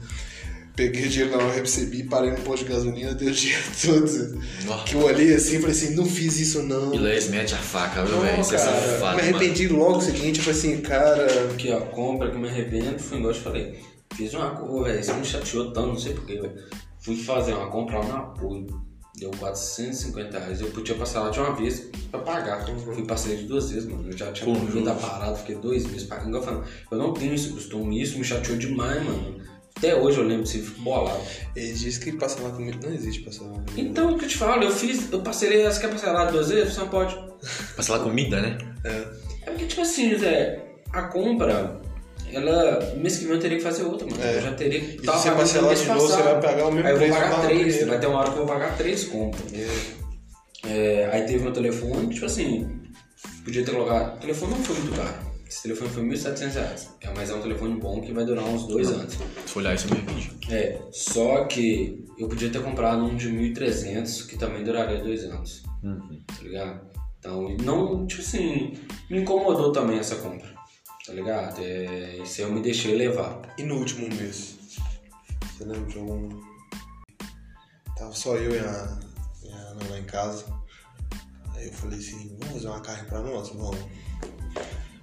Peguei 0.79 1.09
dinheiro 1.09 1.37
na 1.37 1.43
hora, 1.43 1.61
recebi, 1.61 2.05
parei 2.05 2.31
no 2.31 2.37
posto 2.43 2.65
de 2.65 2.73
gasolina, 2.73 3.13
deu 3.13 3.31
o 3.31 3.33
dia 3.33 3.59
todo. 3.85 4.41
Nossa. 4.65 4.85
Que 4.85 4.95
eu 4.95 5.01
olhei 5.03 5.35
assim 5.35 5.57
e 5.57 5.61
falei 5.61 5.75
assim, 5.75 5.97
não 5.97 6.07
fiz 6.07 6.39
isso 6.39 6.63
não. 6.63 6.95
E 6.95 6.99
lá 6.99 7.11
eles 7.11 7.29
metem 7.29 7.53
a 7.53 7.59
faca, 7.59 8.05
viu, 8.05 8.21
velho? 8.21 8.37
Você 8.37 8.55
é 8.55 8.59
safado, 8.59 9.17
me 9.17 9.23
mano. 9.25 9.37
arrependi 9.37 9.67
logo 9.67 9.97
o 9.97 10.01
seguinte, 10.01 10.39
eu 10.39 10.45
falei 10.45 10.59
assim, 10.61 10.81
cara, 10.81 11.27
Aqui, 11.53 11.73
ó, 11.73 11.81
compra 11.81 12.31
que 12.31 12.37
eu 12.37 12.41
me 12.41 12.49
arrependo. 12.49 12.97
Fui 13.01 13.19
embora 13.19 13.37
e 13.37 13.41
falei. 13.41 13.81
Fiz 14.15 14.33
uma 14.35 14.51
coisa, 14.51 14.85
velho. 14.85 15.03
Você 15.05 15.13
me 15.15 15.25
chateou 15.25 15.73
tanto, 15.73 15.89
não 15.89 15.99
sei 15.99 16.15
porquê, 16.15 16.41
velho. 16.41 16.55
fui 17.01 17.17
fazer 17.17 17.55
uma 17.55 17.69
compra 17.69 17.99
lá 17.99 18.07
no 18.07 18.17
apoio. 18.17 18.67
Deu 19.17 19.33
450 19.33 20.39
reais. 20.39 20.61
Eu 20.61 20.69
podia 20.69 20.95
passar 20.95 21.23
lá 21.25 21.31
de 21.31 21.41
uma 21.41 21.57
vez 21.57 21.89
pra 22.09 22.21
pagar. 22.21 22.65
Fui 22.65 23.05
passei 23.05 23.37
de 23.37 23.47
duas 23.47 23.69
vezes, 23.69 23.89
mano. 23.89 24.09
Eu 24.09 24.17
já 24.17 24.31
tinha 24.31 24.47
Pô, 24.47 24.57
comido 24.57 24.89
a 24.89 24.95
parada, 24.95 25.35
fiquei 25.35 25.57
dois 25.57 25.85
meses 25.87 26.05
pagando. 26.05 26.37
Eu 26.37 26.43
falando, 26.43 26.65
eu 26.93 26.99
não 26.99 27.13
tenho 27.13 27.35
esse 27.35 27.49
costume, 27.49 28.01
isso 28.01 28.17
me 28.17 28.23
chateou 28.23 28.57
demais, 28.57 29.03
mano. 29.05 29.38
Até 29.79 29.95
hoje 29.95 30.19
eu 30.19 30.25
lembro 30.25 30.45
se 30.45 30.59
fico 30.59 30.83
bolado. 30.83 31.21
Ele 31.55 31.73
disse 31.73 32.01
que 32.01 32.13
parcelar 32.13 32.51
comigo. 32.51 32.79
Não 32.85 32.93
existe 32.93 33.23
parcelar 33.23 33.53
comigo. 33.53 33.73
Então, 33.77 34.13
o 34.13 34.19
que 34.19 34.25
eu 34.25 34.29
te 34.29 34.37
falo, 34.37 34.65
eu 34.65 34.73
fiz, 34.73 35.11
eu 35.13 35.21
parcelei, 35.21 35.65
você 35.65 35.81
quer 35.81 35.89
parcelar 35.89 36.31
duas 36.33 36.51
vezes? 36.51 36.75
Você 36.75 36.81
não 36.81 36.89
pode. 36.89 37.17
Passa 37.77 37.97
lá 37.97 38.01
comida, 38.01 38.41
né? 38.41 38.59
É 39.47 39.51
porque, 39.51 39.67
tipo 39.67 39.81
assim, 39.81 40.19
Zé, 40.19 40.65
a 40.93 41.03
compra, 41.03 41.81
ela, 42.33 42.95
mês 42.97 43.19
que 43.19 43.25
vem 43.25 43.35
eu 43.35 43.41
teria 43.41 43.57
que 43.57 43.63
fazer 43.63 43.85
outra, 43.85 44.07
mano. 44.07 44.23
É. 44.23 44.37
Eu 44.37 44.43
já 44.43 44.53
teria 44.55 44.81
que. 44.81 44.97
E 44.97 45.01
se 45.01 45.07
você 45.07 45.31
parcelar 45.31 45.75
de 45.75 45.87
novo, 45.87 46.01
você 46.01 46.23
vai 46.23 46.41
pagar 46.41 46.67
o 46.67 46.73
mesmo 46.73 46.89
Aí 46.89 46.95
eu 46.95 46.99
vou 46.99 47.07
preço 47.07 47.23
que 47.23 47.31
pagar 47.31 47.47
três, 47.47 47.87
vai 47.87 48.01
ter 48.01 48.07
uma 48.09 48.19
hora 48.19 48.31
que 48.31 48.39
eu 48.39 48.47
vou 48.47 48.55
pagar 48.55 48.77
três 48.77 49.05
compras. 49.05 49.53
É, 50.67 51.09
aí 51.13 51.23
teve 51.23 51.39
meu 51.39 51.53
telefone, 51.53 52.13
tipo 52.13 52.27
assim, 52.27 52.69
podia 53.45 53.65
ter 53.65 53.71
colocado. 53.71 54.17
O 54.17 54.21
telefone 54.21 54.55
não 54.55 54.65
foi 54.65 54.77
muito 54.77 54.97
caro. 54.97 55.28
Esse 55.49 55.63
telefone 55.63 55.91
foi 55.91 56.03
1.700 56.05 56.53
reais. 56.53 56.91
É, 57.01 57.11
mas 57.15 57.31
é 57.31 57.35
um 57.35 57.41
telefone 57.41 57.81
bom 57.81 58.03
que 58.03 58.13
vai 58.13 58.25
durar 58.25 58.45
uns 58.45 58.67
dois 58.67 58.91
anos. 58.91 59.15
Se 59.15 59.19
for 59.47 59.61
olhar 59.61 59.75
isso, 59.75 59.87
eu 59.87 59.93
me 59.93 59.97
arrependi. 59.97 60.31
É, 60.51 60.83
só 60.93 61.45
que 61.47 62.05
eu 62.19 62.29
podia 62.29 62.51
ter 62.51 62.63
comprado 62.63 63.03
um 63.03 63.17
de 63.17 63.31
1.300 63.31 64.27
que 64.27 64.37
também 64.37 64.63
duraria 64.63 65.03
dois 65.03 65.25
anos. 65.25 65.63
Tá 66.27 66.43
ligado? 66.43 66.87
Então, 67.19 67.57
não, 67.65 68.07
tipo 68.07 68.21
assim, 68.21 68.75
me 69.09 69.23
incomodou 69.23 69.73
também 69.73 69.99
essa 69.99 70.17
compra. 70.17 70.49
Tá 71.07 71.15
ligado? 71.15 71.65
É, 71.65 72.19
isso 72.19 72.43
eu 72.43 72.53
me 72.53 72.61
deixei 72.61 72.95
levar. 72.95 73.41
E 73.57 73.63
no 73.63 73.77
último 73.77 74.07
mês? 74.15 74.59
Você 75.57 75.65
lembra 75.65 75.91
de 75.91 75.99
algum. 75.99 76.29
Tava 77.97 78.13
só 78.13 78.37
eu 78.37 78.55
e 78.55 78.59
a, 78.59 78.99
e 79.43 79.51
a 79.51 79.57
Ana 79.57 79.91
lá 79.91 79.99
em 79.99 80.05
casa. 80.05 80.45
Aí 81.55 81.67
eu 81.67 81.73
falei 81.73 81.99
assim: 81.99 82.37
vamos 82.39 82.55
fazer 82.55 82.69
uma 82.69 82.81
carne 82.81 83.09
pra 83.09 83.23
nós? 83.23 83.49
Vamos. 83.49 83.79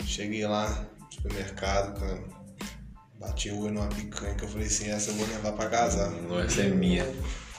Cheguei 0.05 0.45
lá 0.45 0.87
no 0.99 1.11
supermercado, 1.11 1.99
cara. 1.99 2.23
Bati 3.19 3.49
o 3.49 3.61
olho 3.61 3.73
numa 3.73 3.87
picanha 3.87 4.35
que 4.35 4.43
eu 4.43 4.49
falei 4.49 4.67
assim: 4.67 4.89
essa 4.89 5.11
eu 5.11 5.15
vou 5.15 5.27
levar 5.27 5.51
pra 5.53 5.69
casar. 5.69 6.11
Não, 6.11 6.39
essa 6.39 6.61
é 6.61 6.69
minha. 6.69 7.05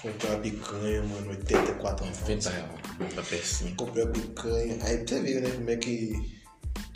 Comprei 0.00 0.30
uma 0.30 0.40
picanha, 0.40 1.02
mano, 1.02 1.30
84 1.30 2.04
reais. 2.04 2.20
90 2.20 2.50
reais. 2.50 3.14
Da 3.14 3.22
pecinha. 3.22 3.74
Comprei 3.76 4.04
a 4.04 4.06
picanha. 4.08 4.78
Aí 4.82 5.04
você 5.06 5.20
ver, 5.20 5.40
né, 5.40 5.50
como 5.50 5.70
é 5.70 5.76
que. 5.76 6.12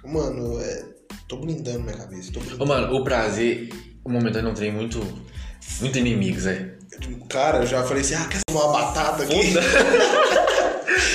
Mano, 0.04 0.60
é... 0.60 0.84
tô 1.26 1.38
blindando 1.38 1.80
minha 1.80 1.96
cabeça. 1.96 2.32
Tô 2.32 2.40
blindando. 2.40 2.62
Ô, 2.62 2.66
mano, 2.66 2.94
o 2.94 3.04
prazer, 3.04 3.68
o 4.04 4.10
momento 4.10 4.40
não 4.42 4.54
tem 4.54 4.72
muito. 4.72 5.00
Muito 5.80 5.98
inimigos, 5.98 6.46
é. 6.46 6.78
Cara, 7.28 7.58
eu 7.58 7.66
já 7.66 7.82
falei 7.84 8.02
assim: 8.02 8.14
ah, 8.14 8.28
quer 8.28 8.40
uma 8.50 8.72
batata 8.72 9.22
aqui? 9.22 9.54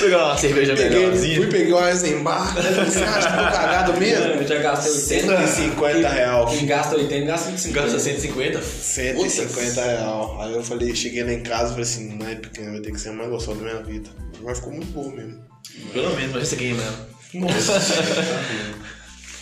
Pegar 0.00 0.24
uma 0.26 0.38
cerveja 0.38 0.74
Peguei, 0.74 0.98
melhorzinha. 0.98 1.36
fui 1.36 1.46
pegar 1.46 1.76
uma 1.76 1.86
né? 1.86 1.94
Falei 1.96 2.80
assim, 2.80 3.02
acha 3.02 3.28
que 3.28 3.36
tô 3.36 3.42
cagado 3.42 3.92
mesmo? 3.98 4.24
Eu 4.24 4.46
já 4.46 4.58
gastei 4.58 4.92
80. 4.92 5.46
150 5.46 6.08
real. 6.08 6.46
Quem 6.46 6.66
gasta 6.66 6.96
80 6.96 7.26
gasta 7.26 7.50
150. 7.50 7.80
Gasta 7.80 7.98
150? 7.98 8.62
150 8.62 9.82
real. 9.82 10.42
Aí 10.42 10.52
eu 10.52 10.62
falei, 10.62 10.94
cheguei 10.94 11.24
lá 11.24 11.32
em 11.32 11.42
casa 11.42 11.66
e 11.66 11.68
falei 11.70 11.82
assim, 11.82 12.16
não 12.16 12.28
é 12.28 12.34
pequeno, 12.34 12.72
vai 12.72 12.80
ter 12.80 12.92
que 12.92 13.00
ser 13.00 13.08
a 13.10 13.12
mais 13.12 13.30
gostosa 13.30 13.58
da 13.58 13.64
minha 13.64 13.82
vida. 13.82 14.10
Mas 14.42 14.58
ficou 14.58 14.72
muito 14.72 14.92
bom 14.92 15.10
mesmo. 15.10 15.40
Pelo 15.92 16.14
menos, 16.14 16.32
mas 16.32 16.42
esse 16.42 16.54
aqui, 16.54 16.74
mano. 16.74 16.96
Nossa. 17.34 17.72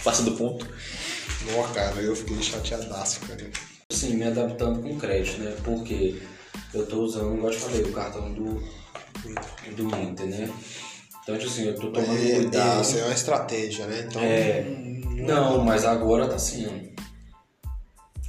Passa 0.05 0.23
do 0.23 0.33
ponto. 0.33 0.67
Não, 1.47 1.63
cara, 1.73 2.01
eu 2.01 2.17
fiquei 2.17 2.43
chateadaço, 2.43 3.21
cara. 3.21 3.45
Assim, 3.91 4.15
me 4.15 4.25
adaptando 4.25 4.81
com 4.83 4.99
crédito, 4.99 5.41
né? 5.41 5.55
Porque 5.63 6.17
eu 6.73 6.87
tô 6.87 7.03
usando, 7.03 7.37
igual 7.37 7.53
eu 7.53 7.59
te 7.59 7.65
falei, 7.65 7.83
o 7.83 7.93
cartão 7.93 8.33
do, 8.33 8.63
do 9.77 9.97
Inter, 9.97 10.27
né? 10.27 10.51
Então, 11.23 11.39
tipo 11.39 11.51
assim, 11.51 11.65
eu 11.65 11.75
tô 11.75 11.91
tomando 11.91 12.19
É, 12.19 12.35
cuidado. 12.35 12.83
Isso 12.83 12.99
é 12.99 13.05
uma 13.05 13.15
estratégia, 13.15 13.87
né? 13.87 14.07
Então, 14.09 14.23
É. 14.23 14.63
hum, 14.69 15.25
Não, 15.27 15.65
mas 15.65 15.85
agora 15.85 16.29
tá 16.29 16.39
sendo. 16.39 16.93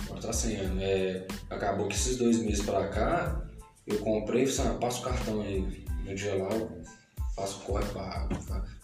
Agora 0.06 0.22
tá 0.22 0.32
sendo. 0.34 0.80
É, 0.82 1.28
acabou 1.50 1.88
que 1.88 1.96
esses 1.96 2.18
dois 2.18 2.38
meses 2.40 2.64
pra 2.66 2.88
cá, 2.88 3.42
eu 3.86 3.98
comprei 4.00 4.44
e 4.44 4.48
falei 4.48 4.68
assim, 4.70 4.76
ah, 4.78 4.80
passa 4.80 5.00
o 5.00 5.04
cartão 5.04 5.42
aí. 5.42 5.86
No 6.06 6.16
dia 6.16 6.36
lá, 6.36 6.50
eu 6.54 6.72
faço 7.36 7.60
corre 7.62 7.86
pra 7.86 8.28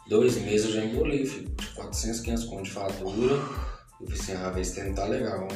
Dois 0.09 0.35
meses 0.41 0.65
eu 0.67 0.73
já 0.73 0.83
embolei, 0.83 1.25
filho. 1.25 1.49
Tipo, 1.55 1.75
400, 1.75 2.19
500 2.19 2.43
conto 2.45 2.63
de 2.63 2.71
fatura. 2.71 3.35
Eu 3.35 4.07
falei 4.07 4.19
assim, 4.21 4.33
ah, 4.33 4.49
vê 4.49 4.65
se 4.65 4.83
não 4.83 4.93
tá 4.93 5.05
legal. 5.05 5.47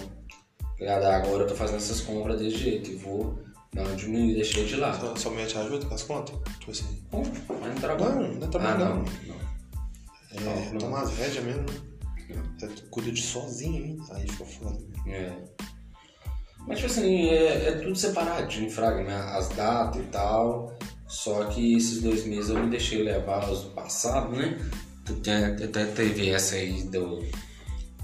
Ligado? 0.79 1.03
Agora 1.05 1.43
eu 1.43 1.47
tô 1.47 1.55
fazendo 1.55 1.77
essas 1.77 1.99
compras 2.01 2.39
desse 2.39 2.57
jeito. 2.57 2.89
E 2.91 2.95
vou 2.95 3.37
dar 3.75 3.83
uma 3.83 3.95
diminuída, 3.95 4.35
deixei 4.35 4.65
de 4.65 4.75
lado. 4.77 4.99
Só- 4.99 5.15
Somente 5.15 5.57
ajuda 5.57 5.85
com 5.85 5.93
as 5.95 6.03
contas? 6.03 6.35
Tipo 6.59 6.71
assim, 6.71 7.03
Bom, 7.11 7.23
mas 7.61 7.69
não 7.69 7.75
trabalho. 7.75 8.15
Não, 8.21 8.33
não 8.33 8.47
é 8.47 8.49
trabalho, 8.49 8.83
Ah, 8.83 8.89
não. 8.89 8.95
não. 8.97 9.05
não. 10.45 10.51
é, 10.51 10.69
Não. 10.71 10.77
tomar 10.79 11.01
as 11.01 11.11
rédeas 11.17 11.43
mesmo, 11.45 11.61
né? 11.61 12.43
Você 12.57 12.67
cuida 12.89 13.11
de 13.11 13.21
sozinho, 13.21 13.85
hein? 13.85 13.97
Aí 14.11 14.27
fica 14.27 14.45
foda. 14.45 14.77
É. 15.07 15.31
Mas, 16.67 16.79
tipo 16.79 16.91
assim, 16.91 17.27
é, 17.29 17.67
é 17.67 17.71
tudo 17.73 17.95
separadinho, 17.95 18.71
fraga, 18.71 19.03
né? 19.03 19.15
As 19.15 19.49
datas 19.49 20.01
e 20.01 20.05
tal. 20.07 20.75
Só 21.07 21.45
que 21.45 21.75
esses 21.77 22.01
dois 22.01 22.25
meses 22.25 22.49
eu 22.49 22.63
me 22.63 22.69
deixei 22.71 23.03
levar 23.03 23.47
os 23.49 23.65
passados, 23.65 24.35
né? 24.35 24.57
Até, 25.07 25.51
teve 25.85 26.29
essa 26.31 26.55
aí 26.55 26.81
do 26.85 27.23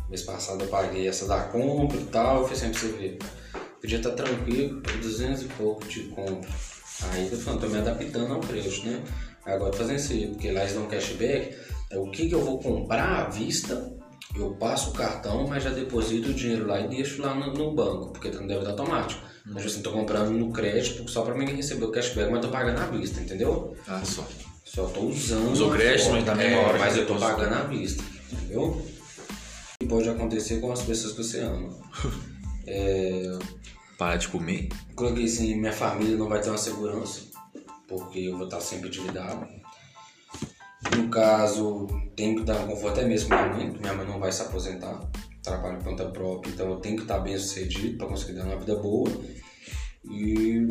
mês 0.08 0.22
passado 0.22 0.64
eu 0.64 0.68
paguei 0.68 1.08
essa 1.08 1.26
da 1.28 1.42
compra 1.46 1.98
e 1.98 2.06
tal. 2.06 2.42
Eu 2.42 2.46
assim, 2.46 2.70
pra 2.70 2.80
você 2.80 2.88
ver. 2.90 3.18
Podia 3.82 3.98
estar 3.98 4.12
tranquilo, 4.12 4.80
por 4.82 4.96
200 4.98 5.42
e 5.42 5.46
pouco 5.46 5.88
de 5.88 6.04
compra. 6.04 6.50
Aí 7.10 7.28
eu 7.32 7.38
falando, 7.38 7.62
tô 7.62 7.68
me 7.68 7.80
adaptando 7.80 8.32
ao 8.32 8.40
crédito, 8.40 8.86
né? 8.86 9.02
Agora 9.44 9.74
fazendo 9.74 9.98
isso 9.98 10.14
aí, 10.14 10.28
porque 10.28 10.52
lá 10.52 10.62
eles 10.62 10.74
dão 10.74 10.86
cashback. 10.86 11.58
É 11.90 11.98
o 11.98 12.10
que, 12.12 12.30
que 12.30 12.36
eu 12.36 12.42
vou 12.42 12.60
comprar 12.60 13.26
à 13.26 13.30
vista, 13.30 13.92
eu 14.36 14.52
passo 14.52 14.92
o 14.92 14.94
cartão, 14.94 15.48
mas 15.48 15.64
já 15.64 15.72
deposito 15.72 16.30
o 16.30 16.34
dinheiro 16.34 16.68
lá 16.68 16.80
e 16.80 16.88
deixo 16.88 17.22
lá 17.22 17.34
no, 17.34 17.54
no 17.54 17.74
banco, 17.74 18.12
porque 18.14 18.30
tá 18.30 18.40
no 18.40 18.48
débito 18.48 18.70
automático. 18.70 19.22
Mas 19.46 19.66
assim, 19.66 19.82
tô 19.82 19.92
comprando 19.92 20.30
no 20.32 20.54
crédito 20.54 21.10
só 21.10 21.24
pra 21.24 21.34
mim 21.34 21.46
receber 21.46 21.86
o 21.86 21.92
cashback, 21.92 22.32
mas 22.32 22.42
tô 22.42 22.50
pagando 22.50 22.80
à 22.80 22.86
vista, 22.86 23.20
entendeu? 23.20 23.76
Ah, 23.88 24.04
só. 24.06 24.26
Só 24.64 24.86
tô 24.86 25.02
usando. 25.02 25.52
Usou 25.52 25.72
crédito, 25.72 26.12
mas 26.12 26.24
na 26.24 26.42
é, 26.42 26.78
Mas 26.78 26.96
eu 26.96 27.08
tô 27.08 27.16
pagando 27.16 27.56
à 27.56 27.64
vista, 27.64 28.04
entendeu? 28.32 28.86
Que 29.80 29.88
pode 29.88 30.08
acontecer 30.08 30.62
com 30.62 30.72
as 30.72 30.84
pessoas 30.84 31.14
que 31.14 31.24
você 31.24 31.40
ama. 31.40 31.70
Parar 33.98 34.18
de 34.18 34.30
comer? 34.30 34.68
Coloquei 34.96 35.26
assim, 35.26 35.56
minha 35.56 35.72
família 35.72 36.18
não 36.18 36.28
vai 36.28 36.42
ter 36.42 36.50
uma 36.50 36.58
segurança, 36.58 37.22
porque 37.88 38.20
eu 38.20 38.36
vou 38.36 38.46
estar 38.46 38.60
sempre 38.60 38.88
endividado. 38.88 39.48
No 40.96 41.08
caso, 41.10 41.88
tenho 42.16 42.38
que 42.38 42.44
dar 42.44 42.60
um 42.62 42.68
conforto 42.68 43.00
até 43.00 43.08
mesmo 43.08 43.30
pra 43.30 43.48
minha 43.48 43.68
mãe, 43.68 43.80
minha 43.80 43.94
mãe 43.94 44.08
não 44.08 44.20
vai 44.20 44.32
se 44.32 44.42
aposentar, 44.42 45.00
trabalha 45.44 45.78
por 45.78 45.86
conta 45.86 46.06
própria, 46.06 46.52
então 46.52 46.70
eu 46.72 46.78
tenho 46.78 46.96
que 46.96 47.04
estar 47.04 47.20
bem 47.20 47.38
sucedido 47.38 47.98
para 47.98 48.08
conseguir 48.08 48.34
dar 48.34 48.46
uma 48.46 48.58
vida 48.58 48.76
boa 48.76 49.08
e, 50.04 50.68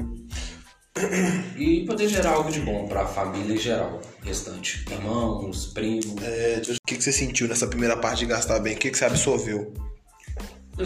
e 1.57 1.85
poder 1.87 2.09
gerar 2.09 2.33
algo 2.33 2.50
de 2.50 2.61
bom 2.61 2.88
para 2.88 3.03
a 3.03 3.07
família 3.07 3.55
em 3.55 3.59
geral, 3.59 4.00
restante, 4.22 4.85
irmãos, 4.90 5.66
primos. 5.66 6.20
É, 6.20 6.61
o 6.68 6.87
que, 6.87 6.96
que 6.96 7.03
você 7.05 7.12
sentiu 7.12 7.46
nessa 7.46 7.68
primeira 7.68 7.96
parte 7.96 8.18
de 8.18 8.26
gastar 8.26 8.59
bem? 8.59 8.74
O 8.74 8.79
que, 8.79 8.90
que 8.90 8.98
você 8.98 9.05
absorveu? 9.05 9.72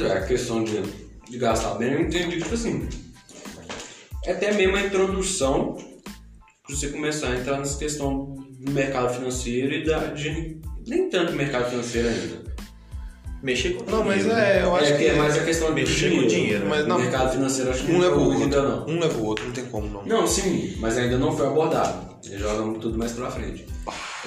É, 0.02 0.12
a 0.12 0.26
questão 0.26 0.64
de, 0.64 0.80
de 1.30 1.38
gastar 1.38 1.74
bem, 1.74 1.92
eu 1.92 2.00
entendi, 2.02 2.38
tipo 2.40 2.54
assim, 2.54 2.88
é 4.24 4.32
até 4.32 4.52
mesmo 4.52 4.76
a 4.76 4.82
introdução 4.82 5.76
para 6.66 6.74
você 6.74 6.88
começar 6.88 7.28
a 7.28 7.36
entrar 7.38 7.58
nessa 7.58 7.78
questão 7.78 8.34
do 8.60 8.70
mercado 8.72 9.12
financeiro 9.14 9.74
e 9.74 9.84
da, 9.84 9.98
de 10.06 10.58
nem 10.86 11.08
tanto 11.10 11.32
mercado 11.34 11.68
financeiro 11.70 12.08
ainda. 12.08 12.44
Mexer 13.42 13.74
com 13.74 13.84
Não, 13.90 14.02
mas 14.02 14.20
dinheiro, 14.22 14.40
né? 14.40 14.58
é, 14.58 14.62
eu 14.62 14.74
acho 14.74 14.92
é, 14.94 14.96
que. 14.96 15.04
é 15.04 15.14
mais 15.16 15.36
a 15.36 15.44
questão 15.44 15.68
do 15.68 15.74
mexer 15.74 16.08
dinheiro. 16.08 16.22
com 16.22 16.28
dinheiro, 16.28 16.66
mas 16.66 16.84
O 16.84 16.88
não. 16.88 16.98
mercado 16.98 17.32
financeiro 17.32 17.70
acho 17.70 17.84
que 17.84 17.90
Um 17.90 17.94
não 17.96 18.00
leva 18.00 18.16
o 18.16 18.24
outro. 18.24 18.42
ainda 18.42 18.62
não. 18.62 18.86
Um 18.88 18.98
leva 19.00 19.18
o 19.18 19.24
outro, 19.26 19.44
não 19.44 19.52
tem 19.52 19.66
como 19.66 19.86
não. 19.86 20.06
Não, 20.06 20.26
sim, 20.26 20.74
mas 20.78 20.96
ainda 20.96 21.18
não 21.18 21.36
foi 21.36 21.46
abordado. 21.46 22.14
Ele 22.24 22.38
joga 22.38 22.78
tudo 22.78 22.96
mais 22.96 23.12
pra 23.12 23.30
frente. 23.30 23.66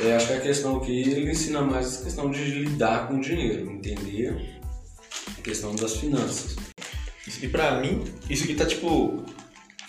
É, 0.03 0.15
acho 0.15 0.27
que 0.27 0.33
a 0.33 0.39
questão 0.39 0.79
que 0.79 0.91
ele 1.01 1.31
ensina 1.31 1.61
mais 1.61 1.87
essa 1.87 2.03
questão 2.03 2.29
de 2.29 2.43
lidar 2.43 3.07
com 3.07 3.15
o 3.15 3.19
dinheiro, 3.19 3.71
entender 3.71 4.56
a 5.37 5.41
questão 5.41 5.75
das 5.75 5.97
finanças. 5.97 6.55
E 7.41 7.47
pra 7.47 7.79
mim, 7.79 8.03
isso 8.29 8.43
aqui 8.43 8.55
tá 8.55 8.65
tipo. 8.65 9.23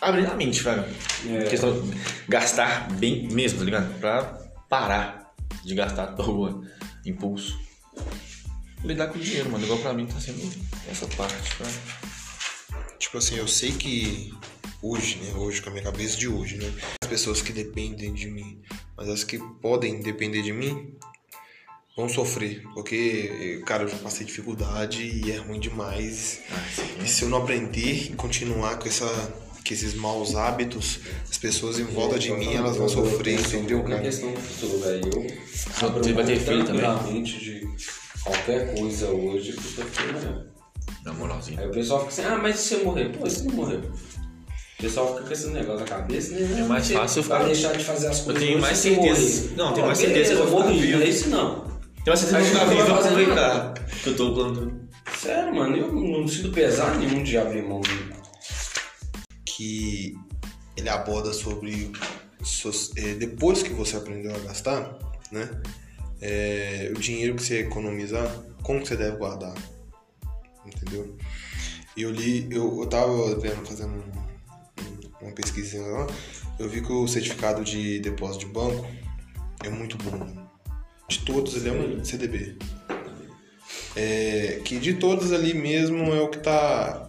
abrindo 0.01 0.30
a 0.30 0.34
mente, 0.34 0.62
velho. 0.62 0.84
É. 1.28 1.45
Questão 1.45 1.80
de 1.80 1.97
gastar 2.28 2.91
bem 2.95 3.28
mesmo, 3.28 3.59
tá 3.59 3.64
ligado? 3.64 3.99
Pra 4.01 4.22
parar 4.68 5.32
de 5.64 5.74
gastar 5.74 6.05
à 6.05 6.07
toa, 6.09 6.62
impulso. 7.05 7.59
Lidar 8.84 9.09
com 9.09 9.18
o 9.18 9.22
dinheiro, 9.22 9.51
mano. 9.51 9.64
Igual 9.64 9.78
pra 9.80 9.93
mim 9.93 10.07
tá 10.07 10.20
sendo 10.20 10.41
essa 10.91 11.07
parte, 11.09 11.55
velho. 11.59 12.84
Tipo 12.99 13.18
assim, 13.18 13.36
eu 13.36 13.49
sei 13.49 13.72
que 13.72 14.32
hoje, 14.82 15.16
né? 15.18 15.32
Hoje, 15.34 15.62
com 15.62 15.70
a 15.70 15.72
minha 15.72 15.84
cabeça 15.84 16.16
de 16.16 16.28
hoje, 16.28 16.57
né? 16.57 16.72
As 17.03 17.09
pessoas 17.09 17.43
que 17.43 17.53
dependem 17.53 18.12
de 18.12 18.28
mim, 18.28 18.61
mas 18.97 19.09
as 19.09 19.24
que 19.24 19.39
podem 19.61 20.01
depender 20.01 20.43
de 20.43 20.53
mim, 20.53 20.97
vão 21.99 22.09
sofrer. 22.09 22.62
Porque, 22.74 23.61
cara, 23.66 23.82
eu 23.82 23.88
já 23.88 23.96
passei 23.99 24.24
dificuldade 24.24 25.03
e 25.03 25.32
é 25.32 25.36
ruim 25.36 25.59
demais. 25.59 26.38
Ah, 26.51 26.64
sim. 26.74 27.05
E 27.05 27.09
se 27.09 27.24
eu 27.24 27.28
não 27.28 27.38
aprender 27.38 28.11
e 28.11 28.14
continuar 28.14 28.78
com 28.78 28.88
essa 28.88 29.07
que 29.64 29.74
esses 29.74 29.92
maus 29.92 30.34
hábitos, 30.34 31.01
as 31.30 31.36
pessoas 31.36 31.78
em 31.78 31.84
volta 31.84 32.18
de 32.18 32.28
Eu- 32.28 32.38
mim, 32.38 32.53
eu- 32.53 32.59
elas 32.59 32.76
vão 32.76 32.86
eu- 32.88 33.05
eu 33.05 33.11
sofrer, 33.11 33.38
entendeu, 33.38 33.82
cara? 33.82 34.01
questão 34.01 34.32
do 34.32 34.40
futuro, 34.40 34.78
velho. 34.78 35.11
Eu 35.14 35.26
Você 35.46 35.84
abro 35.84 36.14
vai 36.14 36.24
ter 36.24 36.40
filho 36.40 36.64
também? 36.64 37.22
de 37.22 37.68
qualquer 38.24 38.74
coisa 38.78 39.09
hoje 39.11 39.53
pro 39.53 39.62
seu 39.64 39.84
filho 39.84 40.12
morrer. 40.14 40.46
Na 41.05 41.12
moralzinha. 41.12 41.61
Aí 41.61 41.66
o 41.66 41.70
pessoal 41.70 42.01
fica 42.09 42.12
assim, 42.12 42.34
ah, 42.34 42.38
mas 42.42 42.59
e 42.61 42.62
se 42.62 42.74
eu 42.74 42.84
morrer? 42.84 43.11
Pô, 43.11 43.26
e 43.26 43.30
se 43.30 43.44
não 43.44 43.55
morrer? 43.57 43.76
O 43.76 44.82
pessoal 44.82 45.09
fica 45.14 45.26
com 45.26 45.32
esse 45.34 45.49
negócio 45.49 45.80
na 45.80 45.86
cabeça, 45.86 46.32
né? 46.32 46.61
É 46.61 46.62
mais 46.62 46.86
Você 46.86 46.94
fácil 46.94 47.22
vai 47.24 47.38
ficar- 47.40 47.53
deixar 47.53 47.72
de 47.76 47.84
fazer 47.84 48.07
as 48.07 48.20
coisas. 48.20 48.42
tenho 48.42 48.53
hoje 48.55 48.62
mais 48.62 48.78
você 48.78 48.94
certeza- 48.94 49.20
morrer. 49.42 49.57
não, 49.57 49.74
tenho 49.74 49.86
mais 49.86 49.99
certeza 49.99 50.34
que 50.34 50.40
eu 50.40 50.46
vou 50.49 50.66
vivo. 50.68 50.92
não 50.96 51.03
é 51.03 51.09
isso 51.09 51.28
não. 51.28 51.67
Então 52.12 52.40
que 52.40 52.46
você 52.46 52.54
não 52.54 52.68
vivo 52.68 52.86
fazer 52.86 53.09
aproveitar. 53.09 53.74
Que 54.02 54.09
eu 54.09 54.16
tô 54.16 54.34
plantando. 54.34 54.88
Sério, 55.16 55.54
mano, 55.54 55.76
eu 55.76 55.92
não 55.92 56.28
sinto 56.28 56.50
pesar 56.52 56.96
nenhum 56.96 57.22
de 57.22 57.36
abrir 57.36 57.62
mão 57.62 57.80
de 57.80 58.09
que 59.44 60.14
ele 60.76 60.88
aborda 60.88 61.32
sobre 61.32 61.90
so- 62.42 62.70
eh, 62.96 63.14
depois 63.14 63.62
que 63.62 63.70
você 63.70 63.96
aprendeu 63.96 64.34
a 64.34 64.38
gastar, 64.38 64.96
né? 65.32 65.50
eh, 66.20 66.92
o 66.96 66.98
dinheiro 67.00 67.34
que 67.36 67.42
você 67.42 67.61
economizar, 67.61 68.28
como 68.62 68.80
que 68.80 68.88
você 68.88 68.96
deve 68.96 69.16
guardar, 69.16 69.54
entendeu? 70.66 71.16
E 71.96 72.02
eu 72.02 72.11
li, 72.11 72.46
eu, 72.50 72.80
eu 72.80 72.86
tava 72.86 73.34
vendo, 73.38 73.64
fazendo 73.66 73.92
um- 73.94 74.82
um- 74.82 75.26
uma 75.26 75.32
pesquisa 75.32 75.80
lá, 75.80 76.06
eu 76.59 76.68
vi 76.68 76.80
que 76.80 76.92
o 76.92 77.06
certificado 77.09 77.64
de 77.64 78.00
depósito 78.00 78.46
de 78.46 78.52
banco 78.52 78.86
é 79.64 79.68
muito 79.68 79.96
bom. 79.98 80.47
De 81.09 81.20
todos 81.20 81.56
ele 81.56 81.68
é 81.68 81.72
um 81.72 82.04
CDB. 82.04 82.56
É, 83.96 84.61
que 84.64 84.78
de 84.78 84.94
todos 84.94 85.32
ali 85.32 85.54
mesmo 85.54 86.12
é 86.14 86.20
o 86.20 86.28
que 86.28 86.38
tá 86.38 87.09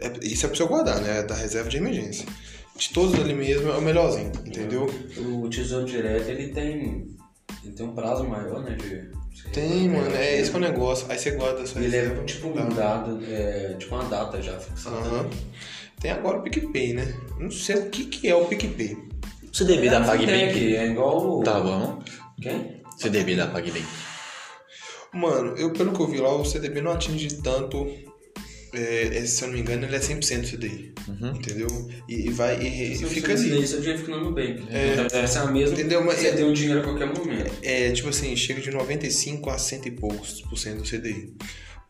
é- 0.00 0.12
isso 0.26 0.44
é 0.46 0.48
pra 0.48 0.56
você 0.56 0.64
guardar, 0.64 1.00
né? 1.00 1.22
Da 1.22 1.34
reserva 1.34 1.68
de 1.68 1.76
emergência. 1.78 2.26
De 2.76 2.90
todos 2.90 3.14
ali 3.18 3.34
mesmo 3.34 3.70
é 3.70 3.76
o 3.76 3.82
melhorzinho, 3.82 4.32
entendeu? 4.46 4.86
O 5.18 5.48
Tesouro 5.48 5.84
Direto, 5.86 6.28
ele 6.28 6.48
tem, 6.48 7.06
ele 7.64 7.72
tem 7.74 7.86
um 7.86 7.94
prazo 7.94 8.24
maior, 8.24 8.62
né? 8.62 8.74
De, 8.76 9.10
Tem, 9.52 9.88
mano, 9.88 10.14
é 10.14 10.38
esse 10.40 10.50
que 10.50 10.56
é 10.56 10.58
o 10.58 10.62
negócio. 10.62 11.06
Aí 11.08 11.18
você 11.18 11.30
guarda 11.32 11.62
a 11.62 11.66
sua 11.66 11.80
Ele 11.82 11.96
é 11.96 12.00
reserva. 12.00 12.24
tipo 12.24 12.50
tá? 12.52 12.62
um 12.64 12.68
dado, 12.68 13.20
é, 13.26 13.74
tipo 13.78 13.94
uma 13.94 14.04
data 14.04 14.40
já 14.42 14.58
fixada. 14.58 14.96
Aham. 14.96 15.30
Tem 16.00 16.10
agora 16.10 16.38
o 16.38 16.42
PicPay, 16.42 16.92
né? 16.94 17.14
Não 17.38 17.50
sei 17.50 17.76
o 17.76 17.90
que, 17.90 18.06
que 18.06 18.28
é 18.28 18.34
o 18.34 18.44
PicPay. 18.46 18.96
O 19.50 19.56
CDB 19.56 19.88
da 19.90 19.98
Tem 20.00 20.06
PagBank. 20.06 20.44
aqui, 20.50 20.76
é 20.76 20.86
igual 20.88 21.38
o... 21.38 21.42
Tá 21.44 21.60
bom. 21.60 22.02
Quem? 22.40 22.81
CDB 23.02 23.36
da 23.36 23.46
PagBank. 23.48 23.86
Mano, 25.12 25.54
eu, 25.56 25.72
pelo 25.72 25.92
que 25.92 26.00
eu 26.00 26.06
vi 26.08 26.18
lá, 26.18 26.34
o 26.34 26.44
CDB 26.44 26.80
não 26.80 26.92
atinge 26.92 27.28
tanto. 27.42 27.86
é, 28.74 29.18
é, 29.18 29.26
se 29.26 29.42
eu 29.42 29.48
não 29.48 29.54
me 29.54 29.60
engano, 29.60 29.84
ele 29.84 29.94
é 29.94 29.98
100% 29.98 30.50
CDI. 30.50 30.94
Entendeu? 31.34 31.68
E, 32.08 32.26
e 32.28 32.30
vai. 32.30 32.58
E, 32.62 32.92
e 32.92 32.96
Se 32.96 33.04
fica 33.06 33.32
ali. 33.32 33.50
daí, 33.50 33.66
seu 33.66 33.80
dinheiro 33.80 33.98
fica 34.02 34.16
no 34.16 34.24
Nubank. 34.24 34.62
É, 34.70 35.06
essa 35.18 35.40
é 35.40 35.42
a 35.42 35.46
mesma. 35.46 35.74
Entendeu? 35.74 36.02
Mas- 36.04 36.18
você 36.20 36.32
tem 36.32 36.44
um 36.46 36.52
dinheiro 36.54 36.80
a 36.80 36.82
qualquer 36.84 37.06
momento. 37.06 37.52
É, 37.62 37.92
tipo 37.92 38.08
assim, 38.08 38.34
chega 38.34 38.60
de 38.62 38.70
95 38.70 39.50
a 39.50 39.58
100 39.58 39.82
e 39.86 39.90
poucos 39.90 40.40
por 40.42 40.56
cento 40.56 40.78
do 40.82 40.84
CDI. 40.88 41.34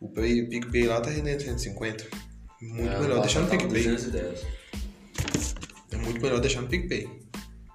O 0.01 0.09
Pay- 0.09 0.41
o 0.43 0.49
PicPay 0.49 0.83
lá 0.87 0.99
tá 0.99 1.09
rendendo 1.09 1.41
150. 1.41 2.05
Muito 2.61 2.91
É, 2.91 2.99
melhor 2.99 3.21
deixar 3.21 3.39
no 3.39 3.47
PicPay. 3.49 3.83
210. 3.83 4.45
É 5.91 5.97
muito 5.97 6.21
melhor 6.21 6.41
deixar 6.41 6.61
no 6.61 6.67
PicPay. 6.67 7.07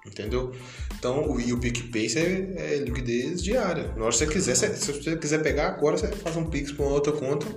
Entendeu? 0.05 0.53
Então, 0.99 1.29
o, 1.31 1.39
e 1.39 1.53
o 1.53 1.57
PicPay 1.57 2.09
você, 2.09 2.53
é 2.57 2.75
liquidez 2.77 3.41
diária. 3.41 3.87
Na 3.95 4.03
hora 4.03 4.11
que 4.11 4.17
você 4.17 4.27
quiser, 4.27 4.55
você- 4.55 4.75
se 4.75 4.91
você 4.91 5.15
quiser 5.15 5.41
pegar 5.41 5.69
agora, 5.69 5.97
você 5.97 6.07
faz 6.09 6.35
um 6.35 6.45
Pix 6.45 6.71
pra 6.73 6.85
uma 6.85 6.93
outra 6.95 7.13
conta 7.13 7.47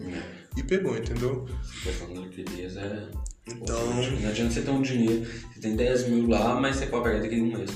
e 0.56 0.62
pegou, 0.62 0.96
entendeu? 0.96 1.46
A 1.50 1.82
questão 1.84 2.14
da 2.14 2.20
liquidez 2.20 2.76
é. 2.76 3.08
Então- 3.48 3.94
Não 4.20 4.28
adianta 4.28 4.54
você 4.54 4.62
ter 4.62 4.70
um 4.70 4.80
dinheiro, 4.80 5.26
você 5.52 5.60
tem 5.60 5.74
10 5.74 6.08
mil 6.08 6.28
lá, 6.28 6.54
mas 6.60 6.76
você 6.76 6.86
pode 6.86 7.02
pegar 7.04 7.18
daqui 7.20 7.34
a 7.34 7.42
um 7.42 7.58
mês. 7.58 7.70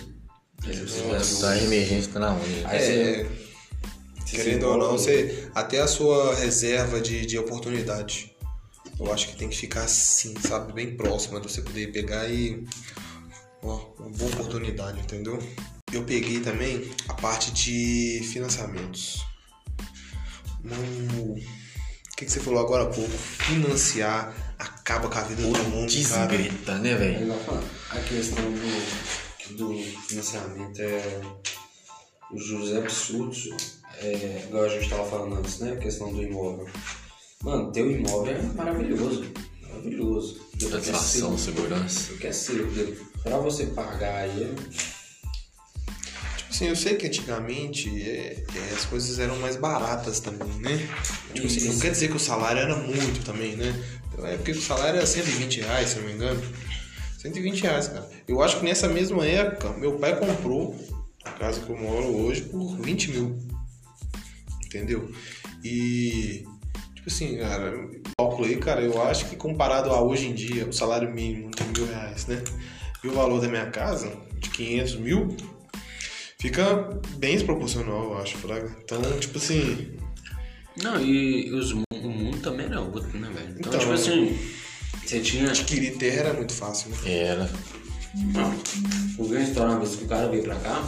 Aí 0.65 0.73
você 0.73 0.81
precisa 0.83 1.03
de 1.03 1.11
10 1.11 1.33
mil. 1.33 1.41
Tá 1.41 1.59
emergência, 1.63 2.19
na 2.21 2.33
onde? 2.35 2.65
Aí 2.65 2.79
É, 2.79 2.81
você. 2.85 3.27
querendo 4.37 4.61
se 4.61 4.65
ou 4.67 4.79
não, 4.79 4.93
você, 4.93 5.49
até 5.53 5.81
a 5.81 5.89
sua 5.89 6.35
reserva 6.37 7.01
de, 7.01 7.27
de 7.27 7.37
oportunidade. 7.39 8.33
Eu 9.01 9.13
acho 9.13 9.29
que 9.29 9.37
tem 9.37 9.49
que 9.49 9.57
ficar 9.57 9.83
assim, 9.83 10.33
sabe? 10.41 10.73
Bem 10.73 10.97
próxima 10.97 11.41
de 11.41 11.51
você 11.51 11.61
poder 11.61 11.91
pegar 11.93 12.29
e. 12.31 12.65
Ó, 13.67 13.95
uma 13.99 14.09
boa 14.11 14.31
oportunidade, 14.33 15.01
entendeu? 15.01 15.39
Eu 15.93 16.05
peguei 16.05 16.41
também 16.41 16.91
a 17.09 17.15
parte 17.15 17.51
de 17.53 18.21
financiamentos. 18.33 19.25
Mano, 20.63 21.33
o 21.33 21.37
que, 22.17 22.25
que 22.25 22.31
você 22.31 22.41
falou 22.41 22.61
agora 22.61 22.85
há 22.85 22.87
pouco? 22.87 23.11
Financiar 23.11 24.35
acaba 24.59 25.09
com 25.09 25.19
a 25.19 25.23
vida 25.23 25.43
do 25.43 25.49
mundo, 25.49 25.93
cara. 26.09 26.27
Desgrita, 26.27 26.79
né, 26.79 26.95
velho? 26.95 27.33
A 27.91 27.99
questão 28.01 28.43
do, 28.45 29.57
do 29.57 29.75
financiamento 30.09 30.81
é. 30.81 31.21
Os 32.33 32.45
juros 32.45 32.73
é 32.73 32.79
absurdos. 32.79 33.49
É, 33.99 34.45
igual 34.49 34.65
a 34.65 34.69
gente 34.69 34.89
tava 34.91 35.09
falando 35.09 35.37
antes, 35.39 35.59
né? 35.61 35.73
A 35.73 35.77
questão 35.77 36.13
do 36.13 36.23
imóvel. 36.23 36.69
Mano, 37.43 37.71
ter 37.73 37.83
um 37.85 37.91
imóvel 37.91 38.37
é 38.37 38.43
maravilhoso. 38.43 39.25
Maravilhoso. 39.63 40.41
Satisfação, 40.59 41.39
segurança. 41.39 42.13
O 42.13 42.19
que 42.19 42.27
é 42.27 42.33
seu, 42.33 42.67
de- 42.73 42.99
pra 43.27 43.39
você 43.39 43.67
pagar 43.67 44.29
ele, 44.29 44.55
Tipo 46.37 46.51
assim, 46.51 46.69
eu 46.69 46.77
sei 46.77 46.95
que 46.97 47.07
antigamente 47.07 48.03
é, 48.03 48.45
é, 48.55 48.75
as 48.75 48.87
coisas 48.87 49.19
eram 49.19 49.37
mais 49.41 49.57
baratas 49.57 50.21
também, 50.21 50.49
né? 50.61 50.89
Tipo 51.35 51.47
assim, 51.47 51.69
não 51.69 51.79
quer 51.79 51.91
dizer 51.91 52.09
que 52.09 52.17
o 52.17 52.21
salário 52.21 52.61
era 52.63 52.77
muito 52.77 53.25
também, 53.25 53.57
né? 53.57 53.75
Então, 54.07 54.27
é 54.27 54.37
porque 54.37 54.53
o 54.53 54.63
salário 54.63 54.97
era 54.97 55.07
120 55.07 55.61
reais, 55.61 55.91
se 55.91 55.99
não 55.99 56.07
me 56.07 56.13
engano. 56.13 56.41
120 57.19 57.63
reais, 57.63 57.89
cara. 57.89 58.09
Eu 58.27 58.43
acho 58.43 58.59
que 58.59 58.65
nessa 58.65 58.89
mesma 58.89 59.27
época, 59.27 59.71
meu 59.75 59.99
pai 59.99 60.19
comprou 60.19 60.77
a 61.25 61.31
casa 61.33 61.61
que 61.61 61.69
eu 61.69 61.77
moro 61.77 62.07
hoje 62.25 62.43
por 62.43 62.77
20 62.79 63.11
mil. 63.11 63.39
Entendeu? 64.65 65.11
E, 65.65 66.45
tipo 66.95 67.09
assim, 67.09 67.37
cara, 67.39 67.65
eu 67.65 68.03
calculei, 68.17 68.57
cara, 68.57 68.81
eu 68.81 69.03
acho 69.03 69.29
que 69.29 69.37
comparado 69.37 69.91
a 69.91 70.01
hoje 70.01 70.29
em 70.29 70.35
dia, 70.35 70.67
o 70.67 70.73
salário 70.73 71.13
mínimo 71.13 71.51
de 71.51 71.65
mil 71.65 71.87
reais, 71.87 72.27
né? 72.27 72.43
E 73.07 73.09
o 73.09 73.13
valor 73.13 73.41
da 73.41 73.47
minha 73.47 73.67
casa, 73.67 74.13
de 74.41 74.51
500 74.51 74.97
mil, 74.97 75.37
fica 76.41 76.99
bem 77.19 77.35
desproporcional, 77.37 78.03
eu 78.13 78.19
acho, 78.19 78.37
Fraga. 78.39 78.77
Então, 78.83 79.01
tipo 79.21 79.39
assim, 79.39 79.97
Não, 80.83 81.01
e 81.01 81.53
os, 81.53 81.71
o 81.71 81.85
mundo 81.93 82.39
também 82.39 82.67
era 82.67 82.81
outro, 82.81 83.17
né, 83.17 83.31
velho? 83.33 83.51
Então, 83.59 83.69
Então, 83.73 83.79
tipo 83.79 83.93
assim, 83.93 84.37
você 85.05 85.21
tinha. 85.21 85.49
adquirir 85.51 85.97
terra 85.99 86.17
era 86.23 86.33
muito 86.35 86.53
fácil, 86.53 86.91
né? 86.91 86.97
Era. 87.07 87.51
Eu 89.17 89.25
vi 89.25 89.37
uma 89.37 89.41
história 89.45 89.71
uma 89.71 89.79
vez 89.79 89.95
que 89.95 90.05
o 90.05 90.09
cara 90.09 90.29
veio 90.29 90.43
pra 90.43 90.57
cá, 90.57 90.85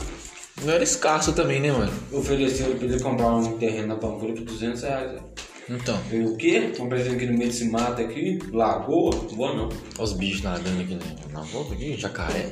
Não 0.62 0.72
era 0.72 0.82
escasso 0.82 1.32
também, 1.34 1.60
né, 1.60 1.70
mano? 1.70 1.92
ofereceu 2.10 2.74
pra 2.74 2.84
ele 2.84 2.98
comprar 3.00 3.28
um 3.36 3.58
terreno 3.58 3.86
na 3.88 3.94
Pampulha 3.96 4.34
por 4.34 4.42
200 4.42 4.82
reais. 4.82 5.12
velho. 5.12 5.24
Então, 5.70 6.00
Eu, 6.10 6.28
o 6.32 6.36
quê? 6.36 6.72
Comprei 6.76 7.02
aqui 7.06 7.26
no 7.26 7.36
meio 7.36 7.50
desse 7.50 7.64
mato 7.66 8.00
aqui, 8.00 8.38
lagoa? 8.52 9.10
Vou 9.32 9.54
não. 9.54 9.64
olha 9.68 10.02
os 10.02 10.12
bichos 10.14 10.42
nadando 10.42 10.80
aqui 10.80 10.94
né? 10.94 11.00
na 11.30 11.40
volta 11.42 11.74
aqui, 11.74 11.94
jacaré. 11.96 12.50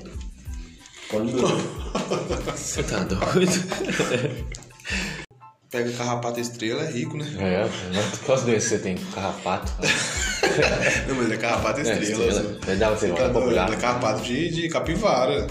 Você 2.54 2.82
tá 2.82 3.04
doido? 3.04 3.52
Pega 5.70 5.90
carrapato 5.92 6.40
estrela, 6.40 6.82
é 6.84 6.90
rico, 6.92 7.16
né? 7.16 7.26
É, 7.38 7.68
mas 7.94 8.18
quais 8.20 8.42
doenças 8.42 8.68
você 8.70 8.78
tem? 8.78 8.94
Carrapato? 9.14 9.72
Não, 11.08 11.14
mas 11.16 11.30
é 11.30 11.36
carrapato 11.36 11.80
É, 11.80 11.82
estrela. 11.82 12.24
estrela. 12.28 12.58
Vai 12.64 12.76
dar 12.76 12.90
você 12.90 13.08
Tá 13.08 13.28
popular. 13.28 13.72
é 13.72 13.76
carrapato 13.76 14.22
de, 14.22 14.48
de 14.50 14.68
capivara. 14.68 15.46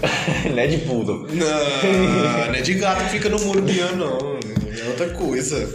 Não 0.50 0.58
é 0.58 0.66
de 0.66 0.78
poodle. 0.78 1.26
Não, 1.28 2.46
não 2.46 2.54
é 2.54 2.60
de 2.62 2.74
gato 2.74 3.04
que 3.04 3.10
fica 3.10 3.28
no 3.28 3.38
muro 3.40 3.62
piano, 3.62 3.96
não. 3.96 4.38
É 4.78 4.88
outra 4.88 5.10
coisa. 5.10 5.68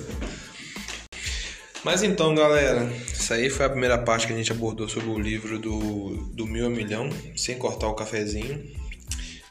Mas 1.84 2.04
então, 2.04 2.36
galera, 2.36 2.86
isso 3.12 3.34
aí 3.34 3.50
foi 3.50 3.66
a 3.66 3.70
primeira 3.70 3.98
parte 3.98 4.28
que 4.28 4.34
a 4.34 4.36
gente 4.36 4.52
abordou 4.52 4.88
sobre 4.88 5.10
o 5.10 5.18
livro 5.20 5.58
do, 5.58 6.28
do 6.34 6.46
Mil 6.46 6.68
a 6.68 6.70
Milhão, 6.70 7.10
sem 7.36 7.58
cortar 7.58 7.88
o 7.88 7.96
cafezinho. 7.96 8.64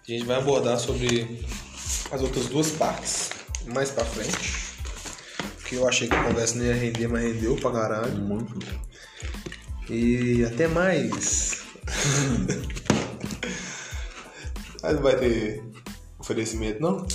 A 0.09 0.11
gente 0.11 0.25
vai 0.25 0.37
abordar 0.37 0.79
sobre 0.79 1.41
as 2.11 2.21
outras 2.23 2.47
duas 2.47 2.71
partes 2.71 3.31
mais 3.67 3.91
pra 3.91 4.05
frente. 4.05 4.61
Porque 5.57 5.75
eu 5.77 5.89
achei 5.89 6.09
que 6.09 6.15
a 6.15 6.23
conversa 6.23 6.57
não 6.57 6.65
ia 6.67 6.75
render, 6.75 7.09
mas 7.09 7.23
rendeu 7.23 7.57
pra 7.57 7.71
caralho. 7.73 8.13
Muito. 8.17 8.59
E 9.89 10.45
até 10.45 10.69
mais. 10.69 11.63
Mas 14.83 14.95
não 14.95 15.03
vai 15.03 15.15
ter 15.17 15.63
oferecimento, 16.19 16.81
não? 16.81 17.07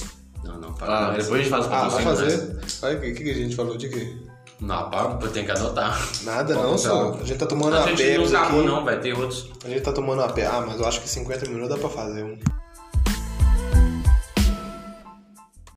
Não, 0.44 0.60
não, 0.62 0.70
Ah, 0.70 0.74
para. 0.74 1.12
depois 1.18 1.32
a 1.32 1.38
gente 1.38 1.50
faz 1.50 1.66
o 1.66 1.70
Ah, 1.70 1.88
vai 1.90 2.04
patrocínio, 2.04 2.38
né? 2.38 2.62
fazer. 2.62 2.86
Olha 2.86 2.98
o 2.98 3.02
que, 3.02 3.12
que 3.24 3.32
a 3.32 3.34
gente 3.34 3.56
falou 3.56 3.76
de 3.76 3.90
quê? 3.90 4.16
Não, 4.60 4.90
para, 4.90 5.20
eu 5.22 5.32
tenho 5.32 5.46
que 5.46 5.52
anotar. 5.52 6.00
Nada 6.24 6.56
não, 6.56 6.78
só. 6.78 7.14
A 7.14 7.24
gente 7.26 7.38
tá 7.38 7.46
tomando 7.46 7.76
A 7.76 7.82
uma 7.82 7.88
gente 7.88 8.18
não 8.18 8.24
Pepsi 8.24 8.36
acabou, 8.36 8.64
não, 8.64 8.86
vai 8.86 9.00
ter 9.00 9.14
outros. 9.14 9.52
A 9.64 9.70
gente 9.70 9.82
tá 9.82 9.92
tomando 9.92 10.20
uma 10.22 10.30
Pepsi. 10.30 10.52
Ah, 10.52 10.64
mas 10.66 10.80
eu 10.80 10.88
acho 10.88 11.02
que 11.02 11.10
50 11.10 11.50
minutos 11.50 11.70
dá 11.70 11.78
pra 11.78 11.90
fazer 11.90 12.24
um. 12.24 12.38